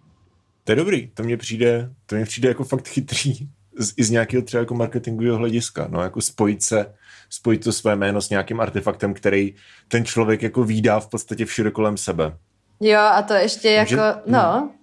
To 0.65 0.73
je 0.73 0.77
dobrý, 0.77 1.11
to 1.15 1.23
mně 1.23 1.37
přijde, 1.37 1.91
to 2.07 2.15
mně 2.15 2.25
přijde 2.25 2.49
jako 2.49 2.65
fakt 2.65 2.89
chytrý 2.89 3.33
z, 3.79 3.93
i 3.97 4.05
z 4.05 4.11
nějakého 4.11 4.43
třeba 4.43 4.61
jako 4.61 4.75
marketingového 4.75 5.37
hlediska, 5.37 5.87
no 5.91 6.03
jako 6.03 6.21
spojit 6.21 6.63
se, 6.63 6.95
spojit 7.31 7.65
to 7.65 7.73
své 7.73 7.97
jméno 7.97 8.21
s 8.21 8.31
nějakým 8.31 8.61
artefaktem, 8.61 9.15
který 9.15 9.55
ten 9.89 10.05
člověk 10.05 10.43
jako 10.43 10.65
výdá 10.65 11.01
v 11.01 11.09
podstatě 11.09 11.45
všude 11.45 11.71
kolem 11.71 11.97
sebe. 11.97 12.37
Jo, 12.81 13.01
a 13.01 13.23
to 13.23 13.35
ještě 13.35 13.71
jako, 13.71 13.91
Může, 13.91 14.15
no, 14.27 14.53
hmm. 14.53 14.78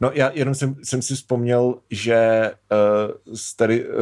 No 0.00 0.10
já 0.14 0.30
jenom 0.34 0.54
jsem, 0.54 0.76
jsem 0.82 1.02
si 1.02 1.14
vzpomněl, 1.14 1.74
že 1.90 2.50
uh, 3.26 3.36
z 3.36 3.56
tady 3.56 3.88
uh, 3.88 3.94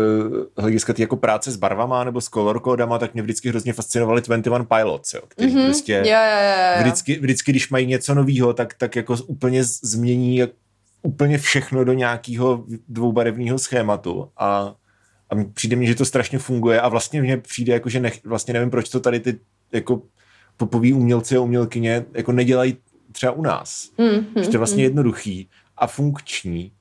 hlediska 0.56 0.92
ty 0.92 1.02
jako 1.02 1.16
práce 1.16 1.50
s 1.50 1.56
barvama 1.56 2.04
nebo 2.04 2.20
s 2.20 2.28
color 2.28 2.60
kódama, 2.60 2.98
tak 2.98 3.14
mě 3.14 3.22
vždycky 3.22 3.48
hrozně 3.48 3.72
fascinovali 3.72 4.22
21 4.22 4.64
Pilots, 4.76 5.14
jo, 5.14 5.20
který 5.28 5.54
mm-hmm. 5.54 5.64
prostě 5.64 5.92
jo, 5.92 6.00
jo, 6.04 6.76
jo. 6.76 6.82
Vždycky, 6.82 7.18
vždycky, 7.18 7.52
když 7.52 7.70
mají 7.70 7.86
něco 7.86 8.14
nového, 8.14 8.52
tak, 8.52 8.74
tak 8.74 8.96
jako 8.96 9.16
úplně 9.26 9.64
změní 9.64 10.42
úplně 11.02 11.38
všechno 11.38 11.84
do 11.84 11.92
nějakého 11.92 12.64
dvoubarevného 12.88 13.58
schématu 13.58 14.28
a, 14.36 14.74
a 15.30 15.34
přijde 15.54 15.76
mi, 15.76 15.86
že 15.86 15.94
to 15.94 16.04
strašně 16.04 16.38
funguje 16.38 16.80
a 16.80 16.88
vlastně 16.88 17.22
mně 17.22 17.36
přijde, 17.36 17.72
jako, 17.72 17.88
že 17.88 18.00
nech, 18.00 18.24
vlastně 18.24 18.54
nevím, 18.54 18.70
proč 18.70 18.88
to 18.88 19.00
tady 19.00 19.20
ty 19.20 19.38
jako 19.72 20.02
popoví 20.56 20.92
umělci 20.92 21.36
a 21.36 21.40
umělkyně 21.40 22.04
jako 22.12 22.32
nedělají 22.32 22.76
třeba 23.12 23.32
u 23.32 23.42
nás. 23.42 23.90
Mm, 23.98 24.42
že 24.42 24.48
to 24.48 24.54
je 24.54 24.58
vlastně 24.58 24.82
mm. 24.82 24.84
jednoduchý 24.84 25.48
a 25.76 25.86
funkční, 25.86 26.72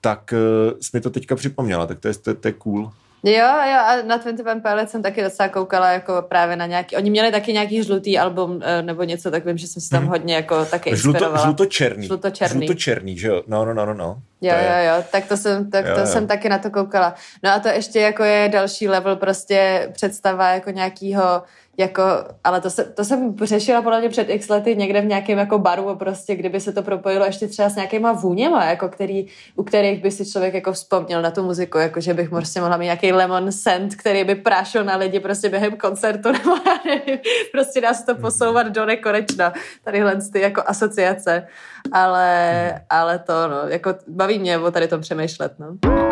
tak 0.00 0.32
uh, 0.32 0.80
jsi 0.80 0.90
mi 0.94 1.00
to 1.00 1.10
teďka 1.10 1.36
připomněla, 1.36 1.86
tak 1.86 2.00
to 2.00 2.08
je, 2.08 2.14
to, 2.14 2.34
to 2.34 2.48
je 2.48 2.52
cool. 2.52 2.92
Jo, 3.24 3.46
jo, 3.70 3.78
a 3.86 3.96
na 4.06 4.16
21 4.16 4.60
Pilots 4.60 4.90
jsem 4.90 5.02
taky 5.02 5.22
docela 5.22 5.48
koukala 5.48 5.90
jako 5.90 6.24
právě 6.28 6.56
na 6.56 6.66
nějaký, 6.66 6.96
oni 6.96 7.10
měli 7.10 7.32
taky 7.32 7.52
nějaký 7.52 7.82
žlutý 7.82 8.18
album 8.18 8.60
eh, 8.62 8.82
nebo 8.82 9.02
něco, 9.02 9.30
tak 9.30 9.46
vím, 9.46 9.58
že 9.58 9.66
jsem 9.66 9.82
si 9.82 9.90
tam 9.90 10.02
mhm. 10.02 10.10
hodně 10.10 10.34
jako 10.34 10.64
taky 10.64 10.90
inspirovala. 10.90 11.28
Žluto, 11.28 11.44
žlutočerný. 11.44 12.06
Žlutočerný. 12.06 12.66
Žlutočerný, 12.66 13.18
že 13.18 13.28
jo, 13.28 13.42
no, 13.46 13.64
no, 13.64 13.74
no, 13.74 13.86
no, 13.86 13.94
no. 13.94 14.18
Jo, 14.40 14.54
jo, 14.54 14.94
jo, 14.94 15.04
tak 15.12 15.26
to 15.26 15.36
jsem, 15.36 15.70
tak 15.70 15.86
jo, 15.86 15.94
to 15.94 16.00
jo. 16.00 16.06
jsem 16.06 16.26
taky 16.26 16.48
na 16.48 16.58
to 16.58 16.70
koukala. 16.70 17.14
No 17.42 17.50
a 17.50 17.58
to 17.58 17.68
ještě 17.68 18.00
jako 18.00 18.24
je 18.24 18.48
další 18.48 18.88
level 18.88 19.16
prostě 19.16 19.88
představa 19.92 20.48
jako 20.48 20.70
nějakýho 20.70 21.42
jako, 21.78 22.02
ale 22.44 22.60
to, 22.60 22.70
se, 22.70 22.84
to 22.84 23.04
jsem 23.04 23.36
řešila 23.42 23.82
podle 23.82 24.00
mě 24.00 24.08
před 24.08 24.30
x 24.30 24.48
lety 24.48 24.76
někde 24.76 25.00
v 25.00 25.06
nějakém 25.06 25.38
jako 25.38 25.58
baru, 25.58 25.96
prostě, 25.96 26.36
kdyby 26.36 26.60
se 26.60 26.72
to 26.72 26.82
propojilo 26.82 27.24
ještě 27.24 27.48
třeba 27.48 27.68
s 27.68 27.76
nějakýma 27.76 28.12
vůněma, 28.12 28.64
jako 28.64 28.88
který, 28.88 29.26
u 29.56 29.62
kterých 29.62 30.02
by 30.02 30.10
si 30.10 30.30
člověk 30.30 30.54
jako 30.54 30.72
vzpomněl 30.72 31.22
na 31.22 31.30
tu 31.30 31.42
muziku, 31.42 31.78
jako 31.78 32.00
že 32.00 32.14
bych 32.14 32.30
prostě 32.30 32.60
mohla 32.60 32.76
mít 32.76 32.84
nějaký 32.84 33.12
lemon 33.12 33.52
scent, 33.52 33.94
který 33.94 34.24
by 34.24 34.34
prášil 34.34 34.84
na 34.84 34.96
lidi 34.96 35.20
prostě 35.20 35.48
během 35.48 35.76
koncertu, 35.76 36.32
nebo 36.32 36.50
já 36.66 36.78
nevím, 36.84 37.18
prostě 37.52 37.80
dá 37.80 37.94
se 37.94 38.06
to 38.06 38.14
posouvat 38.14 38.66
do 38.66 38.86
nekonečna, 38.86 39.52
tadyhle 39.84 40.16
ty 40.32 40.40
jako 40.40 40.62
asociace, 40.66 41.46
ale, 41.92 42.80
ale 42.90 43.18
to, 43.18 43.48
no, 43.48 43.68
jako 43.68 43.94
baví 44.08 44.38
mě 44.38 44.58
o 44.58 44.70
tady 44.70 44.88
tom 44.88 45.00
přemýšlet, 45.00 45.52
no. 45.58 46.05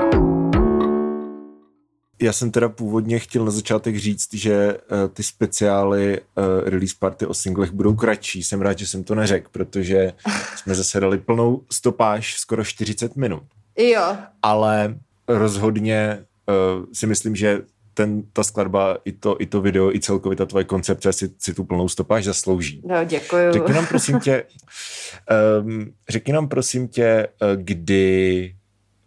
Já 2.24 2.32
jsem 2.32 2.50
teda 2.50 2.68
původně 2.68 3.18
chtěl 3.18 3.44
na 3.44 3.50
začátek 3.50 3.96
říct, 3.96 4.34
že 4.34 4.74
uh, 4.74 5.08
ty 5.14 5.22
speciály 5.22 6.20
uh, 6.20 6.44
release 6.68 6.94
party 6.98 7.26
o 7.26 7.34
singlech 7.34 7.72
budou 7.72 7.94
kratší. 7.94 8.42
Jsem 8.42 8.60
rád, 8.60 8.78
že 8.78 8.86
jsem 8.86 9.04
to 9.04 9.14
neřekl, 9.14 9.48
protože 9.52 10.12
jsme 10.56 10.74
zase 10.74 11.00
dali 11.00 11.18
plnou 11.18 11.62
stopáž 11.72 12.34
skoro 12.34 12.64
40 12.64 13.16
minut. 13.16 13.42
Jo. 13.78 14.16
Ale 14.42 14.94
rozhodně 15.28 16.24
uh, 16.48 16.84
si 16.92 17.06
myslím, 17.06 17.36
že 17.36 17.62
ten, 17.94 18.22
ta 18.32 18.44
skladba, 18.44 18.98
i 19.04 19.12
to, 19.12 19.36
i 19.40 19.46
to 19.46 19.60
video, 19.60 19.94
i 19.94 20.00
celkově 20.00 20.36
ta 20.36 20.46
tvoje 20.46 20.64
koncepce 20.64 21.12
si, 21.12 21.30
si 21.38 21.54
tu 21.54 21.64
plnou 21.64 21.88
stopáž 21.88 22.24
zaslouží. 22.24 22.82
No, 22.86 23.04
děkuju. 23.04 23.52
Řekni 23.52 23.74
nám 23.74 23.86
prosím 23.86 24.20
tě, 24.20 24.44
um, 25.60 25.92
řekni 26.08 26.32
nám 26.32 26.48
prosím 26.48 26.88
tě, 26.88 27.28
kdy 27.56 28.54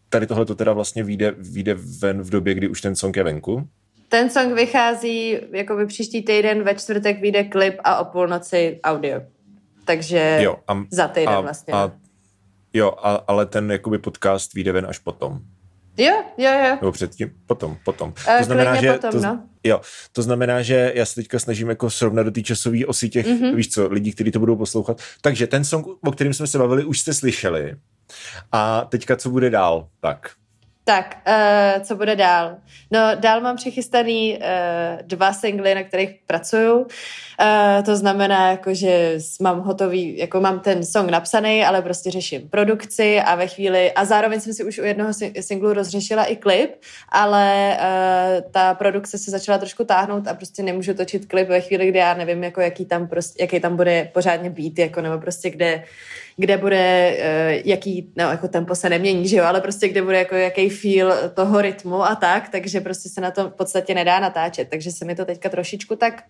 tady 0.09 0.27
tohle 0.27 0.45
to 0.45 0.55
teda 0.55 0.73
vlastně 0.73 1.03
vyjde, 1.03 1.35
vyjde 1.37 1.75
ven 1.99 2.21
v 2.21 2.29
době, 2.29 2.53
kdy 2.53 2.67
už 2.67 2.81
ten 2.81 2.95
song 2.95 3.17
je 3.17 3.23
venku. 3.23 3.67
Ten 4.09 4.29
song 4.29 4.53
vychází 4.53 5.37
jako 5.51 5.75
by 5.75 5.85
příští 5.85 6.21
týden, 6.21 6.63
ve 6.63 6.75
čtvrtek 6.75 7.21
vyjde 7.21 7.43
klip 7.43 7.75
a 7.83 7.99
o 7.99 8.05
půlnoci 8.05 8.79
audio. 8.83 9.21
Takže 9.85 10.39
jo, 10.41 10.55
a, 10.67 10.83
za 10.91 11.07
týden 11.07 11.29
a, 11.29 11.41
vlastně. 11.41 11.73
A, 11.73 11.91
jo, 12.73 12.93
a, 12.97 13.23
ale 13.27 13.45
ten 13.45 13.71
jakoby 13.71 13.97
podcast 13.97 14.53
vyjde 14.53 14.71
ven 14.71 14.85
až 14.85 14.99
potom. 14.99 15.39
Jo, 15.97 16.23
jo, 16.37 16.51
jo. 16.51 16.77
Nebo 16.81 16.91
předtím, 16.91 17.31
potom, 17.45 17.77
potom. 17.85 18.13
Uh, 18.27 18.37
to 18.37 18.43
znamená, 18.43 18.81
že 18.81 18.93
potom, 18.93 19.11
to, 19.11 19.19
no. 19.19 19.43
jo, 19.63 19.81
to 20.11 20.21
znamená, 20.21 20.61
že 20.61 20.91
já 20.95 21.05
se 21.05 21.15
teďka 21.15 21.39
snažím 21.39 21.69
jako 21.69 21.89
srovnat 21.89 22.23
do 22.23 22.31
té 22.31 22.41
časové 22.41 22.85
osy 22.85 23.09
těch, 23.09 23.27
mm-hmm. 23.27 23.55
víš 23.55 23.69
co, 23.69 23.87
lidí, 23.87 24.11
kteří 24.11 24.31
to 24.31 24.39
budou 24.39 24.55
poslouchat. 24.55 25.01
Takže 25.21 25.47
ten 25.47 25.63
song, 25.63 25.87
o 25.87 26.11
kterým 26.11 26.33
jsme 26.33 26.47
se 26.47 26.57
bavili, 26.57 26.85
už 26.85 26.99
jste 26.99 27.13
slyšeli. 27.13 27.75
A 28.51 28.81
teďka 28.81 29.15
co 29.15 29.29
bude 29.29 29.49
dál? 29.49 29.87
Tak. 29.99 30.29
Tak, 30.83 31.17
uh, 31.27 31.83
co 31.83 31.95
bude 31.95 32.15
dál? 32.15 32.55
No, 32.91 32.99
dál 33.15 33.41
mám 33.41 33.55
přichystaný 33.55 34.37
uh, 34.37 35.01
dva 35.01 35.33
singly, 35.33 35.75
na 35.75 35.83
kterých 35.83 36.09
pracuju. 36.27 36.77
Uh, 36.77 36.87
to 37.85 37.95
znamená, 37.95 38.51
jako, 38.51 38.73
že 38.73 39.17
mám 39.41 39.59
hotový, 39.59 40.17
jako 40.17 40.41
mám 40.41 40.59
ten 40.59 40.85
song 40.85 41.09
napsaný, 41.09 41.65
ale 41.65 41.81
prostě 41.81 42.11
řeším 42.11 42.49
produkci 42.49 43.21
a 43.21 43.35
ve 43.35 43.47
chvíli, 43.47 43.91
a 43.91 44.05
zároveň 44.05 44.39
jsem 44.39 44.53
si 44.53 44.63
už 44.63 44.79
u 44.79 44.83
jednoho 44.83 45.11
singlu 45.39 45.73
rozřešila 45.73 46.25
i 46.25 46.35
klip, 46.35 46.71
ale 47.09 47.77
uh, 47.79 48.51
ta 48.51 48.73
produkce 48.73 49.17
se 49.17 49.31
začala 49.31 49.57
trošku 49.57 49.83
táhnout 49.83 50.27
a 50.27 50.33
prostě 50.33 50.63
nemůžu 50.63 50.93
točit 50.93 51.25
klip 51.25 51.47
ve 51.47 51.61
chvíli, 51.61 51.87
kdy 51.87 51.99
já 51.99 52.13
nevím, 52.13 52.43
jako 52.43 52.61
jaký 52.61 52.85
tam 52.85 53.07
prostě, 53.07 53.43
jaký 53.43 53.59
tam 53.59 53.75
bude 53.75 54.09
pořádně 54.13 54.49
být, 54.49 54.79
jako 54.79 55.01
nebo 55.01 55.19
prostě 55.19 55.49
kde 55.49 55.83
kde 56.37 56.57
bude, 56.57 57.17
uh, 57.17 57.61
jaký, 57.65 58.11
no 58.15 58.23
jako 58.23 58.47
tempo 58.47 58.75
se 58.75 58.89
nemění, 58.89 59.27
že 59.27 59.37
jo, 59.37 59.43
ale 59.43 59.61
prostě 59.61 59.87
kde 59.87 60.01
bude 60.01 60.17
jako 60.17 60.35
jaký 60.35 60.69
feel 60.69 61.13
toho 61.33 61.61
rytmu 61.61 62.03
a 62.03 62.15
tak, 62.15 62.49
takže 62.49 62.81
prostě 62.81 63.09
se 63.09 63.21
na 63.21 63.31
to 63.31 63.49
v 63.49 63.53
podstatě 63.53 63.93
nedá 63.93 64.19
natáčet, 64.19 64.69
takže 64.69 64.91
se 64.91 65.05
mi 65.05 65.15
to 65.15 65.25
teďka 65.25 65.49
trošičku 65.49 65.95
tak 65.95 66.23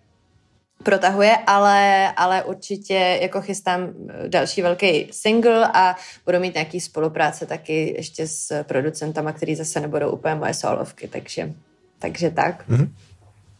protahuje, 0.82 1.36
ale, 1.46 2.08
ale 2.16 2.44
určitě 2.44 3.18
jako 3.22 3.40
chystám 3.40 3.80
další 4.28 4.62
velký 4.62 5.08
single 5.12 5.68
a 5.74 5.96
budu 6.26 6.40
mít 6.40 6.54
nějaký 6.54 6.80
spolupráce 6.80 7.46
taky 7.46 7.94
ještě 7.96 8.26
s 8.26 8.64
producentama, 8.64 9.32
který 9.32 9.54
zase 9.54 9.80
nebudou 9.80 10.10
úplně 10.10 10.34
moje 10.34 10.54
solovky, 10.54 11.08
takže, 11.08 11.52
takže 11.98 12.30
tak. 12.30 12.68
Mm-hmm. 12.68 12.88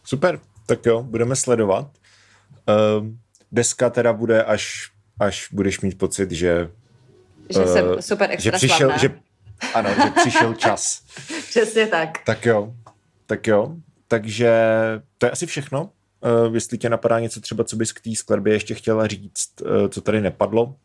Super, 0.03 0.39
tak 0.65 0.85
jo, 0.85 1.03
budeme 1.03 1.35
sledovat. 1.35 1.87
Uh, 2.69 3.07
deska 3.51 3.89
teda 3.89 4.13
bude 4.13 4.43
až 4.43 4.91
až 5.19 5.47
budeš 5.51 5.81
mít 5.81 5.97
pocit, 5.97 6.31
že... 6.31 6.69
Že 7.49 7.59
uh, 7.59 7.73
jsem 7.73 8.01
super 8.01 8.31
extra 8.31 8.51
že 8.51 8.51
přišel, 8.51 8.97
že, 8.97 9.09
Ano, 9.73 9.89
že 10.03 10.11
přišel 10.15 10.53
čas. 10.53 11.01
Přesně 11.49 11.87
tak. 11.87 12.17
Tak 12.25 12.45
jo, 12.45 12.73
tak 13.25 13.47
jo. 13.47 13.75
Takže 14.07 14.51
to 15.17 15.25
je 15.25 15.31
asi 15.31 15.45
všechno. 15.45 15.89
Uh, 16.47 16.55
jestli 16.55 16.77
tě 16.77 16.89
napadá 16.89 17.19
něco 17.19 17.41
třeba, 17.41 17.63
co 17.63 17.75
bys 17.75 17.91
k 17.91 18.01
té 18.01 18.15
skladbě 18.15 18.53
ještě 18.53 18.73
chtěla 18.75 19.07
říct, 19.07 19.61
uh, 19.61 19.87
co 19.89 20.01
tady 20.01 20.21
nepadlo, 20.21 20.75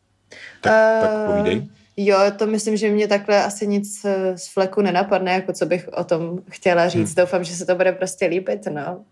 tak, 0.61 0.73
uh, 0.73 1.07
tak 1.07 1.25
povídej. 1.25 1.67
Jo, 1.97 2.17
to 2.37 2.47
myslím, 2.47 2.77
že 2.77 2.91
mě 2.91 3.07
takhle 3.07 3.43
asi 3.43 3.67
nic 3.67 4.05
z 4.35 4.47
fleku 4.47 4.81
nenapadne, 4.81 5.31
jako 5.31 5.53
co 5.53 5.65
bych 5.65 5.87
o 5.87 6.03
tom 6.03 6.39
chtěla 6.49 6.89
říct. 6.89 7.15
Hmm. 7.15 7.25
Doufám, 7.25 7.43
že 7.43 7.55
se 7.55 7.65
to 7.65 7.75
bude 7.75 7.91
prostě 7.91 8.25
líbit, 8.25 8.67
no. 8.69 9.05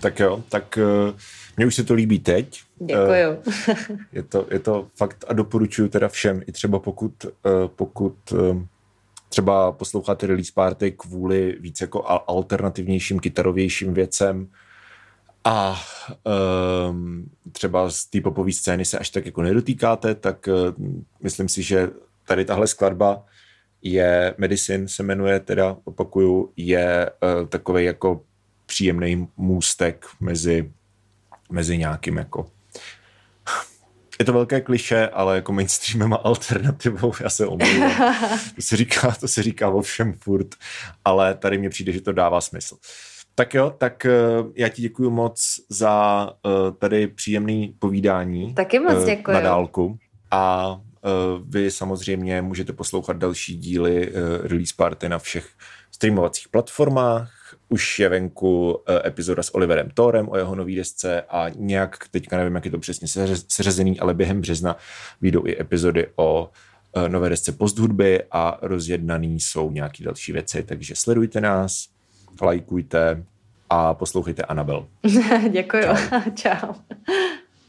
tak 0.00 0.20
jo, 0.20 0.44
tak 0.48 0.78
uh, 0.78 1.18
mně 1.58 1.66
už 1.66 1.74
se 1.74 1.84
to 1.84 1.94
líbí 1.94 2.18
teď. 2.18 2.62
Děkuju. 2.76 3.30
Uh, 3.46 3.98
je, 4.12 4.22
to, 4.22 4.46
je 4.50 4.58
to 4.58 4.86
fakt 4.96 5.24
a 5.28 5.32
doporučuju 5.32 5.88
teda 5.88 6.08
všem, 6.08 6.42
i 6.46 6.52
třeba 6.52 6.78
pokud, 6.78 7.24
uh, 7.24 7.30
pokud 7.66 8.32
uh, 8.32 8.62
třeba 9.28 9.72
posloucháte 9.72 10.26
release 10.26 10.52
party 10.54 10.92
kvůli 10.92 11.56
víc 11.60 11.80
jako 11.80 12.04
alternativnějším, 12.26 13.20
kytarovějším 13.20 13.94
věcem 13.94 14.48
a 15.44 15.80
um, 16.90 17.30
třeba 17.52 17.90
z 17.90 18.04
té 18.04 18.20
popové 18.20 18.52
scény 18.52 18.84
se 18.84 18.98
až 18.98 19.10
tak 19.10 19.26
jako 19.26 19.42
nedotýkáte, 19.42 20.14
tak 20.14 20.48
uh, 20.48 20.86
myslím 21.22 21.48
si, 21.48 21.62
že 21.62 21.90
tady 22.26 22.44
tahle 22.44 22.66
skladba 22.66 23.24
je 23.82 24.34
Medicine 24.38 24.88
se 24.88 25.02
jmenuje, 25.02 25.40
teda 25.40 25.76
opakuju, 25.84 26.52
je 26.56 27.10
uh, 27.40 27.48
takový 27.48 27.84
jako 27.84 28.20
příjemný 28.66 29.28
můstek 29.36 30.06
mezi, 30.20 30.72
mezi 31.50 31.78
nějakým 31.78 32.16
jako 32.16 32.46
je 34.18 34.24
to 34.24 34.32
velké 34.32 34.60
kliše, 34.60 35.08
ale 35.08 35.36
jako 35.36 35.52
mainstreamem 35.52 36.12
a 36.12 36.16
alternativou, 36.16 37.12
já 37.20 37.30
se 37.30 37.46
omlouvám. 37.46 38.14
to 38.54 38.62
se 38.62 38.76
říká, 38.76 39.16
to 39.20 39.28
se 39.28 39.42
říká 39.42 39.68
o 39.68 39.80
všem 39.80 40.12
furt, 40.12 40.54
ale 41.04 41.34
tady 41.34 41.58
mně 41.58 41.70
přijde, 41.70 41.92
že 41.92 42.00
to 42.00 42.12
dává 42.12 42.40
smysl. 42.40 42.76
Tak 43.34 43.54
jo, 43.54 43.74
tak 43.78 44.06
uh, 44.40 44.52
já 44.54 44.68
ti 44.68 44.82
děkuji 44.82 45.10
moc 45.10 45.60
za 45.68 46.26
uh, 46.44 46.76
tady 46.78 47.06
příjemný 47.06 47.74
povídání. 47.78 48.54
Taky 48.54 48.78
moc 48.78 49.04
děkuji. 49.04 49.30
Uh, 49.30 49.34
na 49.34 49.40
dálku. 49.40 49.98
A 50.30 50.76
vy 51.44 51.70
samozřejmě 51.70 52.42
můžete 52.42 52.72
poslouchat 52.72 53.16
další 53.16 53.56
díly 53.56 54.12
Release 54.42 54.74
Party 54.76 55.08
na 55.08 55.18
všech 55.18 55.48
streamovacích 55.90 56.48
platformách, 56.48 57.37
už 57.68 57.98
je 57.98 58.08
venku 58.08 58.78
eh, 58.86 59.08
epizoda 59.08 59.42
s 59.42 59.54
Oliverem 59.54 59.90
Thorem 59.94 60.28
o 60.28 60.36
jeho 60.36 60.54
nový 60.54 60.76
desce 60.76 61.22
a 61.22 61.48
nějak, 61.48 62.08
teďka 62.10 62.36
nevím, 62.36 62.54
jak 62.54 62.64
je 62.64 62.70
to 62.70 62.78
přesně 62.78 63.08
seřazený, 63.48 64.00
ale 64.00 64.14
během 64.14 64.40
března 64.40 64.76
vyjdou 65.20 65.46
i 65.46 65.60
epizody 65.60 66.06
o 66.16 66.50
eh, 66.96 67.08
nové 67.08 67.28
desce 67.28 67.52
posthudby 67.52 68.22
a 68.30 68.58
rozjednaný 68.62 69.40
jsou 69.40 69.70
nějaký 69.70 70.04
další 70.04 70.32
věci, 70.32 70.62
takže 70.62 70.94
sledujte 70.96 71.40
nás, 71.40 71.88
lajkujte 72.42 73.24
a 73.70 73.94
poslouchejte 73.94 74.42
Anabel. 74.42 74.86
Děkuji. 75.50 75.82
Čau. 75.82 76.20
Čau. 76.34 76.72